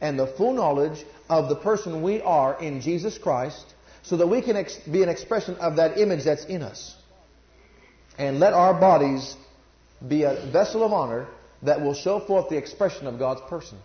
and 0.00 0.18
the 0.18 0.26
full 0.26 0.54
knowledge 0.54 1.04
of 1.28 1.50
the 1.50 1.56
person 1.56 2.00
we 2.00 2.22
are 2.22 2.58
in 2.58 2.80
Jesus 2.80 3.18
Christ 3.18 3.74
so 4.04 4.16
that 4.16 4.26
we 4.26 4.40
can 4.40 4.56
ex- 4.56 4.78
be 4.78 5.02
an 5.02 5.10
expression 5.10 5.56
of 5.56 5.76
that 5.76 5.98
image 5.98 6.24
that's 6.24 6.46
in 6.46 6.62
us. 6.62 6.96
And 8.16 8.40
let 8.40 8.54
our 8.54 8.72
bodies 8.72 9.36
be 10.06 10.22
a 10.22 10.48
vessel 10.50 10.82
of 10.82 10.94
honor 10.94 11.26
that 11.62 11.82
will 11.82 11.94
show 11.94 12.20
forth 12.20 12.48
the 12.48 12.56
expression 12.56 13.06
of 13.06 13.18
God's 13.18 13.42
person 13.50 13.78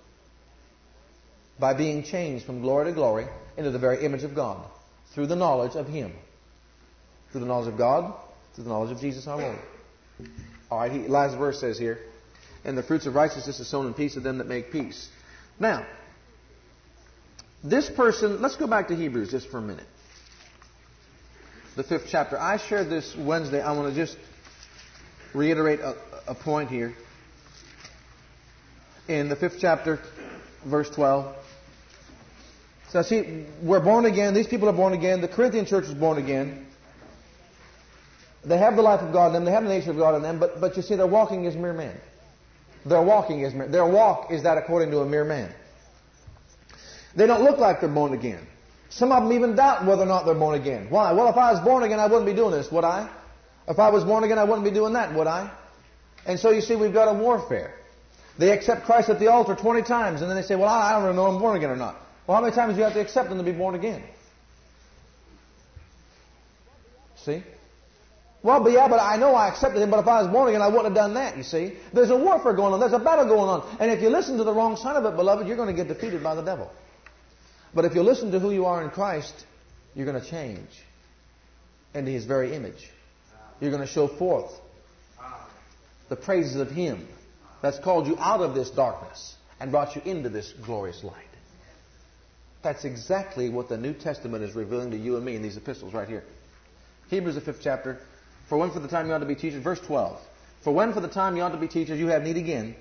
by 1.60 1.74
being 1.74 2.03
changed 2.03 2.45
from 2.45 2.62
glory 2.62 2.86
to 2.86 2.91
glory 2.93 3.28
into 3.57 3.72
the 3.72 3.80
very 3.80 4.03
image 4.05 4.24
of 4.24 4.34
God 4.34 4.66
through 5.14 5.28
the 5.28 5.36
knowledge 5.36 5.76
of 5.76 5.88
Him. 5.88 6.14
Through 7.32 7.41
the 7.41 7.47
knowledge 7.47 7.68
of 7.68 7.78
God, 7.78 8.16
through 8.55 8.64
the 8.64 8.70
knowledge 8.70 8.91
of 8.91 8.99
Jesus 8.99 9.28
our 9.28 9.38
Lord. 9.38 9.60
All 10.72 10.80
right, 10.80 10.91
he, 10.91 10.99
last 11.07 11.38
verse 11.38 11.60
says 11.60 11.78
here, 11.78 11.99
and 12.64 12.78
the 12.78 12.84
fruits 12.84 13.05
of 13.05 13.16
righteousness 13.16 13.60
is 13.60 13.68
sown 13.68 13.88
in 13.88 13.93
peace 13.93 14.16
of 14.16 14.24
them 14.24 14.38
that 14.39 14.47
make 14.47 14.72
peace. 14.72 15.10
Now, 15.60 15.86
this 17.64 17.89
person, 17.89 18.41
let's 18.41 18.55
go 18.55 18.68
back 18.68 18.88
to 18.88 18.95
Hebrews 18.95 19.32
just 19.32 19.49
for 19.49 19.57
a 19.57 19.62
minute. 19.62 19.88
The 21.76 21.84
fifth 21.84 22.07
chapter. 22.10 22.38
I 22.39 22.57
shared 22.57 22.89
this 22.89 23.16
Wednesday. 23.18 23.62
I 23.62 23.72
want 23.74 23.93
to 23.93 23.95
just 23.95 24.18
reiterate 25.34 25.80
a, 25.80 25.95
a 26.28 26.36
point 26.36 26.70
here. 26.70 26.93
In 29.07 29.30
the 29.30 29.36
fifth 29.36 29.57
chapter, 29.60 29.99
verse 30.66 30.89
12. 30.89 31.36
So 32.91 33.01
see, 33.03 33.45
we're 33.61 33.79
born 33.79 34.05
again. 34.05 34.33
These 34.33 34.47
people 34.47 34.67
are 34.67 34.73
born 34.73 34.93
again. 34.93 35.21
The 35.21 35.27
Corinthian 35.27 35.65
church 35.65 35.85
is 35.85 35.93
born 35.93 36.17
again. 36.17 36.65
They 38.43 38.57
have 38.57 38.75
the 38.75 38.81
life 38.81 39.01
of 39.01 39.13
God 39.13 39.27
in 39.27 39.33
them. 39.33 39.45
They 39.45 39.51
have 39.51 39.63
the 39.63 39.69
nature 39.69 39.91
of 39.91 39.97
God 39.97 40.15
in 40.15 40.23
them. 40.23 40.39
But, 40.39 40.59
but 40.59 40.75
you 40.75 40.81
see, 40.81 40.95
they're 40.95 41.05
walking 41.05 41.45
as 41.45 41.55
mere 41.55 41.73
men. 41.73 41.95
Their 42.85 43.01
walking 43.01 43.41
is 43.41 43.53
mere, 43.53 43.67
their 43.67 43.85
walk 43.85 44.31
is 44.31 44.43
that 44.43 44.57
according 44.57 44.91
to 44.91 44.99
a 44.99 45.05
mere 45.05 45.25
man. 45.25 45.53
They 47.15 47.27
don't 47.27 47.43
look 47.43 47.59
like 47.59 47.81
they're 47.81 47.89
born 47.89 48.13
again. 48.13 48.47
Some 48.89 49.11
of 49.11 49.23
them 49.23 49.33
even 49.33 49.55
doubt 49.55 49.85
whether 49.85 50.03
or 50.03 50.07
not 50.07 50.25
they're 50.25 50.33
born 50.33 50.59
again. 50.59 50.87
Why? 50.89 51.11
Well, 51.11 51.27
if 51.27 51.35
I 51.35 51.51
was 51.51 51.59
born 51.63 51.83
again, 51.83 51.99
I 51.99 52.07
wouldn't 52.07 52.25
be 52.25 52.33
doing 52.33 52.51
this, 52.51 52.71
would 52.71 52.83
I? 52.83 53.09
If 53.67 53.77
I 53.77 53.89
was 53.89 54.03
born 54.03 54.23
again, 54.23 54.39
I 54.39 54.45
wouldn't 54.45 54.63
be 54.63 54.71
doing 54.71 54.93
that, 54.93 55.13
would 55.13 55.27
I? 55.27 55.51
And 56.25 56.39
so 56.39 56.51
you 56.51 56.61
see, 56.61 56.75
we've 56.75 56.93
got 56.93 57.07
a 57.07 57.13
warfare. 57.13 57.75
They 58.37 58.51
accept 58.51 58.85
Christ 58.85 59.09
at 59.09 59.19
the 59.19 59.27
altar 59.27 59.53
20 59.53 59.83
times, 59.83 60.21
and 60.21 60.29
then 60.29 60.37
they 60.37 60.43
say, 60.43 60.55
well, 60.55 60.69
I 60.69 60.93
don't 60.93 61.15
know 61.15 61.27
if 61.27 61.33
I'm 61.33 61.39
born 61.39 61.57
again 61.57 61.69
or 61.69 61.75
not. 61.75 61.97
Well, 62.30 62.36
how 62.36 62.43
many 62.43 62.55
times 62.55 62.75
do 62.75 62.77
you 62.77 62.84
have 62.84 62.93
to 62.93 62.99
accept 62.99 63.30
them 63.30 63.39
to 63.39 63.43
be 63.43 63.53
born 63.53 63.73
again? 63.73 64.03
See? 67.15 67.41
Well, 68.43 68.61
but 68.63 68.71
yeah, 68.71 68.88
but 68.88 68.99
I 68.99 69.17
know 69.17 69.34
I 69.34 69.47
accepted 69.47 69.82
him, 69.82 69.89
but 69.89 69.97
if 69.97 70.07
I 70.07 70.21
was 70.21 70.32
born 70.32 70.47
again, 70.47 70.61
I 70.61 70.67
wouldn't 70.67 70.86
have 70.86 70.93
done 70.93 71.15
that, 71.15 71.38
you 71.38 71.41
see. 71.41 71.73
There's 71.91 72.11
a 72.11 72.15
warfare 72.15 72.53
going 72.53 72.71
on. 72.71 72.80
There's 72.80 72.93
a 72.93 72.99
battle 72.99 73.25
going 73.25 73.49
on. 73.49 73.77
And 73.80 73.89
if 73.89 74.03
you 74.03 74.11
listen 74.11 74.38
to 74.38 74.43
the 74.43 74.53
wrong 74.53 74.75
side 74.75 74.95
of 74.95 75.11
it, 75.11 75.15
beloved, 75.15 75.47
you're 75.47 75.57
going 75.57 75.75
to 75.75 75.84
get 75.84 75.88
defeated 75.88 76.21
by 76.21 76.36
the 76.36 76.43
devil. 76.43 76.71
But 77.73 77.86
if 77.86 77.95
you 77.95 78.03
listen 78.03 78.32
to 78.34 78.39
who 78.39 78.51
you 78.51 78.67
are 78.67 78.84
in 78.84 78.91
Christ, 78.91 79.34
you're 79.95 80.05
going 80.05 80.21
to 80.21 80.30
change 80.30 80.69
into 81.95 82.11
his 82.11 82.25
very 82.25 82.53
image. 82.53 82.91
You're 83.59 83.71
going 83.71 83.82
to 83.82 83.91
show 83.91 84.07
forth 84.07 84.51
the 86.09 86.15
praises 86.15 86.57
of 86.57 86.69
him 86.69 87.07
that's 87.63 87.80
called 87.80 88.05
you 88.05 88.17
out 88.19 88.41
of 88.41 88.53
this 88.53 88.69
darkness 88.69 89.34
and 89.59 89.71
brought 89.71 89.95
you 89.95 90.03
into 90.05 90.30
this 90.30 90.53
glorious 90.63 91.03
light. 91.03 91.28
That's 92.62 92.84
exactly 92.84 93.49
what 93.49 93.70
the 93.70 93.78
New 93.78 93.93
Testament 93.93 94.43
is 94.43 94.53
revealing 94.53 94.91
to 94.91 94.97
you 94.97 95.16
and 95.16 95.26
me 95.26 95.36
in 95.36 95.41
these 95.41 95.55
epistles 95.55 95.93
right 95.93 96.07
here. 96.07 96.24
Hebrews, 97.10 97.36
the 97.36 97.41
fifth 97.41 97.62
chapter. 97.64 97.99
For 98.49 98.57
when 98.57 98.72
for 98.72 98.80
the 98.80 98.88
time 98.88 99.07
you 99.07 99.14
ought 99.14 99.20
to 99.20 99.26
be 99.26 99.36
teachers, 99.36 99.64
verse 99.64 99.80
12. 99.80 100.20
For 100.64 100.74
when 100.74 100.93
for 100.93 100.99
the 100.99 101.07
time 101.07 101.38
you 101.38 101.41
ought 101.41 101.51
to 101.51 101.57
be 101.57 101.68
teachers, 101.68 101.99
you 101.99 102.07
have 102.07 102.24
need 102.24 102.36
again, 102.36 102.76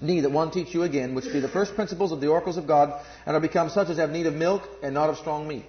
need 0.00 0.20
that 0.20 0.30
one 0.30 0.50
teach 0.50 0.72
you 0.72 0.84
again, 0.84 1.14
which 1.14 1.24
be 1.32 1.40
the 1.40 1.48
first 1.48 1.74
principles 1.74 2.12
of 2.12 2.20
the 2.20 2.28
oracles 2.28 2.56
of 2.56 2.66
God, 2.66 2.92
and 3.24 3.34
are 3.34 3.40
become 3.40 3.70
such 3.70 3.88
as 3.88 3.96
have 3.96 4.10
need 4.10 4.26
of 4.26 4.34
milk 4.34 4.62
and 4.82 4.94
not 4.94 5.10
of 5.10 5.16
strong 5.16 5.48
meat. 5.48 5.64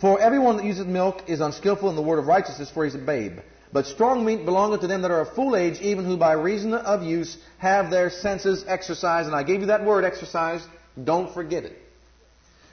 For 0.00 0.18
everyone 0.18 0.56
that 0.56 0.64
uses 0.64 0.86
milk 0.86 1.24
is 1.28 1.40
unskillful 1.40 1.90
in 1.90 1.96
the 1.96 2.02
word 2.02 2.18
of 2.18 2.26
righteousness, 2.26 2.70
for 2.70 2.84
he 2.84 2.88
is 2.88 2.94
a 2.94 2.98
babe. 2.98 3.40
But 3.72 3.86
strong 3.86 4.24
meat 4.24 4.46
belongeth 4.46 4.80
to 4.80 4.86
them 4.86 5.02
that 5.02 5.10
are 5.10 5.20
of 5.20 5.34
full 5.34 5.54
age, 5.54 5.78
even 5.80 6.06
who 6.06 6.16
by 6.16 6.32
reason 6.32 6.72
of 6.72 7.02
use 7.02 7.36
have 7.58 7.90
their 7.90 8.08
senses 8.08 8.64
exercised. 8.66 9.26
And 9.26 9.36
I 9.36 9.42
gave 9.42 9.60
you 9.60 9.66
that 9.66 9.84
word, 9.84 10.04
exercised. 10.04 10.66
Don't 11.02 11.32
forget 11.34 11.64
it. 11.64 11.78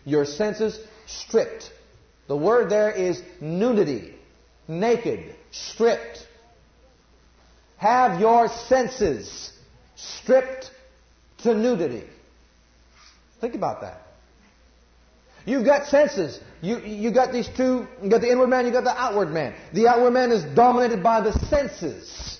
Your 0.08 0.24
senses 0.24 0.80
stripped. 1.05 1.70
The 2.30 2.38
word 2.38 2.70
there 2.70 2.89
is 2.89 3.22
nudity. 3.41 4.16
Naked. 4.66 5.36
Stripped. 5.51 6.26
Have 7.76 8.22
your 8.22 8.47
senses 8.47 9.51
stripped 9.97 10.72
to 11.39 11.53
nudity. 11.53 12.05
Think 13.41 13.55
about 13.55 13.82
that. 13.82 13.99
You've 15.45 15.66
got 15.66 15.88
senses. 15.88 16.39
You, 16.62 16.80
you 16.80 17.12
got 17.12 17.34
these 17.34 17.49
two, 17.58 17.86
you 18.01 18.10
got 18.10 18.22
the 18.22 18.32
inward 18.32 18.47
man, 18.47 18.66
you 18.66 18.72
got 18.72 18.86
the 18.86 18.97
outward 18.97 19.32
man. 19.32 19.55
The 19.74 19.89
outward 19.89 20.12
man 20.12 20.32
is 20.32 20.41
dominated 20.55 21.03
by 21.03 21.20
the 21.20 21.34
senses. 21.34 22.39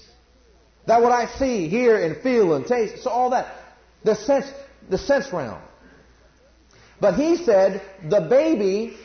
That 0.86 1.02
what 1.02 1.12
I 1.12 1.26
see, 1.38 1.68
hear, 1.68 2.02
and 2.02 2.16
feel, 2.24 2.54
and 2.54 2.66
taste. 2.66 3.04
So 3.04 3.10
all 3.10 3.32
that. 3.32 3.54
The 4.06 4.16
sense, 4.16 4.46
the 4.90 4.98
sense 4.98 5.34
realm. 5.34 5.62
But 7.00 7.16
he 7.16 7.38
said, 7.38 7.82
the 8.10 8.22
baby, 8.22 8.98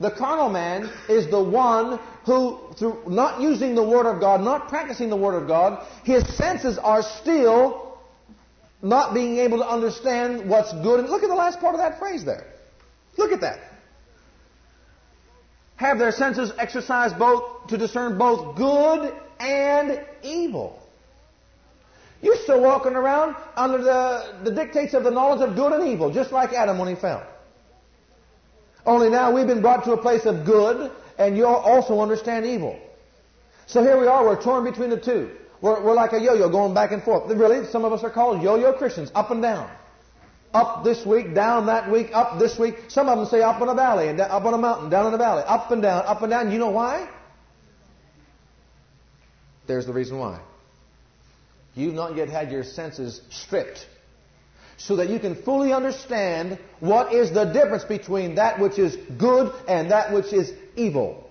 the 0.00 0.10
carnal 0.10 0.50
man, 0.50 0.90
is 1.08 1.30
the 1.30 1.42
one 1.42 1.98
who, 2.24 2.58
through 2.76 3.04
not 3.06 3.40
using 3.40 3.74
the 3.74 3.82
Word 3.82 4.06
of 4.06 4.20
God, 4.20 4.42
not 4.42 4.68
practicing 4.68 5.08
the 5.08 5.16
Word 5.16 5.40
of 5.40 5.48
God, 5.48 5.86
his 6.04 6.26
senses 6.36 6.76
are 6.78 7.02
still 7.02 7.98
not 8.82 9.14
being 9.14 9.38
able 9.38 9.58
to 9.58 9.66
understand 9.66 10.48
what's 10.48 10.72
good. 10.72 11.00
And 11.00 11.08
look 11.08 11.22
at 11.22 11.28
the 11.28 11.34
last 11.34 11.58
part 11.60 11.74
of 11.74 11.80
that 11.80 11.98
phrase 11.98 12.24
there. 12.24 12.46
Look 13.16 13.32
at 13.32 13.40
that. 13.40 13.60
Have 15.76 15.98
their 15.98 16.12
senses 16.12 16.52
exercised 16.58 17.18
both 17.18 17.68
to 17.68 17.78
discern 17.78 18.18
both 18.18 18.56
good 18.56 19.14
and 19.40 20.04
evil. 20.22 20.82
You're 22.20 22.36
still 22.36 22.60
walking 22.60 22.94
around 22.94 23.36
under 23.56 23.78
the, 23.78 24.34
the 24.44 24.50
dictates 24.50 24.92
of 24.94 25.04
the 25.04 25.10
knowledge 25.10 25.40
of 25.40 25.54
good 25.54 25.72
and 25.72 25.88
evil, 25.88 26.12
just 26.12 26.32
like 26.32 26.52
Adam 26.52 26.78
when 26.78 26.88
he 26.88 26.94
fell. 26.94 27.24
Only 28.88 29.10
now 29.10 29.30
we've 29.32 29.46
been 29.46 29.60
brought 29.60 29.84
to 29.84 29.92
a 29.92 29.98
place 29.98 30.24
of 30.24 30.46
good, 30.46 30.90
and 31.18 31.36
you 31.36 31.44
also 31.44 32.00
understand 32.00 32.46
evil. 32.46 32.80
So 33.66 33.82
here 33.82 34.00
we 34.00 34.06
are, 34.06 34.24
we're 34.24 34.42
torn 34.42 34.64
between 34.64 34.88
the 34.88 34.98
two. 34.98 35.30
We're, 35.60 35.84
we're 35.84 35.92
like 35.92 36.14
a 36.14 36.18
yo-yo 36.18 36.48
going 36.48 36.72
back 36.72 36.90
and 36.92 37.02
forth. 37.02 37.30
Really, 37.30 37.66
some 37.66 37.84
of 37.84 37.92
us 37.92 38.02
are 38.02 38.08
called 38.08 38.42
yo-yo 38.42 38.72
Christians, 38.72 39.10
up 39.14 39.30
and 39.30 39.42
down. 39.42 39.70
Up 40.54 40.84
this 40.84 41.04
week, 41.04 41.34
down 41.34 41.66
that 41.66 41.90
week, 41.90 42.12
up 42.14 42.38
this 42.38 42.58
week. 42.58 42.76
Some 42.88 43.10
of 43.10 43.18
them 43.18 43.26
say 43.26 43.42
up 43.42 43.60
in 43.60 43.68
a 43.68 43.74
valley 43.74 44.08
and 44.08 44.18
up 44.22 44.46
on 44.46 44.54
a 44.54 44.58
mountain, 44.58 44.88
down 44.88 45.06
in 45.08 45.12
a 45.12 45.18
valley, 45.18 45.42
up 45.46 45.70
and 45.70 45.82
down, 45.82 46.06
up 46.06 46.22
and 46.22 46.30
down. 46.30 46.50
You 46.50 46.58
know 46.58 46.70
why? 46.70 47.10
There's 49.66 49.84
the 49.84 49.92
reason 49.92 50.18
why. 50.18 50.40
You've 51.74 51.92
not 51.92 52.16
yet 52.16 52.30
had 52.30 52.50
your 52.50 52.64
senses 52.64 53.20
stripped 53.28 53.86
so 54.78 54.96
that 54.96 55.10
you 55.10 55.18
can 55.18 55.34
fully 55.34 55.72
understand 55.72 56.58
what 56.80 57.12
is 57.12 57.30
the 57.32 57.44
difference 57.44 57.84
between 57.84 58.36
that 58.36 58.58
which 58.58 58.78
is 58.78 58.96
good 59.18 59.52
and 59.68 59.90
that 59.90 60.12
which 60.12 60.32
is 60.32 60.52
evil. 60.76 61.28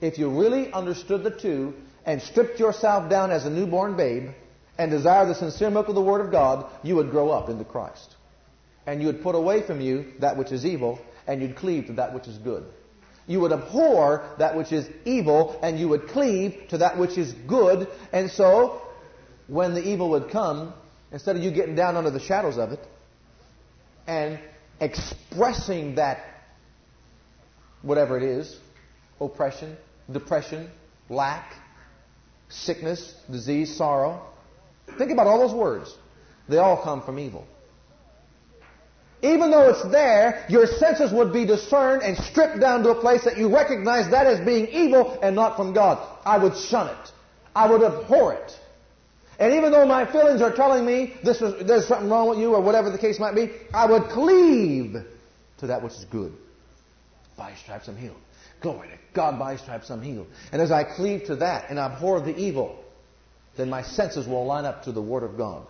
If 0.00 0.18
you 0.18 0.28
really 0.28 0.72
understood 0.72 1.24
the 1.24 1.30
two 1.30 1.74
and 2.06 2.22
stripped 2.22 2.60
yourself 2.60 3.10
down 3.10 3.32
as 3.32 3.46
a 3.46 3.50
newborn 3.50 3.96
babe, 3.96 4.30
and 4.78 4.90
desire 4.90 5.26
the 5.26 5.34
sincere 5.34 5.70
milk 5.70 5.88
of 5.88 5.94
the 5.94 6.02
Word 6.02 6.20
of 6.20 6.30
God, 6.30 6.66
you 6.82 6.96
would 6.96 7.10
grow 7.10 7.30
up 7.30 7.48
into 7.48 7.64
Christ. 7.64 8.16
And 8.86 9.00
you 9.00 9.06
would 9.06 9.22
put 9.22 9.34
away 9.34 9.62
from 9.62 9.80
you 9.80 10.12
that 10.18 10.36
which 10.36 10.52
is 10.52 10.66
evil, 10.66 10.98
and 11.26 11.40
you'd 11.40 11.56
cleave 11.56 11.86
to 11.86 11.92
that 11.94 12.12
which 12.12 12.26
is 12.26 12.36
good. 12.38 12.64
You 13.26 13.40
would 13.40 13.52
abhor 13.52 14.28
that 14.38 14.56
which 14.56 14.72
is 14.72 14.88
evil, 15.04 15.58
and 15.62 15.78
you 15.78 15.88
would 15.88 16.08
cleave 16.08 16.68
to 16.68 16.78
that 16.78 16.98
which 16.98 17.16
is 17.16 17.32
good. 17.32 17.88
And 18.12 18.30
so, 18.30 18.82
when 19.46 19.74
the 19.74 19.82
evil 19.82 20.10
would 20.10 20.30
come, 20.30 20.74
instead 21.14 21.36
of 21.36 21.42
you 21.42 21.50
getting 21.50 21.74
down 21.74 21.96
under 21.96 22.10
the 22.10 22.20
shadows 22.20 22.58
of 22.58 22.72
it 22.72 22.80
and 24.06 24.38
expressing 24.80 25.94
that, 25.94 26.22
whatever 27.80 28.18
it 28.18 28.22
is, 28.22 28.58
oppression, 29.18 29.74
depression, 30.12 30.68
lack, 31.08 31.54
sickness, 32.50 33.14
disease, 33.30 33.74
sorrow, 33.74 34.22
Think 34.98 35.10
about 35.10 35.26
all 35.26 35.38
those 35.38 35.54
words. 35.54 35.94
They 36.48 36.58
all 36.58 36.82
come 36.82 37.02
from 37.02 37.18
evil. 37.18 37.46
Even 39.22 39.50
though 39.50 39.70
it's 39.70 39.90
there, 39.90 40.44
your 40.50 40.66
senses 40.66 41.10
would 41.10 41.32
be 41.32 41.46
discerned 41.46 42.02
and 42.02 42.16
stripped 42.16 42.60
down 42.60 42.82
to 42.82 42.90
a 42.90 43.00
place 43.00 43.24
that 43.24 43.38
you 43.38 43.52
recognize 43.54 44.10
that 44.10 44.26
as 44.26 44.44
being 44.44 44.66
evil 44.68 45.18
and 45.22 45.34
not 45.34 45.56
from 45.56 45.72
God. 45.72 46.06
I 46.26 46.36
would 46.36 46.56
shun 46.56 46.88
it. 46.88 47.12
I 47.56 47.70
would 47.70 47.82
abhor 47.82 48.34
it. 48.34 48.60
And 49.38 49.54
even 49.54 49.72
though 49.72 49.86
my 49.86 50.10
feelings 50.10 50.40
are 50.40 50.54
telling 50.54 50.86
me 50.86 51.14
this 51.24 51.42
is, 51.42 51.66
there's 51.66 51.86
something 51.86 52.08
wrong 52.08 52.28
with 52.28 52.38
you 52.38 52.54
or 52.54 52.60
whatever 52.60 52.90
the 52.90 52.98
case 52.98 53.18
might 53.18 53.34
be, 53.34 53.50
I 53.72 53.86
would 53.86 54.04
cleave 54.04 54.96
to 55.58 55.66
that 55.66 55.82
which 55.82 55.94
is 55.94 56.04
good. 56.04 56.32
By 57.36 57.54
stripes 57.54 57.88
I'm 57.88 57.96
healed. 57.96 58.16
Glory 58.60 58.88
to 58.88 58.94
God, 59.12 59.38
by 59.38 59.56
stripes 59.56 59.90
I'm 59.90 60.02
healed. 60.02 60.28
And 60.52 60.62
as 60.62 60.70
I 60.70 60.84
cleave 60.84 61.24
to 61.24 61.36
that 61.36 61.68
and 61.68 61.78
abhor 61.78 62.20
the 62.20 62.36
evil, 62.36 62.82
then 63.56 63.68
my 63.68 63.82
senses 63.82 64.26
will 64.26 64.46
line 64.46 64.64
up 64.64 64.84
to 64.84 64.92
the 64.92 65.02
Word 65.02 65.22
of 65.22 65.36
God. 65.36 65.66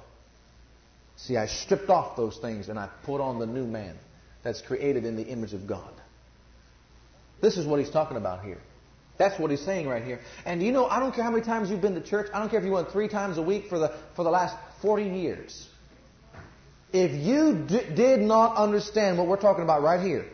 See, 1.16 1.36
I 1.36 1.46
stripped 1.46 1.88
off 1.88 2.16
those 2.16 2.38
things 2.38 2.68
and 2.68 2.78
I 2.78 2.88
put 3.04 3.20
on 3.20 3.38
the 3.38 3.46
new 3.46 3.66
man 3.66 3.96
that's 4.42 4.60
created 4.60 5.04
in 5.04 5.16
the 5.16 5.24
image 5.24 5.54
of 5.54 5.66
God. 5.66 5.92
This 7.40 7.56
is 7.56 7.66
what 7.66 7.80
he's 7.80 7.90
talking 7.90 8.16
about 8.16 8.44
here. 8.44 8.60
That's 9.16 9.38
what 9.38 9.50
he's 9.50 9.64
saying 9.64 9.86
right 9.86 10.02
here. 10.02 10.20
And 10.44 10.62
you 10.62 10.72
know, 10.72 10.86
I 10.86 10.98
don't 10.98 11.14
care 11.14 11.24
how 11.24 11.30
many 11.30 11.44
times 11.44 11.70
you've 11.70 11.80
been 11.80 11.94
to 11.94 12.00
church. 12.00 12.28
I 12.34 12.40
don't 12.40 12.48
care 12.48 12.58
if 12.58 12.64
you 12.64 12.72
went 12.72 12.90
three 12.90 13.08
times 13.08 13.38
a 13.38 13.42
week 13.42 13.68
for 13.68 13.78
the, 13.78 13.92
for 14.16 14.24
the 14.24 14.30
last 14.30 14.56
40 14.82 15.04
years. 15.04 15.68
If 16.92 17.12
you 17.12 17.64
d- 17.66 17.94
did 17.94 18.20
not 18.20 18.56
understand 18.56 19.18
what 19.18 19.26
we're 19.26 19.40
talking 19.40 19.64
about 19.64 19.82
right 19.82 20.00
here, 20.00 20.26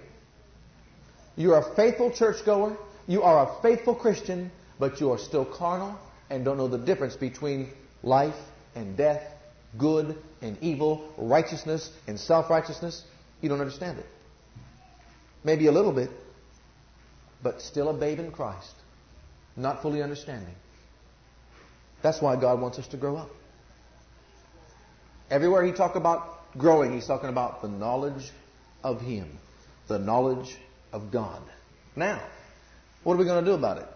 you're 1.36 1.58
a 1.58 1.74
faithful 1.74 2.10
churchgoer, 2.10 2.76
you 3.06 3.22
are 3.22 3.48
a 3.48 3.62
faithful 3.62 3.94
Christian, 3.94 4.50
but 4.78 5.00
you 5.00 5.10
are 5.12 5.18
still 5.18 5.44
carnal 5.44 5.98
and 6.30 6.44
don't 6.44 6.56
know 6.56 6.68
the 6.68 6.78
difference 6.78 7.16
between 7.16 7.70
life 8.02 8.36
and 8.74 8.96
death, 8.96 9.22
good 9.76 10.16
and 10.42 10.56
evil, 10.62 11.12
righteousness 11.16 11.90
and 12.06 12.18
self 12.18 12.50
righteousness, 12.50 13.04
you 13.40 13.48
don't 13.48 13.60
understand 13.60 13.98
it. 13.98 14.06
Maybe 15.44 15.66
a 15.66 15.72
little 15.72 15.92
bit, 15.92 16.10
but 17.42 17.62
still 17.62 17.88
a 17.88 17.94
babe 17.94 18.18
in 18.18 18.32
Christ, 18.32 18.74
not 19.56 19.82
fully 19.82 20.02
understanding. 20.02 20.54
That's 22.02 22.20
why 22.20 22.36
God 22.36 22.60
wants 22.60 22.78
us 22.78 22.86
to 22.88 22.96
grow 22.96 23.16
up. 23.16 23.30
Everywhere 25.30 25.64
He 25.64 25.72
talks 25.72 25.96
about 25.96 26.58
growing, 26.58 26.92
He's 26.92 27.06
talking 27.06 27.28
about 27.28 27.62
the 27.62 27.68
knowledge 27.68 28.30
of 28.82 29.00
Him, 29.00 29.38
the 29.86 29.98
knowledge 29.98 30.56
of 30.92 31.10
God. 31.10 31.42
Now, 31.94 32.22
what 33.04 33.14
are 33.14 33.18
we 33.18 33.24
going 33.24 33.44
to 33.44 33.50
do 33.50 33.54
about 33.54 33.78
it? 33.78 33.86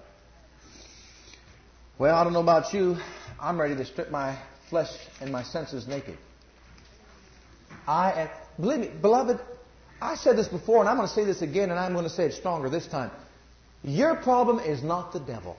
Well, 1.98 2.14
I 2.14 2.24
don't 2.24 2.32
know 2.32 2.40
about 2.40 2.72
you. 2.72 2.96
I'm 3.40 3.60
ready 3.60 3.76
to 3.76 3.84
strip 3.84 4.10
my 4.10 4.36
flesh 4.68 4.90
and 5.20 5.30
my 5.30 5.42
senses 5.42 5.86
naked. 5.86 6.18
I 7.86 8.30
believe 8.58 8.80
me, 8.80 8.88
beloved, 8.88 9.38
I 10.00 10.16
said 10.16 10.36
this 10.36 10.48
before 10.48 10.80
and 10.80 10.88
I'm 10.88 10.96
going 10.96 11.08
to 11.08 11.14
say 11.14 11.24
this 11.24 11.42
again 11.42 11.70
and 11.70 11.78
I'm 11.78 11.92
going 11.92 12.04
to 12.04 12.10
say 12.10 12.24
it 12.24 12.34
stronger 12.34 12.68
this 12.68 12.86
time. 12.86 13.10
Your 13.84 14.16
problem 14.16 14.58
is 14.60 14.82
not 14.82 15.12
the 15.12 15.20
devil. 15.20 15.56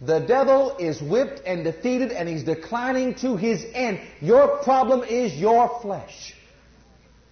The 0.00 0.20
devil 0.20 0.76
is 0.78 1.00
whipped 1.00 1.42
and 1.46 1.64
defeated 1.64 2.12
and 2.12 2.28
he's 2.28 2.42
declining 2.42 3.14
to 3.16 3.36
his 3.36 3.64
end. 3.72 4.00
Your 4.20 4.58
problem 4.62 5.04
is 5.04 5.34
your 5.34 5.80
flesh. 5.80 6.34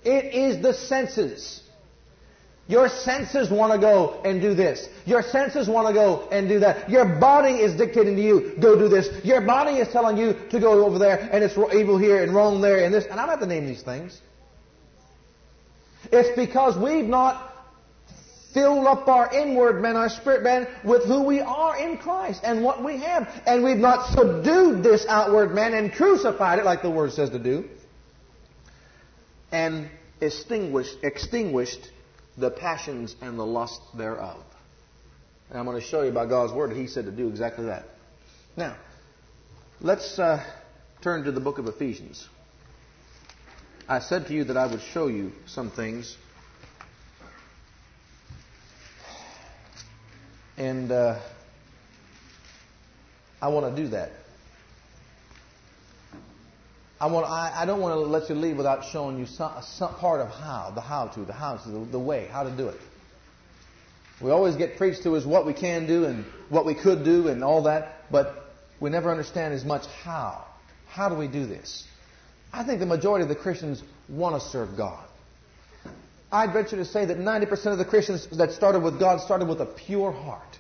It 0.05 0.34
is 0.34 0.62
the 0.62 0.74
senses. 0.74 1.62
Your 2.66 2.88
senses 2.88 3.51
want 3.51 3.72
to 3.74 3.78
go 3.78 4.20
and 4.24 4.40
do 4.40 4.55
this. 4.55 4.88
Your 5.05 5.22
senses 5.22 5.68
want 5.68 5.88
to 5.88 5.95
go 5.95 6.28
and 6.30 6.49
do 6.49 6.61
that. 6.61 6.88
Your 6.88 7.05
body 7.05 7.57
is 7.57 7.76
dictating 7.76 8.16
to 8.16 8.22
you, 8.22 8.55
go 8.59 8.78
do 8.78 8.88
this. 8.88 9.24
Your 9.24 9.42
body 9.42 9.72
is 9.72 9.88
telling 9.88 10.16
you 10.16 10.34
to 10.51 10.61
go 10.61 10.84
over 10.84 10.99
there, 10.99 11.28
and 11.30 11.45
it's 11.45 11.59
evil 11.74 11.99
here 11.99 12.22
and 12.22 12.34
wrong 12.34 12.62
there 12.62 12.84
and 12.84 12.92
this. 12.92 13.05
And 13.05 13.14
I 13.14 13.26
don't 13.26 13.30
have 13.30 13.40
to 13.40 13.47
name 13.47 13.66
these 13.66 13.82
things. 13.82 14.18
It's 16.11 16.34
because 16.38 16.78
we've 16.78 17.05
not 17.05 17.54
filled 18.55 18.87
up 18.87 19.07
our 19.09 19.35
inward 19.35 19.83
man, 19.83 19.97
our 19.97 20.09
spirit 20.09 20.43
man, 20.43 20.69
with 20.85 21.05
who 21.05 21.25
we 21.25 21.41
are 21.41 21.77
in 21.77 21.99
Christ 21.99 22.41
and 22.45 22.63
what 22.63 22.83
we 22.83 22.99
have. 22.99 23.29
And 23.45 23.65
we've 23.65 23.77
not 23.77 24.13
subdued 24.13 24.83
this 24.83 25.05
outward 25.07 25.53
man 25.53 25.75
and 25.75 25.93
crucified 25.93 26.61
it 26.61 26.65
like 26.65 26.81
the 26.81 26.91
Word 26.91 27.13
says 27.13 27.31
to 27.31 27.39
do. 27.39 27.69
And 29.51 29.91
extinguished, 30.21 30.97
extinguished 31.03 31.91
the 32.39 32.51
passions 32.51 33.15
and 33.21 33.39
the 33.39 33.45
lust 33.45 33.81
thereof. 33.97 34.43
And 35.51 35.59
I'm 35.59 35.67
going 35.67 35.81
to 35.81 35.87
show 35.87 36.03
you 36.03 36.13
by 36.13 36.27
God's 36.27 36.53
Word 36.53 36.71
that 36.71 36.77
He 36.77 36.87
said 36.87 37.05
to 37.05 37.13
do 37.13 37.29
exactly 37.29 37.67
that. 37.67 37.87
Now, 38.57 38.77
let's 39.81 40.19
uh, 40.19 40.43
turn 41.03 41.25
to 41.25 41.33
the 41.33 41.41
book 41.41 41.59
of 41.59 41.67
Ephesians. 41.67 42.29
I 43.89 43.99
said 43.99 44.29
to 44.29 44.33
you 44.33 44.45
that 44.45 44.57
I 44.57 44.67
would 44.67 44.81
show 44.81 45.09
you 45.09 45.33
some 45.47 45.71
things 45.71 46.17
And 50.57 50.93
uh, 50.93 51.19
I 53.43 53.49
want 53.49 53.75
to 53.75 53.83
do 53.83 53.89
that. 53.89 54.13
I, 57.01 57.07
want, 57.07 57.27
I, 57.27 57.53
I, 57.55 57.67
don't 57.67 57.81
want 57.81 57.95
to 57.95 58.01
let 58.01 58.29
you 58.29 58.37
leave 58.37 58.57
without 58.57 58.85
showing 58.87 59.19
you 59.19 59.27
some, 59.27 59.53
some 59.63 59.95
part 59.97 60.21
of 60.21 60.29
how, 60.31 60.73
the 60.75 60.81
how 60.81 61.09
to, 61.09 61.21
the 61.25 61.33
how 61.33 61.57
to, 61.57 61.69
the, 61.69 61.79
the 61.87 61.99
way, 61.99 62.29
how 62.31 62.45
to 62.45 62.51
do 62.51 62.69
it. 62.69 62.81
We 64.21 64.31
always 64.31 64.55
get 64.55 64.79
preached 64.79 65.03
to 65.03 65.17
as 65.17 65.27
what 65.27 65.45
we 65.45 65.53
can 65.53 65.87
do 65.87 66.05
and 66.05 66.25
what 66.49 66.65
we 66.65 66.75
could 66.75 67.05
do 67.05 67.29
and 67.29 67.43
all 67.43 67.65
that, 67.65 68.11
but 68.11 68.55
we 68.81 68.91
never 68.91 69.11
understand 69.11 69.55
as 69.55 69.65
much 69.65 69.87
how. 70.03 70.45
How 70.89 71.09
do 71.09 71.17
we 71.17 71.27
do 71.27 71.47
this? 71.47 71.85
I 72.53 72.63
think 72.65 72.79
the 72.79 72.87
majority 72.87 73.25
of 73.25 73.29
the 73.29 73.35
Christians 73.35 73.83
want 74.09 74.41
to 74.41 74.49
serve 74.49 74.77
God. 74.77 75.05
I'd 76.35 76.53
venture 76.53 76.76
to 76.76 76.85
say 76.85 77.05
that 77.05 77.18
90% 77.18 77.66
of 77.66 77.78
the 77.78 77.85
Christians 77.85 78.26
that 78.37 78.53
started 78.53 78.80
with 78.80 78.99
God 78.99 79.20
started 79.20 79.47
with 79.47 79.61
a 79.61 79.66
pure 79.66 80.11
heart. 80.11 80.59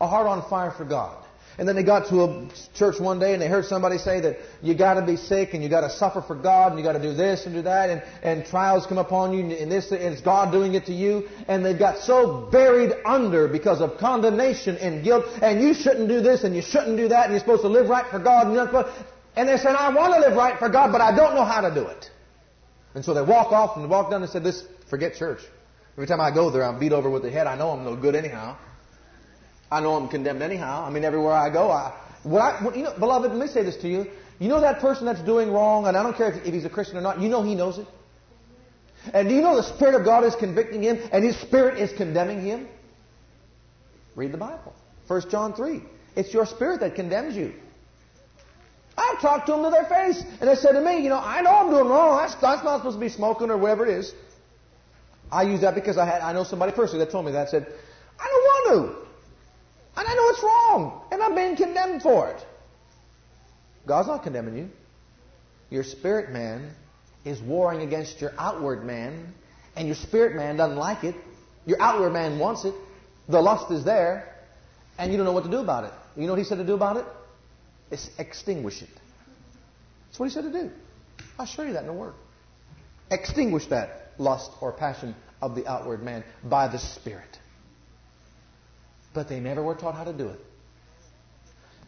A 0.00 0.06
heart 0.06 0.28
on 0.28 0.48
fire 0.48 0.70
for 0.70 0.84
God. 0.84 1.24
And 1.58 1.66
then 1.66 1.74
they 1.74 1.82
got 1.82 2.10
to 2.10 2.22
a 2.22 2.48
church 2.74 3.00
one 3.00 3.18
day 3.18 3.32
and 3.32 3.40
they 3.40 3.48
heard 3.48 3.64
somebody 3.64 3.98
say 3.98 4.20
that 4.20 4.36
you 4.62 4.74
gotta 4.74 5.00
be 5.00 5.16
sick 5.16 5.54
and 5.54 5.62
you 5.62 5.68
gotta 5.70 5.90
suffer 5.90 6.20
for 6.20 6.36
God 6.36 6.72
and 6.72 6.78
you 6.78 6.84
gotta 6.84 7.02
do 7.02 7.14
this 7.14 7.46
and 7.46 7.54
do 7.54 7.62
that 7.62 7.88
and, 7.88 8.02
and 8.22 8.44
trials 8.44 8.86
come 8.86 8.98
upon 8.98 9.32
you 9.32 9.56
and 9.56 9.72
this 9.72 9.90
and 9.90 10.00
it's 10.02 10.20
God 10.20 10.52
doing 10.52 10.74
it 10.74 10.84
to 10.86 10.92
you 10.92 11.28
and 11.48 11.64
they 11.64 11.72
got 11.72 11.98
so 11.98 12.48
buried 12.52 12.92
under 13.06 13.48
because 13.48 13.80
of 13.80 13.96
condemnation 13.96 14.76
and 14.76 15.02
guilt 15.02 15.24
and 15.40 15.62
you 15.62 15.72
shouldn't 15.72 16.08
do 16.08 16.20
this 16.20 16.44
and 16.44 16.54
you 16.54 16.62
shouldn't 16.62 16.98
do 16.98 17.08
that 17.08 17.24
and 17.24 17.32
you're 17.32 17.40
supposed 17.40 17.62
to 17.62 17.68
live 17.68 17.88
right 17.88 18.06
for 18.10 18.18
God 18.18 18.48
and 18.48 18.86
and 19.36 19.48
they 19.48 19.58
said, 19.58 19.74
I 19.76 19.92
want 19.94 20.14
to 20.14 20.20
live 20.20 20.36
right 20.36 20.58
for 20.58 20.70
God, 20.70 20.92
but 20.92 21.02
I 21.02 21.14
don't 21.14 21.34
know 21.34 21.44
how 21.44 21.60
to 21.60 21.74
do 21.74 21.86
it. 21.86 22.10
And 22.96 23.04
so 23.04 23.12
they 23.12 23.20
walk 23.20 23.52
off 23.52 23.76
and 23.76 23.90
walk 23.90 24.10
down 24.10 24.22
and 24.22 24.30
said, 24.30 24.42
this, 24.42 24.64
forget 24.88 25.16
church. 25.16 25.40
Every 25.96 26.06
time 26.06 26.18
I 26.18 26.30
go 26.30 26.48
there, 26.50 26.64
I'm 26.64 26.78
beat 26.78 26.92
over 26.92 27.10
with 27.10 27.22
the 27.24 27.30
head. 27.30 27.46
I 27.46 27.54
know 27.54 27.68
I'm 27.68 27.84
no 27.84 27.94
good 27.94 28.14
anyhow. 28.14 28.56
I 29.70 29.80
know 29.80 29.96
I'm 29.96 30.08
condemned 30.08 30.40
anyhow. 30.40 30.82
I 30.82 30.88
mean, 30.88 31.04
everywhere 31.04 31.34
I 31.34 31.50
go, 31.50 31.70
I, 31.70 31.92
what 32.22 32.40
I, 32.40 32.64
what, 32.64 32.74
you 32.74 32.84
know, 32.84 32.94
beloved, 32.98 33.30
let 33.30 33.38
me 33.38 33.48
say 33.48 33.62
this 33.62 33.76
to 33.82 33.88
you. 33.88 34.06
You 34.38 34.48
know 34.48 34.62
that 34.62 34.80
person 34.80 35.04
that's 35.04 35.20
doing 35.20 35.52
wrong, 35.52 35.86
and 35.86 35.94
I 35.94 36.02
don't 36.02 36.16
care 36.16 36.32
if, 36.32 36.46
if 36.46 36.54
he's 36.54 36.64
a 36.64 36.70
Christian 36.70 36.96
or 36.96 37.02
not, 37.02 37.20
you 37.20 37.28
know 37.28 37.42
he 37.42 37.54
knows 37.54 37.76
it. 37.76 37.86
And 39.12 39.28
do 39.28 39.34
you 39.34 39.42
know 39.42 39.56
the 39.56 39.62
Spirit 39.62 39.94
of 39.94 40.06
God 40.06 40.24
is 40.24 40.34
convicting 40.34 40.82
him, 40.82 40.98
and 41.12 41.22
His 41.22 41.38
Spirit 41.38 41.78
is 41.78 41.92
condemning 41.98 42.40
him? 42.40 42.66
Read 44.14 44.32
the 44.32 44.38
Bible. 44.38 44.74
1 45.06 45.28
John 45.30 45.52
3. 45.52 45.82
It's 46.16 46.32
your 46.32 46.46
spirit 46.46 46.80
that 46.80 46.94
condemns 46.94 47.36
you. 47.36 47.52
I've 48.96 49.20
talked 49.20 49.46
to 49.46 49.52
them 49.52 49.62
to 49.64 49.70
their 49.70 49.84
face. 49.84 50.22
And 50.40 50.48
they 50.48 50.54
said 50.54 50.72
to 50.72 50.80
me, 50.80 51.02
you 51.02 51.08
know, 51.08 51.18
I 51.18 51.42
know 51.42 51.50
I'm 51.50 51.70
doing 51.70 51.86
wrong. 51.86 52.16
That's, 52.18 52.34
that's 52.36 52.64
not 52.64 52.78
supposed 52.78 52.96
to 52.96 53.00
be 53.00 53.08
smoking 53.08 53.50
or 53.50 53.58
whatever 53.58 53.86
it 53.86 53.92
is. 53.92 54.14
I 55.30 55.42
use 55.42 55.60
that 55.62 55.74
because 55.74 55.98
I 55.98 56.06
had, 56.06 56.22
I 56.22 56.32
know 56.32 56.44
somebody 56.44 56.72
personally 56.72 57.04
that 57.04 57.10
told 57.10 57.26
me 57.26 57.32
that. 57.32 57.50
said, 57.50 57.66
I 58.18 58.24
don't 58.24 58.44
want 58.44 58.94
to. 58.94 60.00
And 60.00 60.08
I 60.08 60.14
know 60.14 60.28
it's 60.28 60.42
wrong. 60.42 61.02
And 61.10 61.22
I'm 61.22 61.34
being 61.34 61.56
condemned 61.56 62.02
for 62.02 62.28
it. 62.30 62.44
God's 63.86 64.08
not 64.08 64.22
condemning 64.22 64.56
you. 64.56 64.70
Your 65.70 65.84
spirit 65.84 66.30
man 66.30 66.70
is 67.24 67.40
warring 67.40 67.82
against 67.82 68.20
your 68.20 68.32
outward 68.38 68.84
man. 68.84 69.34
And 69.74 69.88
your 69.88 69.96
spirit 69.96 70.36
man 70.36 70.56
doesn't 70.56 70.78
like 70.78 71.04
it. 71.04 71.14
Your 71.66 71.80
outward 71.82 72.12
man 72.12 72.38
wants 72.38 72.64
it. 72.64 72.74
The 73.28 73.40
lust 73.40 73.70
is 73.70 73.84
there. 73.84 74.32
And 74.98 75.10
you 75.10 75.18
don't 75.18 75.26
know 75.26 75.32
what 75.32 75.44
to 75.44 75.50
do 75.50 75.58
about 75.58 75.84
it. 75.84 75.92
You 76.16 76.26
know 76.26 76.32
what 76.32 76.38
he 76.38 76.44
said 76.44 76.58
to 76.58 76.64
do 76.64 76.74
about 76.74 76.96
it? 76.96 77.04
Extinguish 78.18 78.82
it. 78.82 78.88
That's 80.08 80.18
what 80.18 80.26
he 80.26 80.34
said 80.34 80.44
to 80.44 80.52
do. 80.52 80.70
I'll 81.38 81.46
show 81.46 81.62
you 81.62 81.74
that 81.74 81.82
in 81.82 81.86
the 81.86 81.92
Word. 81.92 82.14
Extinguish 83.10 83.66
that 83.66 84.12
lust 84.18 84.50
or 84.60 84.72
passion 84.72 85.14
of 85.42 85.54
the 85.54 85.66
outward 85.66 86.02
man 86.02 86.24
by 86.44 86.68
the 86.68 86.78
Spirit. 86.78 87.38
But 89.14 89.28
they 89.28 89.40
never 89.40 89.62
were 89.62 89.74
taught 89.74 89.94
how 89.94 90.04
to 90.04 90.12
do 90.12 90.28
it. 90.28 90.40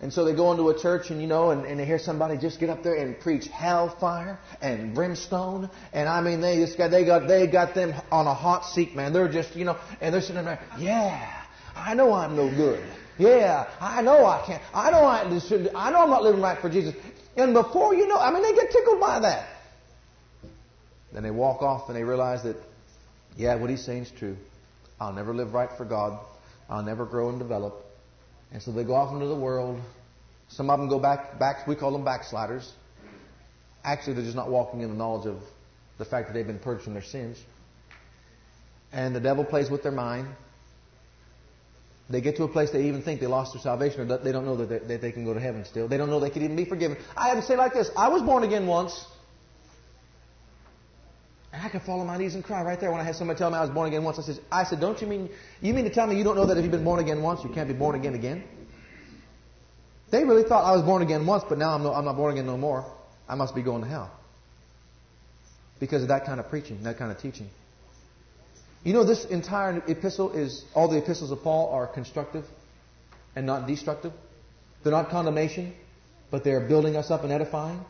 And 0.01 0.12
so 0.12 0.24
they 0.24 0.32
go 0.32 0.53
into 0.53 0.68
a 0.68 0.78
church 0.78 1.11
and 1.11 1.20
you 1.20 1.26
know, 1.26 1.51
and, 1.51 1.64
and 1.64 1.80
they 1.80 1.84
hear 1.84 1.99
somebody 1.99 2.36
just 2.36 2.61
get 2.61 2.70
up 2.70 2.84
there 2.84 2.94
and 2.94 3.18
preach 3.18 3.49
hellfire 3.49 4.38
and 4.61 4.94
brimstone. 4.94 5.68
And 5.92 6.09
I 6.09 6.20
mean, 6.20 6.40
they 6.40 6.57
just 6.57 6.78
got, 6.78 6.92
they 6.92 7.05
got, 7.05 7.26
they 7.26 7.49
got 7.49 7.74
them 7.74 7.92
on 8.12 8.28
a 8.28 8.34
hot 8.34 8.64
seat, 8.64 8.94
man. 8.94 9.12
They're 9.12 9.28
just, 9.28 9.57
you 9.57 9.64
know, 9.64 9.76
and 10.01 10.14
they're 10.14 10.22
sitting 10.22 10.44
there, 10.44 10.61
yeah, 10.78 11.44
I 11.74 11.94
know 11.94 12.12
I'm 12.12 12.36
no 12.36 12.49
good. 12.49 12.84
Yeah, 13.18 13.68
I 13.80 14.00
know 14.02 14.24
I 14.24 14.44
can't. 14.46 14.62
I 14.72 14.90
know 14.90 15.04
I, 15.04 15.22
I 15.22 15.90
know 15.90 16.02
I'm 16.02 16.10
not 16.10 16.22
living 16.22 16.40
right 16.40 16.58
for 16.60 16.70
Jesus. 16.70 16.94
And 17.36 17.52
before 17.52 17.94
you 17.94 18.06
know, 18.06 18.16
I 18.16 18.32
mean, 18.32 18.42
they 18.42 18.54
get 18.54 18.70
tickled 18.70 19.00
by 19.00 19.20
that. 19.20 19.48
Then 21.12 21.22
they 21.22 21.30
walk 21.30 21.62
off 21.62 21.88
and 21.88 21.96
they 21.96 22.04
realize 22.04 22.42
that, 22.44 22.56
yeah, 23.36 23.54
what 23.56 23.70
he's 23.70 23.84
saying 23.84 24.02
is 24.02 24.10
true. 24.10 24.36
I'll 25.00 25.12
never 25.12 25.34
live 25.34 25.52
right 25.54 25.70
for 25.76 25.84
God. 25.84 26.18
I'll 26.68 26.82
never 26.82 27.06
grow 27.06 27.28
and 27.30 27.38
develop. 27.38 27.84
And 28.52 28.62
so 28.62 28.72
they 28.72 28.84
go 28.84 28.94
off 28.94 29.12
into 29.12 29.26
the 29.26 29.36
world. 29.36 29.80
Some 30.48 30.70
of 30.70 30.78
them 30.78 30.88
go 30.88 30.98
back, 30.98 31.38
back 31.38 31.66
we 31.66 31.74
call 31.74 31.92
them 31.92 32.04
backsliders. 32.04 32.72
Actually, 33.84 34.14
they're 34.14 34.24
just 34.24 34.36
not 34.36 34.50
walking 34.50 34.80
in 34.80 34.90
the 34.90 34.96
knowledge 34.96 35.26
of 35.26 35.40
the 35.98 36.04
fact 36.04 36.28
that 36.28 36.34
they've 36.34 36.46
been 36.46 36.58
purged 36.58 36.84
from 36.84 36.94
their 36.94 37.02
sins. 37.02 37.38
And 38.92 39.14
the 39.14 39.20
devil 39.20 39.44
plays 39.44 39.70
with 39.70 39.82
their 39.82 39.92
mind. 39.92 40.28
They 42.11 42.20
get 42.22 42.36
to 42.36 42.44
a 42.44 42.48
place 42.48 42.70
they 42.70 42.88
even 42.88 43.02
think 43.02 43.20
they 43.20 43.26
lost 43.26 43.52
their 43.52 43.61
salvation 43.61 44.00
or 44.00 44.18
they 44.18 44.32
don't 44.32 44.46
know 44.46 44.56
that 44.56 44.68
they, 44.68 44.78
that 44.78 45.00
they 45.02 45.12
can 45.12 45.24
go 45.24 45.34
to 45.34 45.40
heaven 45.40 45.64
still. 45.64 45.88
They 45.88 45.98
don't 45.98 46.09
know 46.09 46.20
they 46.20 46.30
can 46.30 46.42
even 46.42 46.56
be 46.56 46.64
forgiven. 46.64 46.96
I 47.16 47.28
had 47.28 47.34
to 47.34 47.42
say 47.42 47.56
like 47.56 47.74
this 47.74 47.90
I 47.96 48.09
was 48.09 48.22
born 48.22 48.44
again 48.44 48.66
once. 48.66 49.04
And 51.52 51.62
I 51.62 51.68
could 51.68 51.82
fall 51.82 52.00
on 52.00 52.06
my 52.06 52.16
knees 52.18 52.34
and 52.34 52.44
cry 52.44 52.62
right 52.62 52.78
there 52.78 52.90
when 52.90 53.00
I 53.00 53.04
had 53.04 53.16
somebody 53.16 53.38
tell 53.38 53.50
me 53.50 53.56
I 53.56 53.62
was 53.62 53.70
born 53.70 53.88
again 53.88 54.04
once. 54.04 54.18
I 54.18 54.22
said, 54.22 54.38
I 54.52 54.64
said, 54.64 54.80
don't 54.80 55.00
you 55.00 55.06
mean, 55.06 55.30
you 55.62 55.72
mean 55.72 55.84
to 55.84 55.90
tell 55.90 56.06
me 56.06 56.16
you 56.16 56.24
don't 56.24 56.36
know 56.36 56.44
that 56.46 56.59
if 56.59 56.62
you've 56.62 56.72
been 56.72 56.84
born 56.84 57.00
again 57.00 57.22
once, 57.22 57.42
you 57.42 57.50
can't 57.50 57.68
be 57.68 57.74
born 57.74 57.94
again 57.94 58.14
again? 58.14 58.44
They 60.11 60.24
really 60.24 60.42
thought 60.42 60.64
I 60.64 60.72
was 60.72 60.82
born 60.82 61.02
again 61.02 61.26
once, 61.26 61.44
but 61.48 61.59
now 61.59 61.70
I'm, 61.74 61.82
no, 61.82 61.92
I'm 61.92 62.04
not 62.04 62.16
born 62.16 62.32
again 62.32 62.46
no 62.46 62.56
more. 62.56 62.90
I 63.28 63.34
must 63.34 63.54
be 63.54 63.62
going 63.62 63.82
to 63.82 63.88
hell. 63.88 64.11
Because 65.80 66.02
of 66.02 66.09
that 66.09 66.24
kind 66.24 66.40
of 66.40 66.48
preaching, 66.48 66.82
that 66.82 66.98
kind 66.98 67.11
of 67.11 67.18
teaching. 67.18 67.48
You 68.85 68.93
know, 68.93 69.05
this 69.05 69.24
entire 69.24 69.83
epistle 69.89 70.33
is, 70.33 70.64
all 70.74 70.89
the 70.89 70.99
epistles 70.99 71.31
of 71.31 71.43
Paul 71.43 71.70
are 71.72 71.87
constructive 71.87 72.45
and 73.35 73.45
not 73.47 73.66
destructive. 73.66 74.12
They're 74.83 74.93
not 74.93 75.11
condemnation, 75.11 75.74
but 76.31 76.45
they're 76.45 76.66
building 76.66 76.97
us 76.97 77.11
up 77.11 77.24
and 77.24 77.33
edifying. 77.33 77.81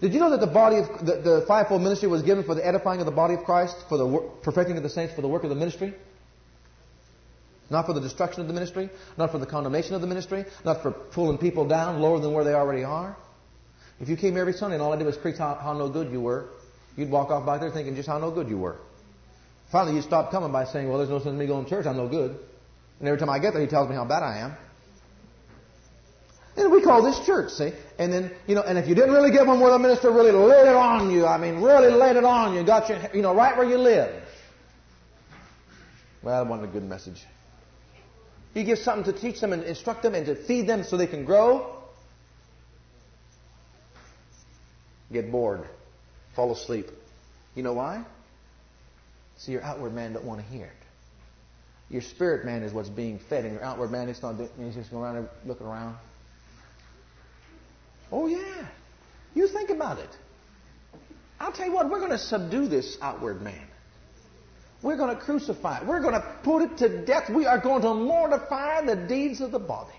Did 0.00 0.14
you 0.14 0.20
know 0.20 0.30
that 0.30 0.40
the 0.40 0.46
body 0.46 0.76
of, 0.76 1.04
the, 1.04 1.16
the 1.16 1.44
fivefold 1.48 1.82
ministry 1.82 2.08
was 2.08 2.22
given 2.22 2.44
for 2.44 2.54
the 2.54 2.66
edifying 2.66 3.00
of 3.00 3.06
the 3.06 3.12
body 3.12 3.34
of 3.34 3.44
Christ, 3.44 3.76
for 3.88 3.98
the 3.98 4.06
work, 4.06 4.42
perfecting 4.42 4.76
of 4.76 4.82
the 4.82 4.88
saints, 4.90 5.14
for 5.14 5.22
the 5.22 5.28
work 5.28 5.42
of 5.42 5.50
the 5.50 5.56
ministry? 5.56 5.94
Not 7.68 7.86
for 7.86 7.94
the 7.94 8.00
destruction 8.00 8.42
of 8.42 8.46
the 8.46 8.54
ministry, 8.54 8.90
not 9.16 9.32
for 9.32 9.38
the 9.38 9.46
condemnation 9.46 9.94
of 9.94 10.00
the 10.00 10.06
ministry, 10.06 10.44
not 10.64 10.82
for 10.82 10.92
pulling 10.92 11.38
people 11.38 11.66
down 11.66 12.00
lower 12.00 12.20
than 12.20 12.32
where 12.32 12.44
they 12.44 12.52
already 12.52 12.84
are. 12.84 13.16
If 13.98 14.08
you 14.08 14.16
came 14.16 14.36
every 14.36 14.52
Sunday 14.52 14.76
and 14.76 14.82
all 14.82 14.92
I 14.92 14.96
did 14.96 15.06
was 15.06 15.16
preach 15.16 15.38
how, 15.38 15.54
how 15.54 15.72
no 15.72 15.88
good 15.88 16.12
you 16.12 16.20
were, 16.20 16.48
You'd 16.96 17.10
walk 17.10 17.30
off 17.30 17.44
back 17.44 17.60
there 17.60 17.70
thinking 17.70 17.94
just 17.94 18.08
how 18.08 18.18
no 18.18 18.30
good 18.30 18.48
you 18.48 18.58
were. 18.58 18.76
Finally, 19.70 19.96
he 19.96 20.02
stopped 20.02 20.30
coming 20.30 20.52
by 20.52 20.64
saying, 20.64 20.88
well, 20.88 20.98
there's 20.98 21.10
no 21.10 21.18
sense 21.18 21.32
in 21.32 21.38
me 21.38 21.46
going 21.46 21.64
to 21.64 21.70
church. 21.70 21.86
I'm 21.86 21.96
no 21.96 22.08
good. 22.08 22.38
And 22.98 23.08
every 23.08 23.18
time 23.18 23.30
I 23.30 23.38
get 23.38 23.52
there, 23.52 23.62
he 23.62 23.68
tells 23.68 23.88
me 23.88 23.94
how 23.94 24.04
bad 24.04 24.22
I 24.22 24.38
am. 24.38 24.56
And 26.56 26.72
we 26.72 26.80
call 26.80 27.02
this 27.02 27.18
church, 27.26 27.50
see? 27.50 27.72
And 27.98 28.10
then, 28.12 28.32
you 28.46 28.54
know, 28.54 28.62
and 28.62 28.78
if 28.78 28.88
you 28.88 28.94
didn't 28.94 29.12
really 29.12 29.30
give 29.30 29.46
them 29.46 29.60
where 29.60 29.72
the 29.72 29.78
minister 29.78 30.10
really 30.10 30.30
laid 30.30 30.68
it 30.68 30.74
on 30.74 31.10
you, 31.10 31.26
I 31.26 31.36
mean, 31.36 31.60
really 31.60 31.90
laid 31.90 32.16
it 32.16 32.24
on 32.24 32.54
you, 32.54 32.64
got 32.64 32.88
you, 32.88 32.96
you 33.12 33.20
know, 33.20 33.34
right 33.34 33.54
where 33.56 33.68
you 33.68 33.76
live. 33.76 34.22
Well, 36.22 36.42
that 36.42 36.48
wasn't 36.48 36.70
a 36.70 36.72
good 36.72 36.84
message. 36.88 37.22
You 38.54 38.64
give 38.64 38.78
something 38.78 39.12
to 39.12 39.20
teach 39.20 39.38
them 39.38 39.52
and 39.52 39.62
instruct 39.64 40.02
them 40.02 40.14
and 40.14 40.24
to 40.26 40.34
feed 40.34 40.66
them 40.66 40.82
so 40.82 40.96
they 40.96 41.06
can 41.06 41.26
grow. 41.26 41.74
Get 45.12 45.30
bored. 45.30 45.68
Fall 46.34 46.52
asleep. 46.52 46.88
You 47.54 47.62
know 47.62 47.74
why? 47.74 48.04
See, 49.36 49.52
your 49.52 49.62
outward 49.62 49.94
man 49.94 50.14
don't 50.14 50.24
want 50.24 50.40
to 50.40 50.46
hear 50.46 50.66
it. 50.66 50.72
Your 51.88 52.02
spirit 52.02 52.44
man 52.44 52.62
is 52.62 52.72
what's 52.72 52.88
being 52.88 53.18
fed, 53.18 53.44
and 53.44 53.54
your 53.54 53.62
outward 53.62 53.90
man 53.90 54.08
is 54.08 54.20
not. 54.20 54.36
He's 54.58 54.74
just 54.74 54.90
going 54.90 55.04
around 55.04 55.16
and 55.16 55.28
looking 55.44 55.66
around. 55.66 55.96
Oh 58.10 58.26
yeah, 58.26 58.66
you 59.34 59.46
think 59.48 59.70
about 59.70 59.98
it. 59.98 60.10
I'll 61.38 61.52
tell 61.52 61.66
you 61.66 61.72
what. 61.72 61.88
We're 61.90 62.00
going 62.00 62.12
to 62.12 62.18
subdue 62.18 62.66
this 62.66 62.98
outward 63.00 63.42
man. 63.42 63.66
We're 64.82 64.96
going 64.96 65.14
to 65.14 65.20
crucify 65.20 65.78
it. 65.78 65.86
We're 65.86 66.00
going 66.00 66.14
to 66.14 66.26
put 66.42 66.62
it 66.62 66.78
to 66.78 67.04
death. 67.04 67.30
We 67.30 67.46
are 67.46 67.58
going 67.58 67.82
to 67.82 67.94
mortify 67.94 68.84
the 68.84 68.96
deeds 68.96 69.40
of 69.40 69.50
the 69.50 69.58
body. 69.58 69.92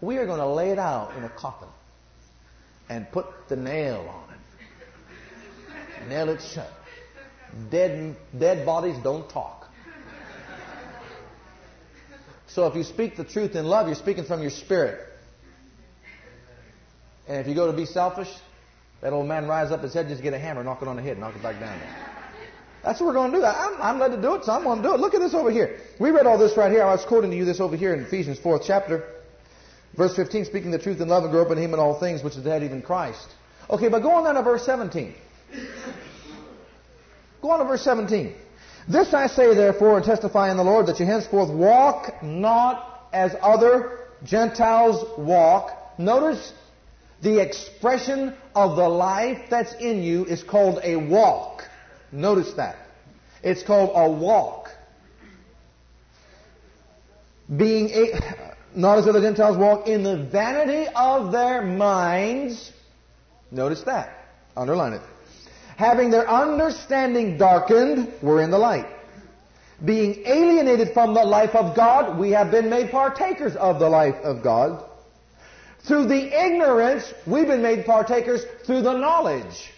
We 0.00 0.18
are 0.18 0.26
going 0.26 0.40
to 0.40 0.46
lay 0.46 0.70
it 0.70 0.78
out 0.78 1.16
in 1.16 1.24
a 1.24 1.28
coffin 1.28 1.68
and 2.88 3.10
put 3.10 3.26
the 3.48 3.56
nail 3.56 4.08
on 4.08 4.34
it. 4.34 6.08
Nail 6.08 6.28
it 6.28 6.40
shut. 6.40 6.72
Dead, 7.70 8.16
dead 8.38 8.66
bodies 8.66 8.96
don't 9.02 9.28
talk. 9.28 9.68
So 12.46 12.66
if 12.66 12.74
you 12.74 12.82
speak 12.82 13.16
the 13.16 13.24
truth 13.24 13.54
in 13.54 13.66
love, 13.66 13.86
you're 13.86 13.94
speaking 13.94 14.24
from 14.24 14.40
your 14.40 14.50
spirit. 14.50 15.06
And 17.28 17.38
if 17.38 17.46
you 17.46 17.54
go 17.54 17.70
to 17.70 17.76
be 17.76 17.84
selfish, 17.84 18.30
that 19.00 19.12
old 19.12 19.28
man 19.28 19.46
rise 19.46 19.70
up 19.70 19.82
his 19.82 19.92
head, 19.94 20.08
just 20.08 20.22
get 20.22 20.32
a 20.32 20.38
hammer, 20.38 20.64
knock 20.64 20.82
it 20.82 20.88
on 20.88 20.96
the 20.96 21.02
head, 21.02 21.18
knock 21.18 21.36
it 21.36 21.42
back 21.42 21.60
down. 21.60 21.78
That's 22.82 23.00
what 23.00 23.08
we're 23.08 23.12
going 23.12 23.32
to 23.32 23.38
do. 23.38 23.44
I'm, 23.44 23.80
I'm 23.80 23.98
led 23.98 24.12
to 24.12 24.22
do 24.22 24.34
it, 24.34 24.44
so 24.44 24.52
I'm 24.52 24.64
going 24.64 24.82
to 24.82 24.88
do 24.88 24.94
it. 24.94 25.00
Look 25.00 25.14
at 25.14 25.20
this 25.20 25.34
over 25.34 25.50
here. 25.50 25.78
We 26.00 26.10
read 26.10 26.26
all 26.26 26.38
this 26.38 26.56
right 26.56 26.70
here. 26.70 26.82
I 26.82 26.92
was 26.92 27.04
quoting 27.04 27.30
to 27.30 27.36
you 27.36 27.44
this 27.44 27.60
over 27.60 27.76
here 27.76 27.92
in 27.92 28.00
Ephesians 28.00 28.38
4th 28.38 28.62
chapter. 28.66 29.04
Verse 29.96 30.14
15, 30.16 30.44
speaking 30.44 30.70
the 30.70 30.78
truth 30.78 31.00
in 31.00 31.08
love 31.08 31.24
and 31.24 31.32
grow 31.32 31.42
up 31.42 31.50
in 31.50 31.58
Him 31.58 31.74
in 31.74 31.80
all 31.80 31.98
things, 31.98 32.22
which 32.22 32.36
is 32.36 32.44
the 32.44 32.50
head, 32.50 32.62
even 32.62 32.82
Christ. 32.82 33.28
Okay, 33.68 33.88
but 33.88 34.00
go 34.00 34.12
on 34.12 34.24
down 34.24 34.34
to 34.34 34.42
verse 34.42 34.64
17. 34.64 35.14
Go 37.40 37.50
on 37.50 37.60
to 37.60 37.64
verse 37.64 37.82
17. 37.82 38.34
This 38.88 39.12
I 39.12 39.26
say 39.26 39.54
therefore 39.54 39.96
and 39.96 40.04
testify 40.04 40.50
in 40.50 40.56
the 40.56 40.64
Lord 40.64 40.86
that 40.86 40.98
you 40.98 41.06
henceforth 41.06 41.50
walk 41.50 42.22
not 42.22 43.08
as 43.12 43.34
other 43.40 44.06
Gentiles 44.24 45.04
walk. 45.18 45.76
Notice 45.98 46.52
the 47.22 47.40
expression 47.40 48.34
of 48.54 48.76
the 48.76 48.88
life 48.88 49.50
that's 49.50 49.74
in 49.74 50.02
you 50.02 50.24
is 50.24 50.42
called 50.42 50.80
a 50.82 50.96
walk. 50.96 51.64
Notice 52.12 52.54
that. 52.54 52.76
It's 53.42 53.62
called 53.62 53.90
a 53.94 54.10
walk. 54.10 54.70
Being 57.54 57.90
a, 57.90 58.46
not 58.74 58.98
as 58.98 59.06
other 59.06 59.20
Gentiles 59.20 59.56
walk 59.56 59.86
in 59.86 60.02
the 60.02 60.16
vanity 60.24 60.90
of 60.94 61.32
their 61.32 61.62
minds. 61.62 62.72
Notice 63.50 63.82
that. 63.82 64.12
Underline 64.56 64.94
it. 64.94 65.02
Having 65.78 66.10
their 66.10 66.28
understanding 66.28 67.38
darkened, 67.38 68.12
we're 68.20 68.42
in 68.42 68.50
the 68.50 68.58
light. 68.58 68.86
Being 69.84 70.26
alienated 70.26 70.92
from 70.92 71.14
the 71.14 71.22
life 71.22 71.54
of 71.54 71.76
God, 71.76 72.18
we 72.18 72.32
have 72.32 72.50
been 72.50 72.68
made 72.68 72.90
partakers 72.90 73.54
of 73.54 73.78
the 73.78 73.88
life 73.88 74.16
of 74.24 74.42
God. 74.42 74.84
Through 75.86 76.08
the 76.08 76.46
ignorance, 76.46 77.04
we've 77.28 77.46
been 77.46 77.62
made 77.62 77.86
partakers 77.86 78.44
through 78.66 78.82
the 78.82 78.94
knowledge. 78.94 79.70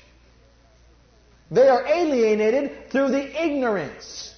They 1.51 1.69
are 1.69 1.87
alienated 1.87 2.91
through 2.91 3.11
the 3.11 3.45
ignorance 3.45 4.35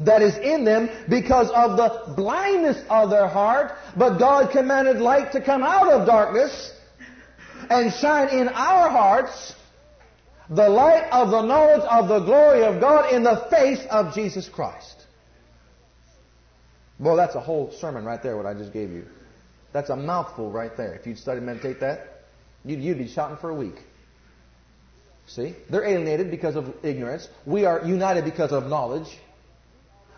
that 0.00 0.20
is 0.20 0.36
in 0.36 0.66
them 0.66 0.90
because 1.08 1.48
of 1.48 1.78
the 1.78 2.12
blindness 2.14 2.76
of 2.90 3.08
their 3.08 3.26
heart. 3.26 3.72
But 3.96 4.18
God 4.18 4.50
commanded 4.50 4.98
light 4.98 5.32
to 5.32 5.40
come 5.40 5.62
out 5.62 5.90
of 5.90 6.06
darkness 6.06 6.72
and 7.70 7.90
shine 7.90 8.28
in 8.28 8.48
our 8.48 8.90
hearts 8.90 9.54
the 10.50 10.68
light 10.68 11.08
of 11.10 11.30
the 11.30 11.42
knowledge 11.42 11.82
of 11.82 12.08
the 12.08 12.20
glory 12.20 12.64
of 12.64 12.80
God 12.80 13.12
in 13.12 13.22
the 13.22 13.46
face 13.50 13.80
of 13.90 14.14
Jesus 14.14 14.48
Christ. 14.48 15.04
Boy, 16.98 17.16
that's 17.16 17.34
a 17.34 17.40
whole 17.40 17.70
sermon 17.72 18.04
right 18.04 18.22
there, 18.22 18.36
what 18.36 18.46
I 18.46 18.54
just 18.54 18.72
gave 18.72 18.90
you. 18.90 19.04
That's 19.72 19.90
a 19.90 19.96
mouthful 19.96 20.50
right 20.50 20.74
there. 20.76 20.94
If 20.94 21.06
you'd 21.06 21.18
study 21.18 21.38
and 21.38 21.46
meditate 21.46 21.80
that, 21.80 22.24
you'd, 22.64 22.80
you'd 22.80 22.98
be 22.98 23.08
shouting 23.08 23.36
for 23.36 23.50
a 23.50 23.54
week. 23.54 23.76
See? 25.26 25.54
They're 25.68 25.84
alienated 25.84 26.30
because 26.30 26.56
of 26.56 26.74
ignorance. 26.82 27.28
We 27.44 27.66
are 27.66 27.84
united 27.84 28.24
because 28.24 28.50
of 28.50 28.64
knowledge. 28.66 29.08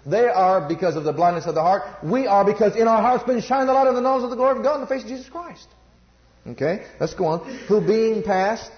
They 0.07 0.29
are 0.29 0.67
because 0.67 0.97
of 0.97 1.05
the 1.05 1.13
blindness 1.13 1.47
of 1.47 1.55
the 1.55 1.61
heart. 1.61 1.83
We 2.03 2.27
are 2.27 2.45
because 2.45 2.77
in 2.77 2.87
our 2.89 3.03
hearts 3.03 3.25
been 3.25 3.43
shined 3.43 3.69
the 3.69 3.73
light 3.73 3.89
of 3.89 3.97
the 3.97 4.01
knowledge 4.01 4.25
of 4.25 4.31
the 4.31 4.37
glory 4.37 4.57
of 4.57 4.63
God 4.65 4.77
in 4.77 4.81
the 4.83 4.87
face 4.87 5.03
of 5.03 5.09
Jesus 5.09 5.29
Christ. 5.29 5.67
Okay? 6.47 6.87
Let's 6.99 7.15
go 7.15 7.27
on. 7.27 7.41
Who 7.67 7.81
being 7.81 8.23
past, 8.23 8.71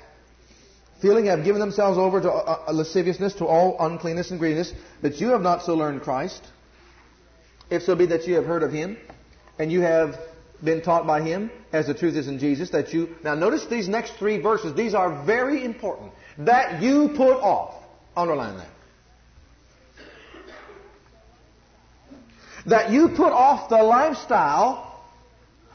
feeling 1.03 1.27
have 1.27 1.45
given 1.45 1.61
themselves 1.61 1.99
over 1.99 2.21
to 2.21 2.31
uh, 2.31 2.63
uh, 2.67 2.73
lasciviousness, 2.73 3.35
to 3.35 3.45
all 3.45 3.77
uncleanness 3.81 4.31
and 4.31 4.39
greediness, 4.39 4.73
that 5.03 5.17
you 5.21 5.29
have 5.29 5.43
not 5.43 5.63
so 5.63 5.75
learned 5.75 6.01
Christ, 6.01 6.41
if 7.69 7.83
so 7.83 7.97
be 7.97 8.07
that 8.07 8.27
you 8.27 8.35
have 8.37 8.47
heard 8.47 8.63
of 8.63 8.73
him, 8.73 8.97
and 9.59 9.71
you 9.71 9.81
have 9.81 10.15
been 10.63 10.81
taught 10.81 11.07
by 11.07 11.21
him, 11.21 11.51
as 11.73 11.89
the 11.89 11.95
truth 11.95 12.15
is 12.15 12.29
in 12.29 12.39
Jesus, 12.39 12.71
that 12.71 12.95
you. 12.95 13.17
Now, 13.25 13.35
notice 13.35 13.67
these 13.67 13.89
next 13.89 14.13
three 14.13 14.41
verses. 14.41 14.75
These 14.75 14.95
are 14.95 15.25
very 15.27 15.65
important. 15.65 16.13
That 16.39 16.81
you 16.81 17.09
put 17.17 17.41
off. 17.41 17.75
Underline 18.17 18.59
that. 18.59 18.69
That 22.67 22.91
you 22.93 23.09
put 23.09 23.33
off 23.33 23.69
the 23.69 23.83
lifestyle, 23.83 25.05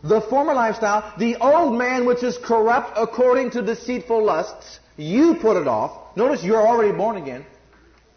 the 0.03 0.21
former 0.21 0.53
lifestyle, 0.53 1.13
the 1.17 1.35
old 1.35 1.77
man 1.77 2.05
which 2.05 2.23
is 2.23 2.37
corrupt 2.37 2.91
according 2.95 3.51
to 3.51 3.61
deceitful 3.61 4.23
lusts. 4.23 4.79
You 4.97 5.35
put 5.35 5.57
it 5.57 5.67
off. 5.67 6.17
Notice 6.17 6.43
you're 6.43 6.67
already 6.67 6.95
born 6.95 7.17
again. 7.17 7.45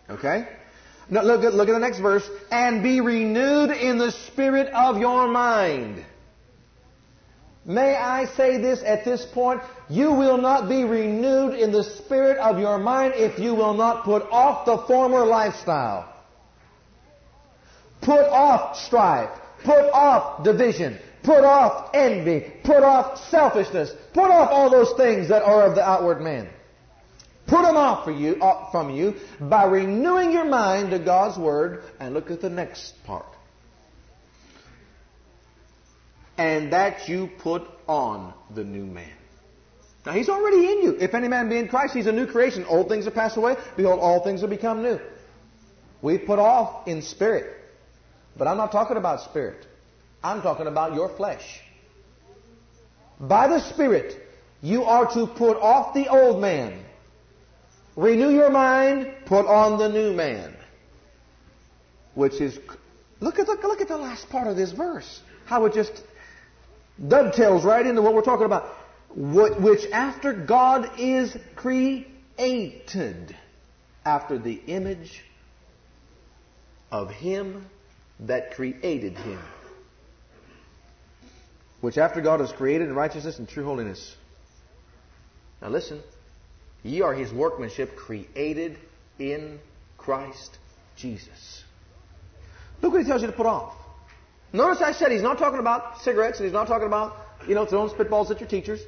Okay? 0.09 0.49
Now 1.11 1.23
look 1.23 1.45
at, 1.45 1.55
look 1.55 1.69
at 1.69 1.73
the 1.73 1.79
next 1.79 1.99
verse. 2.01 2.29
And 2.51 2.83
be 2.83 3.01
renewed 3.01 3.71
in 3.71 3.99
the 3.99 4.11
spirit 4.11 4.69
of 4.69 4.99
your 4.99 5.29
mind. 5.29 6.05
May 7.65 7.95
I 7.95 8.25
say 8.25 8.59
this 8.59 8.83
at 8.83 9.05
this 9.05 9.25
point? 9.27 9.61
You 9.89 10.13
will 10.13 10.39
not 10.39 10.69
be 10.69 10.85
renewed 10.85 11.55
in 11.55 11.73
the 11.73 11.85
spirit 11.85 12.39
of 12.39 12.59
your 12.59 12.79
mind 12.79 13.15
if 13.17 13.39
you 13.39 13.55
will 13.55 13.75
not 13.75 14.05
put 14.05 14.23
off 14.31 14.65
the 14.65 14.79
former 14.87 15.27
lifestyle. 15.27 16.11
Put 18.01 18.23
off 18.23 18.79
strife. 18.79 19.31
Put 19.63 19.91
off 19.93 20.43
division. 20.43 20.99
Put 21.23 21.45
off 21.45 21.91
envy. 21.93 22.51
Put 22.65 22.83
off 22.83 23.29
selfishness. 23.29 23.93
Put 24.15 24.31
off 24.31 24.51
all 24.51 24.71
those 24.71 24.95
things 24.97 25.29
that 25.29 25.43
are 25.43 25.65
of 25.65 25.75
the 25.75 25.87
outward 25.87 26.23
man. 26.23 26.49
Put 27.51 27.63
them 27.63 27.77
off 27.77 28.05
for 28.05 28.13
you, 28.13 28.37
off 28.41 28.73
from 28.73 28.91
you 28.91 29.17
by 29.41 29.65
renewing 29.65 30.33
your 30.33 30.47
mind 30.47 30.91
to 30.93 30.99
God's 30.99 31.37
Word. 31.37 31.85
And 31.99 32.15
look 32.15 32.31
at 32.31 32.41
the 32.41 32.49
next 32.49 32.95
part 33.05 33.27
and 36.41 36.73
that 36.73 37.07
you 37.07 37.29
put 37.41 37.69
on 37.87 38.33
the 38.55 38.65
new 38.65 38.87
man. 38.87 39.13
Now 40.07 40.13
he's 40.13 40.31
already 40.31 40.73
in 40.73 40.83
you. 40.85 40.97
If 40.99 41.13
any 41.13 41.29
man 41.29 41.51
be 41.51 41.59
in 41.59 41.69
Christ, 41.69 41.93
he's 41.93 42.07
a 42.07 42.13
new 42.13 42.27
creation. 42.27 42.65
Old 42.65 42.89
things 42.89 43.05
have 43.05 43.13
passed 43.13 43.37
away. 43.37 43.57
Behold, 43.77 44.01
all 44.01 44.25
things 44.25 44.41
have 44.41 44.49
become 44.49 44.83
new. 44.83 44.99
We 46.01 46.17
put 46.17 46.39
off 46.39 46.89
in 46.89 47.03
spirit. 47.03 47.55
But 48.39 48.49
I'm 48.49 48.57
not 48.57 48.73
talking 48.73 48.97
about 48.97 49.21
spirit. 49.21 49.67
I'm 50.25 50.41
talking 50.41 50.67
about 50.67 50.95
your 50.95 51.11
flesh. 51.11 51.61
By 53.21 53.49
the 53.49 53.61
Spirit, 53.61 54.17
you 54.63 54.85
are 54.85 55.13
to 55.13 55.27
put 55.27 55.59
off 55.59 55.93
the 55.93 56.09
old 56.09 56.41
man. 56.41 56.83
Renew 58.01 58.31
your 58.31 58.49
mind, 58.49 59.13
put 59.27 59.45
on 59.45 59.79
the 59.79 59.91
new 59.91 60.15
man. 60.15 60.57
Which 62.15 62.41
is, 62.41 62.59
look 63.21 63.39
at, 63.39 63.47
look, 63.47 63.63
look 63.63 63.83
at 63.83 63.89
the 63.89 63.99
last 63.99 64.31
part 64.31 64.47
of 64.47 64.57
this 64.57 64.73
verse. 64.73 65.21
How 65.45 65.67
it 65.67 65.75
just 65.75 65.93
dovetails 67.07 67.63
right 67.63 67.87
into 67.87 68.01
what 68.01 68.15
we're 68.15 68.23
talking 68.23 68.47
about. 68.47 68.65
What, 69.11 69.61
Which 69.61 69.85
after 69.93 70.33
God 70.33 70.99
is 70.99 71.37
created 71.57 73.37
after 74.07 74.39
the 74.39 74.55
image 74.67 75.23
of 76.91 77.11
Him 77.11 77.67
that 78.21 78.53
created 78.53 79.19
Him. 79.19 79.43
Which 81.83 81.99
after 81.99 82.23
God 82.23 82.41
is 82.41 82.51
created 82.51 82.89
in 82.89 82.95
righteousness 82.95 83.39
and 83.39 83.47
true 83.47 83.65
holiness. 83.65 84.17
Now 85.61 85.69
listen. 85.69 86.01
Ye 86.83 87.03
are 87.03 87.15
his 87.15 87.33
workmanship 87.33 87.97
created 87.97 88.79
in 89.19 89.59
Christ 89.99 90.59
Jesus. 90.97 91.65
Look 92.83 92.93
what 92.93 93.03
he 93.03 93.07
tells 93.07 93.21
you 93.21 93.27
to 93.27 93.35
put 93.35 93.47
off. 93.47 93.75
Notice 94.53 94.83
I 94.83 94.93
said 94.93 95.13
he's 95.13 95.23
not 95.23 95.39
talking 95.39 95.61
about 95.61 96.01
cigarettes 96.03 96.39
and 96.39 96.47
he's 96.47 96.53
not 96.53 96.67
talking 96.67 96.87
about, 96.87 97.17
you 97.47 97.55
know, 97.55 97.67
throwing 97.67 97.91
spitballs 97.91 98.31
at 98.31 98.41
your 98.41 98.49
teachers. 98.49 98.81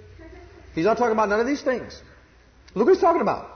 He's 0.75 0.87
not 0.87 0.97
talking 0.97 1.13
about 1.13 1.29
none 1.29 1.41
of 1.41 1.47
these 1.47 1.63
things. 1.63 2.01
Look 2.75 2.87
what 2.87 2.95
he's 2.95 3.03
talking 3.03 3.21
about. 3.21 3.51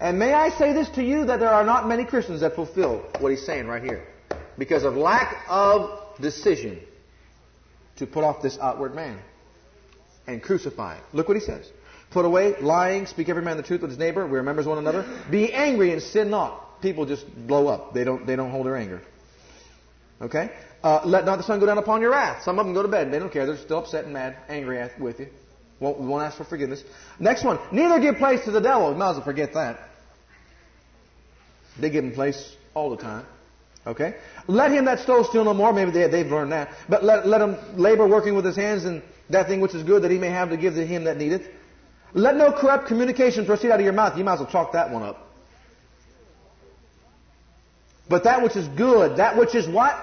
And 0.00 0.18
may 0.18 0.32
I 0.32 0.50
say 0.50 0.72
this 0.72 0.88
to 0.90 1.02
you 1.02 1.24
that 1.26 1.40
there 1.40 1.50
are 1.50 1.64
not 1.64 1.88
many 1.88 2.04
Christians 2.04 2.40
that 2.40 2.54
fulfill 2.54 3.04
what 3.18 3.30
he's 3.30 3.44
saying 3.44 3.66
right 3.66 3.82
here. 3.82 4.06
Because 4.56 4.84
of 4.84 4.94
lack 4.94 5.44
of 5.48 6.20
decision 6.20 6.80
to 7.96 8.06
put 8.06 8.24
off 8.24 8.42
this 8.42 8.58
outward 8.58 8.94
man 8.94 9.18
and 10.26 10.42
crucify 10.42 10.96
it. 10.96 11.02
Look 11.12 11.28
what 11.28 11.36
he 11.36 11.42
says. 11.42 11.68
Put 12.14 12.24
away 12.24 12.54
lying, 12.60 13.06
speak 13.06 13.28
every 13.28 13.42
man 13.42 13.56
the 13.56 13.64
truth 13.64 13.80
with 13.80 13.90
his 13.90 13.98
neighbor, 13.98 14.24
we 14.24 14.38
are 14.38 14.42
members 14.44 14.66
one 14.66 14.78
another. 14.78 15.04
Be 15.32 15.52
angry 15.52 15.92
and 15.92 16.00
sin 16.00 16.30
not. 16.30 16.80
People 16.80 17.06
just 17.06 17.26
blow 17.48 17.66
up. 17.66 17.92
They 17.92 18.04
don't, 18.04 18.24
they 18.24 18.36
don't 18.36 18.52
hold 18.52 18.66
their 18.66 18.76
anger. 18.76 19.02
Okay? 20.22 20.52
Uh, 20.84 21.00
let 21.04 21.24
not 21.24 21.38
the 21.38 21.42
sun 21.42 21.58
go 21.58 21.66
down 21.66 21.76
upon 21.76 22.00
your 22.00 22.12
wrath. 22.12 22.44
Some 22.44 22.60
of 22.60 22.66
them 22.66 22.72
go 22.72 22.82
to 22.82 22.88
bed. 22.88 23.10
They 23.10 23.18
don't 23.18 23.32
care. 23.32 23.46
They're 23.46 23.56
still 23.56 23.78
upset 23.78 24.04
and 24.04 24.12
mad, 24.12 24.36
angry 24.48 24.88
with 25.00 25.18
you. 25.18 25.26
Won't, 25.80 25.98
won't 25.98 26.22
ask 26.22 26.36
for 26.36 26.44
forgiveness. 26.44 26.84
Next 27.18 27.42
one. 27.42 27.58
Neither 27.72 27.98
give 27.98 28.18
place 28.18 28.44
to 28.44 28.52
the 28.52 28.60
devil. 28.60 28.92
You 28.92 28.96
might 28.96 29.10
as 29.10 29.16
well 29.16 29.24
forget 29.24 29.54
that. 29.54 29.80
They 31.80 31.90
give 31.90 32.04
him 32.04 32.12
place 32.12 32.54
all 32.74 32.90
the 32.90 33.02
time. 33.02 33.26
Okay? 33.88 34.14
Let 34.46 34.70
him 34.70 34.84
that 34.84 35.00
stole 35.00 35.24
steal 35.24 35.42
no 35.42 35.52
more. 35.52 35.72
Maybe 35.72 35.90
they, 35.90 36.06
they've 36.06 36.30
learned 36.30 36.52
that. 36.52 36.76
But 36.88 37.02
let, 37.02 37.26
let 37.26 37.40
him 37.40 37.56
labor 37.76 38.06
working 38.06 38.36
with 38.36 38.44
his 38.44 38.54
hands 38.54 38.84
and 38.84 39.02
that 39.30 39.48
thing 39.48 39.60
which 39.60 39.74
is 39.74 39.82
good 39.82 40.02
that 40.02 40.12
he 40.12 40.18
may 40.18 40.30
have 40.30 40.50
to 40.50 40.56
give 40.56 40.74
to 40.74 40.86
him 40.86 41.04
that 41.04 41.16
needeth. 41.16 41.42
Let 42.14 42.36
no 42.36 42.52
corrupt 42.52 42.86
communication 42.86 43.44
proceed 43.44 43.70
out 43.70 43.80
of 43.80 43.84
your 43.84 43.92
mouth. 43.92 44.16
You 44.16 44.24
might 44.24 44.34
as 44.34 44.40
well 44.40 44.50
chalk 44.50 44.72
that 44.72 44.90
one 44.90 45.02
up. 45.02 45.20
But 48.08 48.24
that 48.24 48.42
which 48.42 48.56
is 48.56 48.68
good, 48.68 49.16
that 49.16 49.36
which 49.36 49.54
is 49.54 49.66
what? 49.66 49.98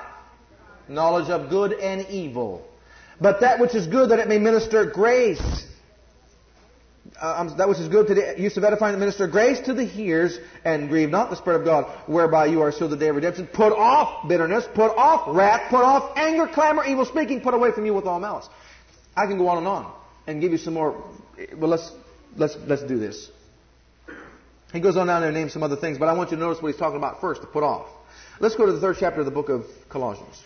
Knowledge 0.87 1.29
of 1.29 1.49
good 1.49 1.73
and 1.73 2.07
evil. 2.09 2.67
But 3.21 3.41
that 3.41 3.59
which 3.59 3.75
is 3.75 3.87
good, 3.87 4.09
that 4.09 4.19
it 4.19 4.27
may 4.27 4.39
minister 4.39 4.85
grace. 4.85 5.65
Uh, 7.19 7.55
that 7.55 7.69
which 7.69 7.77
is 7.77 7.87
good 7.87 8.07
to 8.07 8.15
the 8.15 8.35
use 8.37 8.57
of 8.57 8.63
edifying, 8.63 8.93
and 8.93 8.99
minister 8.99 9.27
grace 9.27 9.59
to 9.61 9.73
the 9.73 9.83
hearers, 9.85 10.39
and 10.65 10.89
grieve 10.89 11.09
not 11.09 11.29
the 11.29 11.35
Spirit 11.35 11.59
of 11.59 11.65
God, 11.65 11.85
whereby 12.07 12.47
you 12.47 12.61
are 12.61 12.71
sealed 12.71 12.91
the 12.91 12.97
day 12.97 13.09
of 13.09 13.15
redemption. 13.15 13.47
Put 13.47 13.73
off 13.73 14.27
bitterness, 14.27 14.65
put 14.73 14.95
off 14.97 15.33
wrath, 15.35 15.69
put 15.69 15.83
off 15.83 16.17
anger, 16.17 16.47
clamor, 16.47 16.83
evil 16.83 17.05
speaking, 17.05 17.41
put 17.41 17.53
away 17.53 17.71
from 17.71 17.85
you 17.85 17.93
with 17.93 18.05
all 18.05 18.19
malice. 18.19 18.49
I 19.15 19.27
can 19.27 19.37
go 19.37 19.47
on 19.49 19.59
and 19.59 19.67
on 19.67 19.93
and 20.25 20.41
give 20.41 20.51
you 20.51 20.57
some 20.57 20.73
more. 20.73 21.03
Well, 21.55 21.69
let's 21.69 21.91
let's 22.35 22.55
let's 22.67 22.83
do 22.83 22.97
this. 22.97 23.29
He 24.73 24.79
goes 24.79 24.95
on 24.95 25.07
down 25.07 25.21
there 25.21 25.29
and 25.29 25.37
names 25.37 25.53
some 25.53 25.63
other 25.63 25.75
things, 25.75 25.97
but 25.97 26.07
I 26.07 26.13
want 26.13 26.31
you 26.31 26.37
to 26.37 26.41
notice 26.41 26.61
what 26.61 26.71
he's 26.71 26.79
talking 26.79 26.97
about 26.97 27.19
first 27.19 27.41
to 27.41 27.47
put 27.47 27.63
off. 27.63 27.87
Let's 28.39 28.55
go 28.55 28.65
to 28.65 28.71
the 28.71 28.79
third 28.79 28.97
chapter 28.99 29.19
of 29.19 29.25
the 29.25 29.31
book 29.31 29.49
of 29.49 29.65
Colossians. 29.89 30.41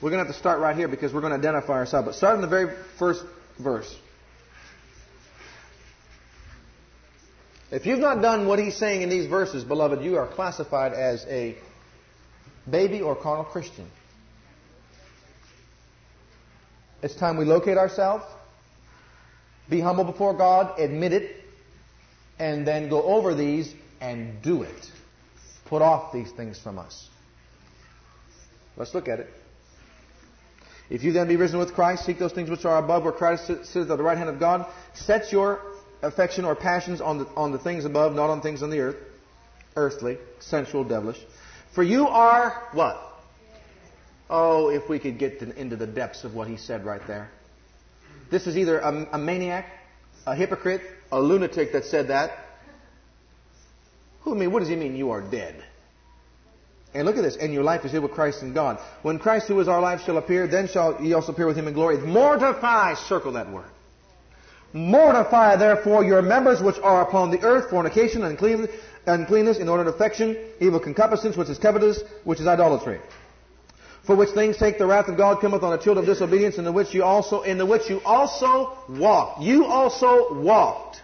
We're 0.00 0.10
going 0.10 0.20
to 0.20 0.26
have 0.26 0.34
to 0.34 0.38
start 0.38 0.60
right 0.60 0.76
here 0.76 0.88
because 0.88 1.14
we're 1.14 1.22
going 1.22 1.32
to 1.32 1.38
identify 1.38 1.74
ourselves. 1.74 2.06
But 2.06 2.14
start 2.14 2.34
in 2.34 2.42
the 2.42 2.46
very 2.46 2.74
first 2.98 3.24
verse. 3.58 3.94
If 7.70 7.86
you've 7.86 8.00
not 8.00 8.20
done 8.20 8.46
what 8.46 8.58
he's 8.58 8.76
saying 8.76 9.02
in 9.02 9.08
these 9.08 9.26
verses, 9.26 9.64
beloved, 9.64 10.02
you 10.02 10.16
are 10.16 10.26
classified 10.26 10.92
as 10.92 11.24
a 11.26 11.56
baby 12.70 13.00
or 13.00 13.16
carnal 13.16 13.44
Christian. 13.44 13.86
It's 17.04 17.14
time 17.14 17.36
we 17.36 17.44
locate 17.44 17.76
ourselves, 17.76 18.24
be 19.68 19.78
humble 19.78 20.04
before 20.04 20.32
God, 20.32 20.80
admit 20.80 21.12
it, 21.12 21.36
and 22.38 22.66
then 22.66 22.88
go 22.88 23.02
over 23.02 23.34
these 23.34 23.74
and 24.00 24.40
do 24.40 24.62
it. 24.62 24.90
Put 25.66 25.82
off 25.82 26.14
these 26.14 26.32
things 26.32 26.58
from 26.58 26.78
us. 26.78 27.10
Let's 28.78 28.94
look 28.94 29.06
at 29.08 29.20
it. 29.20 29.30
If 30.88 31.02
you 31.04 31.12
then 31.12 31.28
be 31.28 31.36
risen 31.36 31.58
with 31.58 31.74
Christ, 31.74 32.06
seek 32.06 32.18
those 32.18 32.32
things 32.32 32.48
which 32.48 32.64
are 32.64 32.78
above, 32.78 33.04
where 33.04 33.12
Christ 33.12 33.48
sits 33.48 33.76
at 33.76 33.86
the 33.86 34.02
right 34.02 34.16
hand 34.16 34.30
of 34.30 34.40
God. 34.40 34.64
Set 34.94 35.30
your 35.30 35.60
affection 36.00 36.46
or 36.46 36.56
passions 36.56 37.02
on 37.02 37.18
the, 37.18 37.26
on 37.36 37.52
the 37.52 37.58
things 37.58 37.84
above, 37.84 38.14
not 38.14 38.30
on 38.30 38.40
things 38.40 38.62
on 38.62 38.70
the 38.70 38.80
earth, 38.80 38.96
earthly, 39.76 40.16
sensual, 40.38 40.84
devilish. 40.84 41.20
For 41.74 41.82
you 41.82 42.08
are 42.08 42.62
what? 42.72 43.13
Oh, 44.30 44.70
if 44.70 44.88
we 44.88 44.98
could 44.98 45.18
get 45.18 45.40
to, 45.40 45.60
into 45.60 45.76
the 45.76 45.86
depths 45.86 46.24
of 46.24 46.34
what 46.34 46.48
he 46.48 46.56
said 46.56 46.84
right 46.84 47.02
there. 47.06 47.30
This 48.30 48.46
is 48.46 48.56
either 48.56 48.78
a, 48.78 49.08
a 49.12 49.18
maniac, 49.18 49.66
a 50.26 50.34
hypocrite, 50.34 50.80
a 51.12 51.20
lunatic 51.20 51.72
that 51.72 51.84
said 51.84 52.08
that. 52.08 52.38
Who 54.22 54.34
I 54.34 54.38
mean? 54.38 54.52
What 54.52 54.60
does 54.60 54.68
he 54.68 54.76
mean? 54.76 54.96
You 54.96 55.10
are 55.10 55.20
dead. 55.20 55.62
And 56.94 57.06
look 57.06 57.16
at 57.16 57.22
this. 57.22 57.36
And 57.36 57.52
your 57.52 57.64
life 57.64 57.84
is 57.84 57.92
hid 57.92 58.02
with 58.02 58.12
Christ 58.12 58.42
in 58.42 58.54
God. 58.54 58.78
When 59.02 59.18
Christ, 59.18 59.48
who 59.48 59.60
is 59.60 59.68
our 59.68 59.80
life, 59.80 60.00
shall 60.06 60.16
appear, 60.16 60.46
then 60.46 60.68
shall 60.68 61.02
ye 61.02 61.12
also 61.12 61.32
appear 61.32 61.46
with 61.46 61.56
him 61.56 61.68
in 61.68 61.74
glory. 61.74 61.98
Mortify. 61.98 62.94
Circle 62.94 63.32
that 63.32 63.50
word. 63.50 63.66
Mortify 64.72 65.56
therefore 65.56 66.02
your 66.04 66.20
members 66.20 66.60
which 66.60 66.78
are 66.82 67.02
upon 67.02 67.30
the 67.30 67.40
earth, 67.42 67.70
fornication, 67.70 68.24
uncleanness, 68.24 69.58
inordinate 69.58 69.94
affection, 69.94 70.36
evil 70.60 70.80
concupiscence, 70.80 71.36
which 71.36 71.48
is 71.48 71.58
covetous, 71.58 72.02
which 72.24 72.40
is 72.40 72.46
idolatry. 72.48 72.98
For 74.06 74.14
which 74.14 74.30
things 74.30 74.58
take 74.58 74.76
the 74.78 74.86
wrath 74.86 75.08
of 75.08 75.16
God 75.16 75.40
cometh 75.40 75.62
on 75.62 75.70
the 75.70 75.82
children 75.82 76.06
of 76.06 76.06
disobedience, 76.06 76.58
in 76.58 76.64
the 76.64 76.72
which 76.72 76.92
you 76.92 77.02
also, 77.04 77.40
in 77.42 77.56
the 77.56 77.64
which 77.64 77.88
you 77.88 78.02
also 78.04 78.76
walked. 78.88 79.42
You 79.42 79.64
also 79.64 80.34
walked. 80.42 81.00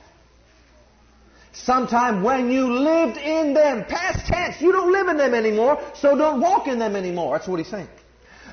Sometime 1.53 2.22
when 2.22 2.51
you 2.51 2.72
lived 2.72 3.16
in 3.16 3.55
them. 3.55 3.84
Past 3.86 4.26
tense. 4.26 4.61
You 4.61 4.72
don't 4.72 4.92
live 4.92 5.09
in 5.09 5.16
them 5.16 5.34
anymore, 5.34 5.80
so 5.94 6.16
don't 6.16 6.40
walk 6.40 6.68
in 6.68 6.78
them 6.78 6.94
anymore. 6.94 7.36
That's 7.36 7.48
what 7.48 7.59
he's 7.59 7.68
saying. 7.68 7.88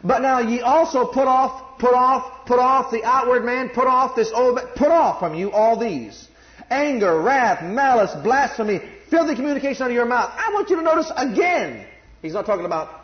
But 0.04 0.22
now 0.22 0.40
ye 0.40 0.62
also 0.62 1.06
put 1.06 1.28
off, 1.28 1.80
put 1.80 1.94
off, 1.94 2.46
put 2.46 2.60
off 2.60 2.92
the 2.92 3.04
outward 3.04 3.44
man, 3.44 3.70
put 3.70 3.88
off 3.88 4.16
this 4.16 4.32
old 4.34 4.56
man, 4.56 4.68
put 4.76 4.90
off 4.90 5.20
from 5.20 5.36
you 5.36 5.52
all 5.52 5.78
these. 5.78 6.28
Anger, 6.70 7.22
wrath, 7.22 7.64
malice, 7.64 8.14
blasphemy, 8.24 8.82
filthy 9.10 9.36
communication 9.36 9.84
out 9.84 9.90
of 9.90 9.96
your 9.96 10.06
mouth. 10.06 10.32
I 10.36 10.54
want 10.54 10.70
you 10.70 10.78
to 10.78 10.82
notice 10.82 11.12
again. 11.16 11.86
He's 12.22 12.34
not 12.34 12.46
talking 12.46 12.66
about 12.66 12.97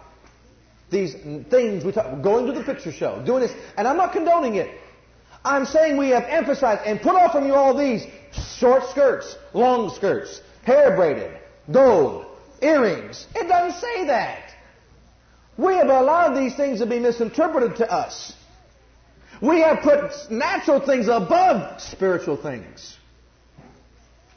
these 0.93 1.13
things 1.49 1.83
we 1.83 1.91
talk, 1.91 2.21
going 2.21 2.45
to 2.45 2.53
the 2.53 2.63
picture 2.63 2.91
show, 2.91 3.21
doing 3.25 3.41
this, 3.41 3.51
and 3.75 3.87
I'm 3.87 3.97
not 3.97 4.13
condoning 4.13 4.55
it. 4.55 4.79
I'm 5.43 5.65
saying 5.65 5.97
we 5.97 6.09
have 6.09 6.23
emphasized 6.23 6.83
and 6.85 7.01
put 7.01 7.15
off 7.15 7.33
from 7.33 7.45
you 7.45 7.53
all 7.53 7.75
these 7.75 8.05
short 8.57 8.89
skirts, 8.89 9.35
long 9.53 9.93
skirts, 9.93 10.41
hair 10.63 10.95
braided, 10.95 11.37
gold, 11.69 12.25
earrings. 12.61 13.27
It 13.35 13.47
doesn't 13.49 13.81
say 13.81 14.07
that. 14.07 14.53
We 15.57 15.73
have 15.75 15.87
allowed 15.87 16.35
these 16.35 16.55
things 16.55 16.79
to 16.79 16.85
be 16.85 16.99
misinterpreted 16.99 17.77
to 17.77 17.91
us. 17.91 18.33
We 19.41 19.59
have 19.59 19.81
put 19.81 20.31
natural 20.31 20.79
things 20.79 21.07
above 21.07 21.81
spiritual 21.81 22.37
things. 22.37 22.97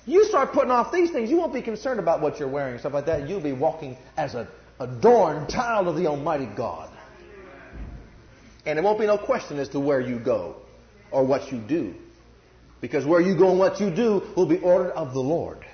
You 0.06 0.24
start 0.24 0.52
putting 0.52 0.70
off 0.70 0.92
these 0.92 1.10
things, 1.10 1.30
you 1.30 1.36
won't 1.36 1.52
be 1.52 1.62
concerned 1.62 2.00
about 2.00 2.20
what 2.20 2.38
you're 2.38 2.48
wearing 2.48 2.72
and 2.72 2.80
stuff 2.80 2.92
like 2.92 3.06
that. 3.06 3.28
You'll 3.28 3.40
be 3.40 3.52
walking 3.52 3.96
as 4.16 4.34
a 4.34 4.48
adorned 4.78 5.48
child 5.48 5.88
of 5.88 5.96
the 5.96 6.06
Almighty 6.06 6.46
God. 6.46 6.90
And 8.64 8.76
there 8.76 8.82
won't 8.82 8.98
be 8.98 9.06
no 9.06 9.16
question 9.16 9.58
as 9.58 9.68
to 9.70 9.80
where 9.80 10.00
you 10.00 10.18
go 10.18 10.56
or 11.10 11.24
what 11.24 11.52
you 11.52 11.58
do. 11.58 11.94
Because 12.80 13.06
where 13.06 13.20
you 13.20 13.36
go 13.36 13.50
and 13.50 13.58
what 13.58 13.80
you 13.80 13.90
do 13.90 14.22
will 14.36 14.46
be 14.46 14.58
ordered 14.58 14.92
of 14.92 15.14
the 15.14 15.20
Lord. 15.20 15.64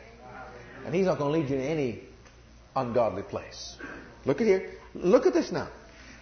And 0.85 0.95
He's 0.95 1.07
not 1.07 1.19
going 1.19 1.33
to 1.33 1.39
lead 1.39 1.51
you 1.51 1.57
to 1.57 1.65
any 1.65 2.01
ungodly 2.77 3.23
place. 3.23 3.77
Look 4.25 4.41
at 4.41 4.47
here. 4.47 4.71
Look 4.95 5.27
at 5.27 5.33
this 5.33 5.51
now. 5.53 5.69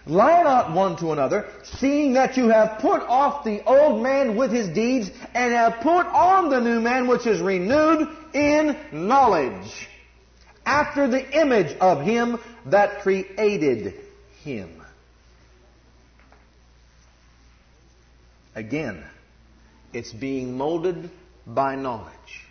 Lie 0.07 0.41
not 0.43 0.71
one 0.73 0.95
to 0.97 1.11
another, 1.11 1.47
seeing 1.63 2.13
that 2.13 2.35
you 2.35 2.49
have 2.49 2.79
put 2.79 3.01
off 3.03 3.43
the 3.43 3.63
old 3.65 4.01
man 4.01 4.35
with 4.35 4.51
his 4.51 4.67
deeds, 4.69 5.11
and 5.35 5.53
have 5.53 5.75
put 5.81 6.07
on 6.07 6.49
the 6.49 6.59
new 6.59 6.81
man 6.81 7.07
which 7.07 7.27
is 7.27 7.39
renewed 7.39 8.09
in 8.33 8.75
knowledge 8.91 9.87
after 10.65 11.07
the 11.07 11.41
image 11.41 11.75
of 11.79 12.01
him 12.01 12.39
that 12.65 13.01
created 13.01 13.93
him. 14.43 14.69
Again, 18.55 19.03
it's 19.93 20.11
being 20.11 20.57
molded 20.57 21.09
by 21.47 21.75
knowledge. 21.75 22.45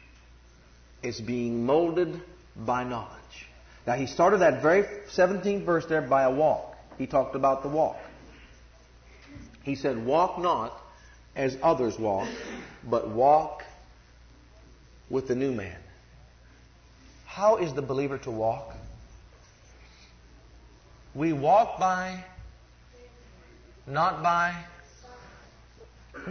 It's 1.02 1.20
being 1.20 1.64
molded 1.66 2.20
by 2.56 2.84
knowledge. 2.84 3.16
Now, 3.86 3.94
he 3.94 4.06
started 4.06 4.38
that 4.38 4.62
very 4.62 4.82
17th 5.08 5.64
verse 5.64 5.86
there 5.86 6.02
by 6.02 6.22
a 6.24 6.30
walk. 6.30 6.76
He 6.98 7.06
talked 7.06 7.34
about 7.34 7.62
the 7.62 7.68
walk. 7.68 7.96
He 9.62 9.74
said, 9.74 10.04
Walk 10.04 10.38
not 10.38 10.78
as 11.34 11.56
others 11.62 11.98
walk, 11.98 12.28
but 12.84 13.08
walk 13.08 13.64
with 15.08 15.28
the 15.28 15.34
new 15.34 15.52
man. 15.52 15.79
How 17.30 17.58
is 17.58 17.72
the 17.74 17.82
believer 17.82 18.18
to 18.18 18.30
walk? 18.30 18.74
We 21.14 21.32
walk 21.32 21.78
by, 21.78 22.24
not 23.86 24.20
by 24.20 24.52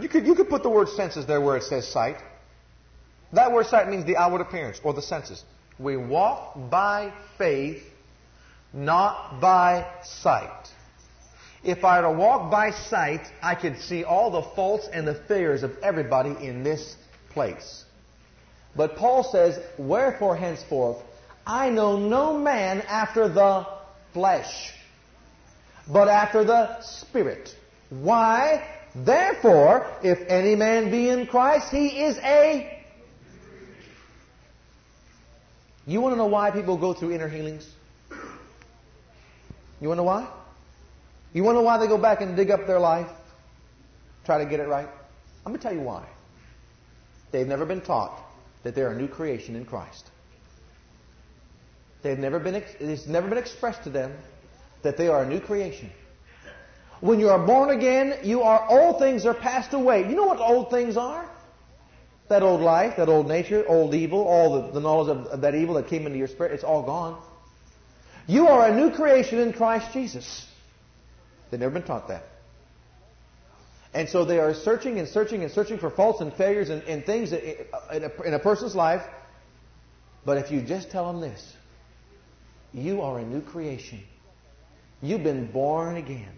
You 0.00 0.10
could, 0.10 0.26
you 0.26 0.34
could 0.34 0.50
put 0.50 0.62
the 0.62 0.68
word 0.68 0.90
senses 0.90 1.24
there 1.24 1.40
where 1.40 1.56
it 1.56 1.62
says 1.62 1.88
sight. 1.88 2.18
That 3.32 3.50
word 3.50 3.66
sight 3.66 3.88
means 3.88 4.04
the 4.04 4.18
outward 4.18 4.42
appearance 4.42 4.78
or 4.84 4.92
the 4.92 5.00
senses. 5.00 5.42
We 5.78 5.96
walk 5.96 6.70
by 6.70 7.14
faith, 7.38 7.82
not 8.74 9.40
by 9.40 9.86
sight. 10.04 10.68
If 11.64 11.82
I 11.82 12.02
were 12.02 12.08
to 12.08 12.18
walk 12.18 12.50
by 12.50 12.72
sight, 12.72 13.22
I 13.42 13.54
could 13.54 13.78
see 13.80 14.04
all 14.04 14.30
the 14.30 14.42
faults 14.54 14.86
and 14.92 15.08
the 15.08 15.14
failures 15.14 15.62
of 15.62 15.72
everybody 15.82 16.36
in 16.46 16.62
this 16.62 16.94
place. 17.30 17.86
But 18.76 18.96
Paul 18.96 19.24
says, 19.24 19.58
Wherefore 19.78 20.36
henceforth 20.36 21.02
I 21.46 21.70
know 21.70 21.98
no 21.98 22.38
man 22.38 22.82
after 22.82 23.28
the 23.28 23.66
flesh, 24.12 24.72
but 25.88 26.08
after 26.08 26.44
the 26.44 26.80
Spirit. 26.82 27.54
Why? 27.88 28.64
Therefore, 28.94 29.86
if 30.02 30.20
any 30.28 30.54
man 30.54 30.90
be 30.90 31.08
in 31.08 31.26
Christ, 31.26 31.70
he 31.70 32.02
is 32.02 32.18
a. 32.18 32.76
You 35.86 36.00
want 36.00 36.12
to 36.12 36.16
know 36.16 36.26
why 36.26 36.50
people 36.50 36.76
go 36.76 36.92
through 36.92 37.12
inner 37.12 37.28
healings? 37.28 37.68
You 39.80 39.88
want 39.88 39.98
to 39.98 40.02
know 40.02 40.04
why? 40.04 40.28
You 41.32 41.42
want 41.42 41.56
to 41.56 41.60
know 41.60 41.64
why 41.64 41.78
they 41.78 41.88
go 41.88 41.98
back 41.98 42.20
and 42.20 42.36
dig 42.36 42.50
up 42.50 42.66
their 42.66 42.78
life? 42.78 43.08
Try 44.24 44.38
to 44.38 44.48
get 44.48 44.60
it 44.60 44.68
right? 44.68 44.88
I'm 45.44 45.52
going 45.52 45.58
to 45.58 45.62
tell 45.62 45.74
you 45.74 45.80
why. 45.80 46.06
They've 47.32 47.46
never 47.46 47.64
been 47.64 47.80
taught 47.80 48.29
that 48.62 48.74
they're 48.74 48.92
a 48.92 48.96
new 48.96 49.08
creation 49.08 49.56
in 49.56 49.64
Christ. 49.64 50.10
They've 52.02 52.18
never 52.18 52.38
been, 52.38 52.54
it's 52.54 53.06
never 53.06 53.28
been 53.28 53.38
expressed 53.38 53.84
to 53.84 53.90
them 53.90 54.12
that 54.82 54.96
they 54.96 55.08
are 55.08 55.22
a 55.22 55.28
new 55.28 55.40
creation. 55.40 55.90
When 57.00 57.18
you 57.18 57.30
are 57.30 57.38
born 57.38 57.70
again, 57.70 58.18
you 58.22 58.42
are, 58.42 58.66
old 58.68 58.98
things 58.98 59.24
are 59.26 59.34
passed 59.34 59.72
away. 59.72 60.08
You 60.08 60.14
know 60.14 60.26
what 60.26 60.38
old 60.38 60.70
things 60.70 60.96
are? 60.96 61.28
That 62.28 62.42
old 62.42 62.60
life, 62.60 62.96
that 62.96 63.08
old 63.08 63.26
nature, 63.26 63.64
old 63.66 63.94
evil, 63.94 64.22
all 64.22 64.62
the, 64.62 64.72
the 64.72 64.80
knowledge 64.80 65.08
of, 65.08 65.26
of 65.26 65.40
that 65.40 65.54
evil 65.54 65.74
that 65.74 65.88
came 65.88 66.06
into 66.06 66.18
your 66.18 66.28
spirit, 66.28 66.52
it's 66.52 66.64
all 66.64 66.82
gone. 66.82 67.20
You 68.26 68.48
are 68.48 68.68
a 68.68 68.74
new 68.74 68.90
creation 68.90 69.38
in 69.38 69.52
Christ 69.52 69.92
Jesus. 69.92 70.46
They've 71.50 71.58
never 71.58 71.72
been 71.72 71.82
taught 71.82 72.08
that. 72.08 72.24
And 73.92 74.08
so 74.08 74.24
they 74.24 74.38
are 74.38 74.54
searching 74.54 74.98
and 74.98 75.08
searching 75.08 75.42
and 75.42 75.50
searching 75.50 75.78
for 75.78 75.90
faults 75.90 76.20
and 76.20 76.32
failures 76.32 76.70
and, 76.70 76.82
and 76.84 77.04
things 77.04 77.32
in 77.32 77.66
a, 77.90 78.22
in 78.22 78.34
a 78.34 78.38
person's 78.38 78.76
life. 78.76 79.02
But 80.24 80.38
if 80.38 80.50
you 80.50 80.60
just 80.60 80.90
tell 80.90 81.10
them 81.10 81.20
this, 81.20 81.56
you 82.72 83.02
are 83.02 83.18
a 83.18 83.24
new 83.24 83.40
creation. 83.40 84.00
You've 85.02 85.24
been 85.24 85.50
born 85.50 85.96
again. 85.96 86.36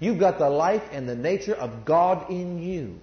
You've 0.00 0.18
got 0.18 0.38
the 0.38 0.48
life 0.48 0.82
and 0.92 1.08
the 1.08 1.16
nature 1.16 1.54
of 1.54 1.84
God 1.84 2.30
in 2.30 2.62
you. 2.62 3.00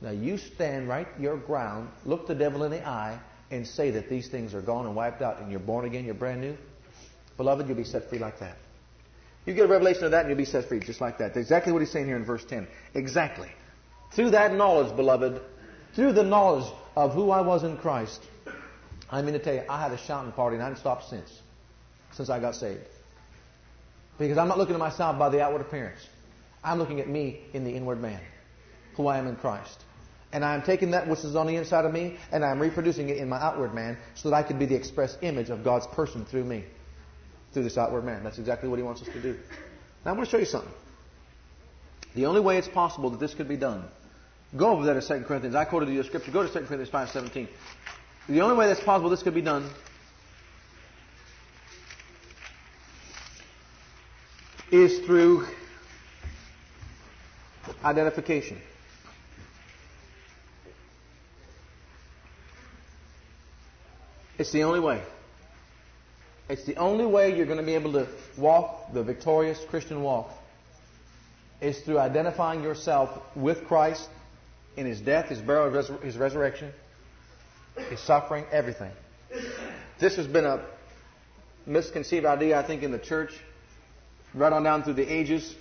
Now 0.00 0.10
you 0.10 0.36
stand 0.36 0.88
right 0.88 1.08
your 1.18 1.36
ground, 1.36 1.88
look 2.04 2.26
the 2.26 2.34
devil 2.34 2.64
in 2.64 2.72
the 2.72 2.86
eye, 2.86 3.18
and 3.50 3.66
say 3.66 3.90
that 3.92 4.10
these 4.10 4.28
things 4.28 4.54
are 4.54 4.60
gone 4.60 4.84
and 4.86 4.94
wiped 4.94 5.22
out, 5.22 5.40
and 5.40 5.50
you're 5.50 5.60
born 5.60 5.86
again, 5.86 6.04
you're 6.04 6.14
brand 6.14 6.40
new. 6.40 6.56
Beloved, 7.36 7.66
you'll 7.66 7.76
be 7.76 7.84
set 7.84 8.08
free 8.10 8.18
like 8.18 8.38
that. 8.40 8.56
You 9.48 9.54
get 9.54 9.64
a 9.64 9.68
revelation 9.68 10.04
of 10.04 10.10
that 10.10 10.20
and 10.20 10.28
you'll 10.28 10.36
be 10.36 10.44
set 10.44 10.68
free 10.68 10.78
just 10.78 11.00
like 11.00 11.16
that. 11.16 11.28
That's 11.28 11.38
exactly 11.38 11.72
what 11.72 11.80
he's 11.80 11.90
saying 11.90 12.04
here 12.04 12.16
in 12.16 12.24
verse 12.26 12.44
10. 12.44 12.68
Exactly. 12.92 13.48
Through 14.12 14.32
that 14.32 14.52
knowledge, 14.52 14.94
beloved, 14.94 15.40
through 15.94 16.12
the 16.12 16.22
knowledge 16.22 16.70
of 16.94 17.14
who 17.14 17.30
I 17.30 17.40
was 17.40 17.64
in 17.64 17.78
Christ, 17.78 18.22
I 19.10 19.22
mean 19.22 19.32
to 19.32 19.38
tell 19.38 19.54
you, 19.54 19.62
I 19.66 19.80
had 19.80 19.92
a 19.92 19.96
shouting 19.96 20.32
party 20.32 20.56
and 20.56 20.62
I 20.62 20.66
haven't 20.66 20.80
stopped 20.80 21.08
since, 21.08 21.40
since 22.12 22.28
I 22.28 22.40
got 22.40 22.56
saved. 22.56 22.82
Because 24.18 24.36
I'm 24.36 24.48
not 24.48 24.58
looking 24.58 24.74
at 24.74 24.80
myself 24.80 25.18
by 25.18 25.30
the 25.30 25.40
outward 25.40 25.62
appearance. 25.62 26.06
I'm 26.62 26.78
looking 26.78 27.00
at 27.00 27.08
me 27.08 27.40
in 27.54 27.64
the 27.64 27.70
inward 27.70 28.02
man, 28.02 28.20
who 28.96 29.06
I 29.06 29.16
am 29.16 29.26
in 29.26 29.36
Christ. 29.36 29.82
And 30.30 30.44
I'm 30.44 30.60
taking 30.60 30.90
that 30.90 31.08
which 31.08 31.20
is 31.20 31.36
on 31.36 31.46
the 31.46 31.56
inside 31.56 31.86
of 31.86 31.92
me 31.94 32.18
and 32.32 32.44
I'm 32.44 32.60
reproducing 32.60 33.08
it 33.08 33.16
in 33.16 33.30
my 33.30 33.40
outward 33.40 33.72
man 33.72 33.96
so 34.14 34.28
that 34.28 34.36
I 34.36 34.42
can 34.42 34.58
be 34.58 34.66
the 34.66 34.74
express 34.74 35.16
image 35.22 35.48
of 35.48 35.64
God's 35.64 35.86
person 35.86 36.26
through 36.26 36.44
me 36.44 36.64
through 37.52 37.64
this 37.64 37.78
outward 37.78 38.04
man. 38.04 38.24
That's 38.24 38.38
exactly 38.38 38.68
what 38.68 38.78
he 38.78 38.82
wants 38.82 39.02
us 39.02 39.08
to 39.08 39.22
do. 39.22 39.38
Now, 40.04 40.12
I 40.12 40.14
want 40.14 40.26
to 40.26 40.30
show 40.30 40.38
you 40.38 40.44
something. 40.44 40.72
The 42.14 42.26
only 42.26 42.40
way 42.40 42.58
it's 42.58 42.68
possible 42.68 43.10
that 43.10 43.20
this 43.20 43.34
could 43.34 43.48
be 43.48 43.56
done, 43.56 43.84
go 44.56 44.70
over 44.70 44.84
there 44.84 45.00
to 45.00 45.06
2 45.06 45.24
Corinthians. 45.24 45.54
I 45.54 45.64
quoted 45.64 45.88
you 45.88 46.00
a 46.00 46.04
scripture. 46.04 46.30
Go 46.32 46.46
to 46.46 46.52
2 46.52 46.66
Corinthians 46.66 46.90
5.17. 46.90 47.48
The 48.28 48.40
only 48.40 48.56
way 48.56 48.66
that's 48.66 48.80
possible 48.80 49.10
this 49.10 49.22
could 49.22 49.34
be 49.34 49.42
done 49.42 49.68
is 54.70 54.98
through 55.06 55.46
identification. 57.84 58.60
It's 64.38 64.52
the 64.52 64.62
only 64.62 64.80
way. 64.80 65.02
It's 66.48 66.64
the 66.64 66.76
only 66.76 67.04
way 67.04 67.36
you're 67.36 67.46
going 67.46 67.58
to 67.58 67.64
be 67.64 67.74
able 67.74 67.92
to 67.92 68.08
walk 68.38 68.92
the 68.94 69.02
victorious 69.02 69.62
Christian 69.68 70.02
walk 70.02 70.30
is 71.60 71.78
through 71.80 71.98
identifying 71.98 72.62
yourself 72.62 73.10
with 73.36 73.66
Christ 73.66 74.08
in 74.76 74.86
His 74.86 75.00
death, 75.00 75.28
His 75.28 75.40
burial, 75.40 75.98
His 76.00 76.16
resurrection, 76.16 76.72
His 77.90 78.00
suffering, 78.00 78.46
everything. 78.50 78.92
This 79.98 80.16
has 80.16 80.26
been 80.26 80.46
a 80.46 80.64
misconceived 81.66 82.24
idea, 82.24 82.58
I 82.58 82.66
think, 82.66 82.82
in 82.82 82.92
the 82.92 82.98
church, 82.98 83.32
right 84.32 84.52
on 84.52 84.62
down 84.62 84.84
through 84.84 84.94
the 84.94 85.12
ages, 85.12 85.54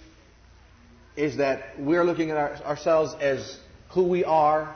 is 1.17 1.37
that 1.37 1.77
we're 1.79 2.05
looking 2.05 2.31
at 2.31 2.37
our, 2.37 2.55
ourselves 2.63 3.13
as 3.19 3.59
who 3.89 4.03
we 4.03 4.23
are 4.23 4.73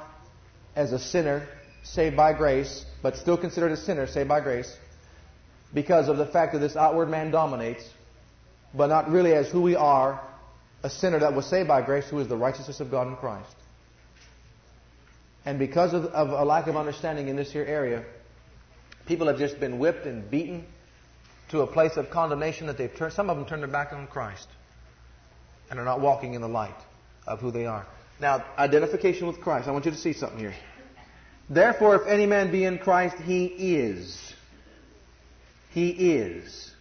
as 0.75 0.91
a 0.91 0.99
sinner 0.99 1.47
saved 1.83 2.17
by 2.17 2.33
grace, 2.33 2.83
but 3.01 3.15
still 3.15 3.37
considered 3.37 3.71
a 3.71 3.77
sinner 3.77 4.07
saved 4.07 4.27
by 4.27 4.41
grace 4.41 4.75
because 5.73 6.09
of 6.09 6.17
the 6.17 6.25
fact 6.25 6.53
that 6.53 6.59
this 6.59 6.75
outward 6.75 7.09
man 7.09 7.31
dominates, 7.31 7.83
but 8.73 8.87
not 8.87 9.09
really 9.09 9.33
as 9.33 9.49
who 9.49 9.61
we 9.61 9.75
are, 9.75 10.21
a 10.83 10.89
sinner 10.89 11.19
that 11.19 11.33
was 11.33 11.45
saved 11.45 11.67
by 11.67 11.81
grace, 11.81 12.09
who 12.09 12.19
is 12.19 12.27
the 12.27 12.37
righteousness 12.37 12.79
of 12.79 12.89
God 12.89 13.07
in 13.07 13.15
Christ. 13.15 13.55
And 15.45 15.57
because 15.57 15.93
of, 15.93 16.05
of 16.05 16.29
a 16.29 16.45
lack 16.45 16.67
of 16.67 16.75
understanding 16.75 17.27
in 17.27 17.35
this 17.35 17.51
here 17.51 17.65
area, 17.65 18.03
people 19.05 19.27
have 19.27 19.37
just 19.37 19.59
been 19.59 19.79
whipped 19.79 20.05
and 20.05 20.29
beaten 20.29 20.65
to 21.49 21.61
a 21.61 21.67
place 21.67 21.97
of 21.97 22.09
condemnation 22.09 22.67
that 22.67 22.77
they've 22.77 22.93
turned, 22.95 23.13
some 23.13 23.29
of 23.29 23.37
them 23.37 23.45
turned 23.45 23.61
their 23.61 23.69
back 23.69 23.93
on 23.93 24.07
Christ 24.07 24.47
and 25.69 25.79
are 25.79 25.85
not 25.85 25.99
walking 25.99 26.33
in 26.33 26.41
the 26.41 26.49
light 26.49 26.75
of 27.27 27.39
who 27.39 27.51
they 27.51 27.65
are. 27.65 27.85
Now, 28.19 28.45
identification 28.57 29.27
with 29.27 29.41
Christ. 29.41 29.67
I 29.67 29.71
want 29.71 29.85
you 29.85 29.91
to 29.91 29.97
see 29.97 30.13
something 30.13 30.39
here. 30.39 30.53
Therefore, 31.49 31.95
if 31.95 32.07
any 32.07 32.25
man 32.25 32.51
be 32.51 32.63
in 32.63 32.77
Christ, 32.77 33.17
he 33.17 33.45
is 33.45 34.30
he 35.71 35.89
is 35.89 36.71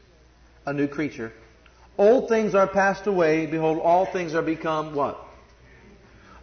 a 0.67 0.73
new 0.73 0.89
creature. 0.89 1.33
Old 1.97 2.29
things 2.29 2.55
are 2.55 2.67
passed 2.67 3.07
away. 3.07 3.47
Behold, 3.47 3.79
all 3.79 4.07
things 4.07 4.35
are 4.35 4.43
become 4.43 4.95
what? 4.95 5.19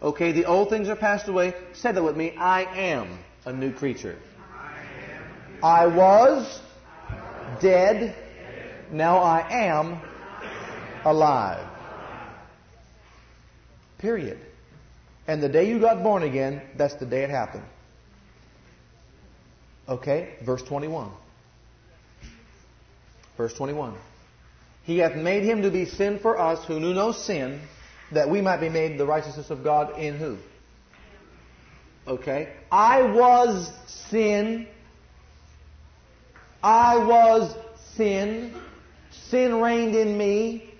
Okay, 0.00 0.32
the 0.32 0.44
old 0.44 0.70
things 0.70 0.88
are 0.88 0.96
passed 0.96 1.28
away. 1.28 1.54
Say 1.72 1.92
that 1.92 2.02
with 2.02 2.16
me. 2.16 2.34
I 2.36 2.62
am 2.62 3.18
a 3.44 3.52
new 3.52 3.72
creature. 3.72 4.16
I 5.62 5.86
was 5.86 6.60
dead. 7.60 8.14
Now 8.92 9.18
I 9.18 9.66
am 9.66 10.00
alive. 11.04 11.66
Period. 13.98 14.38
And 15.26 15.42
the 15.42 15.48
day 15.48 15.68
you 15.68 15.80
got 15.80 16.02
born 16.02 16.22
again, 16.22 16.62
that's 16.76 16.94
the 16.94 17.06
day 17.06 17.24
it 17.24 17.30
happened. 17.30 17.64
Okay, 19.88 20.36
verse 20.42 20.62
21. 20.62 21.10
Verse 23.38 23.54
21. 23.54 23.94
He 24.82 24.98
hath 24.98 25.14
made 25.14 25.44
him 25.44 25.62
to 25.62 25.70
be 25.70 25.86
sin 25.86 26.18
for 26.18 26.38
us 26.38 26.66
who 26.66 26.80
knew 26.80 26.92
no 26.92 27.12
sin, 27.12 27.60
that 28.12 28.28
we 28.28 28.40
might 28.40 28.58
be 28.58 28.68
made 28.68 28.98
the 28.98 29.06
righteousness 29.06 29.50
of 29.50 29.62
God 29.62 29.98
in 29.98 30.16
who? 30.16 30.36
Okay. 32.06 32.52
I 32.72 33.02
was 33.02 33.70
sin. 33.86 34.66
I 36.62 36.96
was 36.96 37.54
sin. 37.94 38.54
Sin 39.28 39.60
reigned 39.60 39.94
in 39.94 40.18
me. 40.18 40.74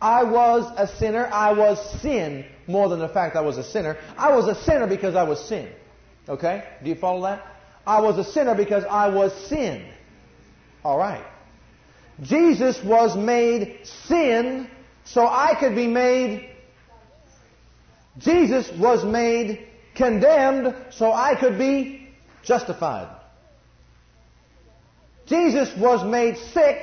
I 0.00 0.24
was 0.24 0.64
a 0.76 0.88
sinner. 0.96 1.26
I 1.26 1.52
was 1.52 2.00
sin 2.00 2.46
more 2.66 2.88
than 2.88 2.98
the 2.98 3.08
fact 3.08 3.36
I 3.36 3.42
was 3.42 3.58
a 3.58 3.64
sinner. 3.64 3.98
I 4.16 4.34
was 4.34 4.48
a 4.48 4.60
sinner 4.64 4.86
because 4.86 5.14
I 5.14 5.22
was 5.22 5.38
sin. 5.46 5.68
Okay? 6.28 6.64
Do 6.82 6.88
you 6.88 6.96
follow 6.96 7.22
that? 7.22 7.46
I 7.86 8.00
was 8.00 8.18
a 8.18 8.24
sinner 8.24 8.54
because 8.54 8.84
I 8.84 9.08
was 9.08 9.32
sin. 9.48 9.86
All 10.82 10.98
right. 10.98 11.24
Jesus 12.22 12.82
was 12.84 13.16
made 13.16 13.80
sin 14.06 14.68
so 15.04 15.26
I 15.26 15.54
could 15.58 15.74
be 15.74 15.86
made. 15.86 16.50
Jesus 18.18 18.70
was 18.78 19.04
made 19.04 19.66
condemned 19.94 20.74
so 20.90 21.12
I 21.12 21.34
could 21.34 21.58
be 21.58 22.08
justified. 22.42 23.08
Jesus 25.26 25.70
was 25.78 26.04
made 26.04 26.36
sick 26.52 26.82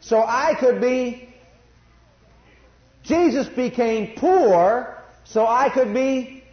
so 0.00 0.22
I 0.22 0.54
could 0.58 0.80
be. 0.80 1.28
Jesus 3.04 3.48
became 3.48 4.16
poor 4.16 4.98
so 5.24 5.46
I 5.46 5.70
could 5.70 5.94
be 5.94 6.44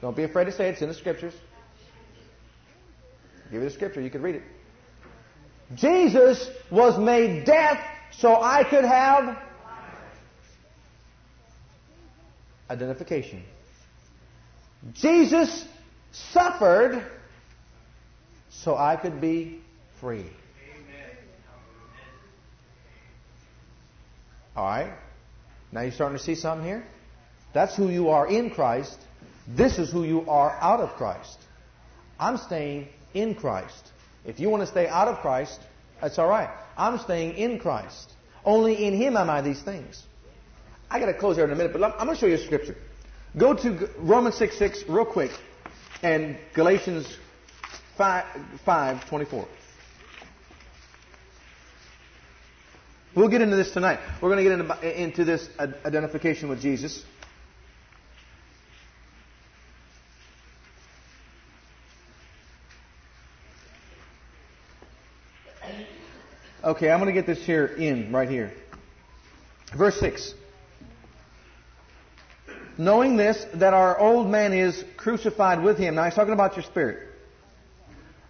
Don't 0.00 0.16
be 0.16 0.24
afraid 0.24 0.44
to 0.44 0.52
say 0.52 0.68
it. 0.68 0.72
It's 0.72 0.82
in 0.82 0.88
the 0.88 0.94
scriptures. 0.94 1.34
I'll 3.44 3.52
give 3.52 3.62
you 3.62 3.68
the 3.68 3.74
scripture. 3.74 4.00
You 4.00 4.10
can 4.10 4.22
read 4.22 4.34
it. 4.36 4.42
Jesus 5.74 6.48
was 6.70 6.98
made 6.98 7.44
death 7.44 7.80
so 8.18 8.40
I 8.40 8.64
could 8.64 8.84
have 8.84 9.38
identification. 12.70 13.42
Jesus 14.92 15.66
suffered 16.12 17.04
so 18.50 18.76
I 18.76 18.96
could 18.96 19.20
be 19.20 19.60
free. 20.00 20.26
All 24.56 24.64
right? 24.64 24.92
Now 25.72 25.80
you're 25.82 25.92
starting 25.92 26.16
to 26.16 26.22
see 26.22 26.36
something 26.36 26.66
here? 26.66 26.84
That's 27.52 27.76
who 27.76 27.88
you 27.88 28.10
are 28.10 28.26
in 28.28 28.50
Christ. 28.50 28.98
This 29.48 29.78
is 29.78 29.90
who 29.90 30.04
you 30.04 30.28
are 30.28 30.50
out 30.60 30.80
of 30.80 30.90
Christ. 30.90 31.38
I'm 32.18 32.36
staying 32.36 32.88
in 33.12 33.34
Christ. 33.34 33.90
If 34.24 34.40
you 34.40 34.48
want 34.48 34.62
to 34.62 34.66
stay 34.66 34.88
out 34.88 35.08
of 35.08 35.18
Christ, 35.18 35.60
that's 36.00 36.18
all 36.18 36.28
right. 36.28 36.50
I'm 36.76 36.98
staying 36.98 37.36
in 37.36 37.58
Christ. 37.58 38.12
Only 38.44 38.86
in 38.86 38.94
Him 38.94 39.16
am 39.16 39.30
I 39.30 39.40
these 39.40 39.62
things. 39.62 40.02
I 40.90 41.00
got 41.00 41.06
to 41.06 41.14
close 41.14 41.36
here 41.36 41.44
in 41.44 41.50
a 41.50 41.56
minute, 41.56 41.72
but 41.72 41.82
I'm 41.82 42.06
going 42.06 42.14
to 42.14 42.20
show 42.20 42.26
you 42.26 42.34
a 42.34 42.38
scripture. 42.38 42.76
Go 43.36 43.54
to 43.54 43.90
Romans 43.98 44.36
6 44.36 44.58
6 44.58 44.84
real 44.88 45.04
quick 45.04 45.32
and 46.02 46.36
Galatians 46.52 47.16
5, 47.96 48.24
5 48.64 49.08
24. 49.08 49.48
We'll 53.16 53.28
get 53.28 53.42
into 53.42 53.56
this 53.56 53.70
tonight. 53.70 54.00
We're 54.20 54.28
going 54.28 54.44
to 54.44 54.50
get 54.50 54.60
into, 54.60 55.02
into 55.02 55.24
this 55.24 55.48
identification 55.58 56.48
with 56.48 56.60
Jesus. 56.60 57.04
Okay, 66.64 66.90
I'm 66.90 66.98
going 66.98 67.14
to 67.14 67.20
get 67.20 67.26
this 67.26 67.44
here 67.44 67.66
in, 67.66 68.10
right 68.10 68.28
here. 68.28 68.50
Verse 69.76 70.00
6. 70.00 70.32
Knowing 72.78 73.18
this, 73.18 73.44
that 73.54 73.74
our 73.74 73.98
old 73.98 74.28
man 74.28 74.54
is 74.54 74.82
crucified 74.96 75.62
with 75.62 75.76
him. 75.76 75.96
Now 75.96 76.04
he's 76.04 76.14
talking 76.14 76.32
about 76.32 76.56
your 76.56 76.64
spirit. 76.64 77.06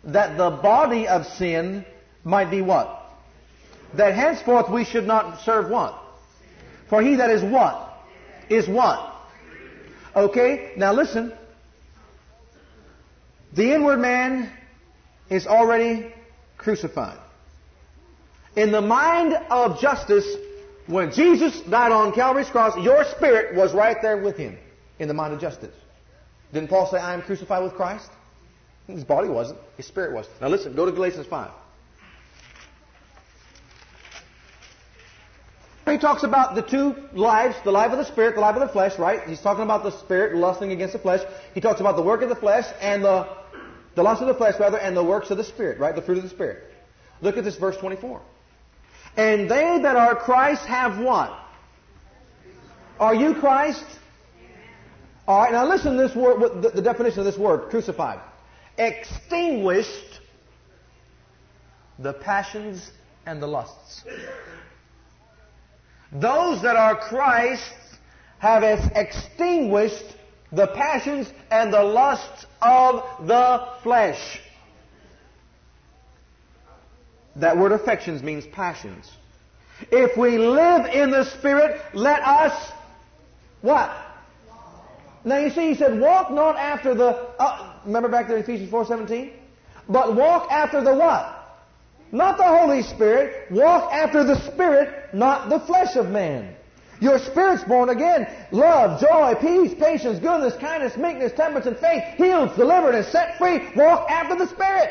That 0.02 0.36
the 0.36 0.50
body 0.50 1.06
of 1.06 1.26
sin 1.26 1.86
might 2.24 2.50
be 2.50 2.60
what? 2.60 3.08
That 3.94 4.16
henceforth 4.16 4.68
we 4.68 4.84
should 4.84 5.06
not 5.06 5.42
serve 5.42 5.70
what? 5.70 5.96
For 6.90 7.00
he 7.02 7.14
that 7.16 7.30
is 7.30 7.40
what? 7.40 7.94
Is 8.48 8.66
what? 8.66 9.14
Okay, 10.16 10.72
now 10.76 10.92
listen. 10.92 11.32
The 13.52 13.72
inward 13.72 13.98
man 13.98 14.50
is 15.30 15.46
already 15.46 16.12
crucified. 16.58 17.20
In 18.56 18.70
the 18.70 18.80
mind 18.80 19.34
of 19.50 19.80
justice, 19.80 20.36
when 20.86 21.12
Jesus 21.12 21.60
died 21.62 21.92
on 21.92 22.12
Calvary's 22.12 22.48
cross, 22.48 22.76
your 22.76 23.04
spirit 23.04 23.54
was 23.56 23.72
right 23.72 23.96
there 24.00 24.18
with 24.18 24.36
him 24.36 24.56
in 24.98 25.08
the 25.08 25.14
mind 25.14 25.34
of 25.34 25.40
justice. 25.40 25.74
Didn't 26.52 26.68
Paul 26.68 26.88
say, 26.90 26.98
I 26.98 27.14
am 27.14 27.22
crucified 27.22 27.62
with 27.62 27.74
Christ? 27.74 28.10
His 28.86 29.02
body 29.02 29.28
wasn't. 29.28 29.58
His 29.76 29.86
spirit 29.86 30.12
was. 30.12 30.26
Now 30.40 30.48
listen, 30.48 30.74
go 30.74 30.84
to 30.84 30.92
Galatians 30.92 31.26
5. 31.26 31.50
He 35.86 35.98
talks 35.98 36.22
about 36.22 36.54
the 36.54 36.62
two 36.62 36.94
lives, 37.12 37.56
the 37.64 37.72
life 37.72 37.92
of 37.92 37.98
the 37.98 38.04
spirit, 38.04 38.34
the 38.34 38.40
life 38.40 38.56
of 38.56 38.60
the 38.60 38.72
flesh, 38.72 38.98
right? 38.98 39.28
He's 39.28 39.40
talking 39.40 39.64
about 39.64 39.82
the 39.82 39.90
spirit 39.90 40.34
lusting 40.34 40.72
against 40.72 40.92
the 40.92 40.98
flesh. 40.98 41.20
He 41.54 41.60
talks 41.60 41.80
about 41.80 41.96
the 41.96 42.02
work 42.02 42.22
of 42.22 42.28
the 42.28 42.36
flesh 42.36 42.66
and 42.80 43.04
the, 43.04 43.28
the 43.94 44.02
lust 44.02 44.22
of 44.22 44.28
the 44.28 44.34
flesh, 44.34 44.58
rather, 44.58 44.78
and 44.78 44.96
the 44.96 45.04
works 45.04 45.30
of 45.30 45.36
the 45.36 45.44
spirit, 45.44 45.78
right? 45.78 45.94
The 45.94 46.02
fruit 46.02 46.18
of 46.18 46.24
the 46.24 46.30
spirit. 46.30 46.72
Look 47.20 47.36
at 47.36 47.44
this 47.44 47.56
verse 47.56 47.76
24. 47.76 48.20
And 49.16 49.50
they 49.50 49.78
that 49.82 49.96
are 49.96 50.16
Christ 50.16 50.64
have 50.66 50.98
what? 50.98 51.32
Are 52.98 53.14
you 53.14 53.34
Christ? 53.34 53.84
All 55.26 55.42
right, 55.42 55.52
now 55.52 55.66
listen 55.66 55.96
to 55.96 56.02
this 56.02 56.14
word, 56.14 56.62
the, 56.62 56.70
the 56.70 56.82
definition 56.82 57.20
of 57.20 57.24
this 57.24 57.38
word, 57.38 57.70
crucified. 57.70 58.20
Extinguished 58.76 60.20
the 61.98 62.12
passions 62.12 62.90
and 63.24 63.40
the 63.40 63.46
lusts. 63.46 64.04
Those 66.12 66.62
that 66.62 66.76
are 66.76 66.96
Christ 66.96 67.72
have 68.38 68.62
extinguished 68.94 70.16
the 70.52 70.66
passions 70.68 71.32
and 71.50 71.72
the 71.72 71.82
lusts 71.82 72.46
of 72.60 73.26
the 73.26 73.68
flesh. 73.82 74.40
That 77.36 77.56
word 77.58 77.72
affections 77.72 78.22
means 78.22 78.46
passions. 78.46 79.10
If 79.90 80.16
we 80.16 80.38
live 80.38 80.86
in 80.86 81.10
the 81.10 81.24
Spirit, 81.24 81.80
let 81.92 82.22
us 82.22 82.72
what? 83.60 83.90
Now 85.24 85.38
you 85.38 85.50
see, 85.50 85.68
he 85.68 85.74
said, 85.74 85.98
walk 85.98 86.30
not 86.30 86.56
after 86.56 86.94
the, 86.94 87.06
uh, 87.06 87.80
remember 87.86 88.08
back 88.08 88.28
there 88.28 88.36
in 88.36 88.42
Ephesians 88.42 88.70
4.17? 88.70 89.32
But 89.88 90.14
walk 90.14 90.50
after 90.52 90.82
the 90.82 90.94
what? 90.94 91.44
Not 92.12 92.36
the 92.36 92.44
Holy 92.44 92.82
Spirit. 92.82 93.50
Walk 93.50 93.92
after 93.92 94.22
the 94.22 94.38
Spirit, 94.52 95.14
not 95.14 95.48
the 95.48 95.60
flesh 95.60 95.96
of 95.96 96.10
man. 96.10 96.54
Your 97.00 97.18
spirit's 97.18 97.64
born 97.64 97.88
again. 97.88 98.28
Love, 98.52 99.00
joy, 99.00 99.34
peace, 99.40 99.74
patience, 99.74 100.20
goodness, 100.20 100.54
kindness, 100.60 100.96
meekness, 100.96 101.32
temperance, 101.32 101.66
and 101.66 101.76
faith. 101.78 102.02
Healed, 102.16 102.54
delivered, 102.56 102.94
and 102.94 103.04
set 103.06 103.36
free. 103.36 103.66
Walk 103.74 104.08
after 104.10 104.36
the 104.36 104.46
Spirit. 104.46 104.90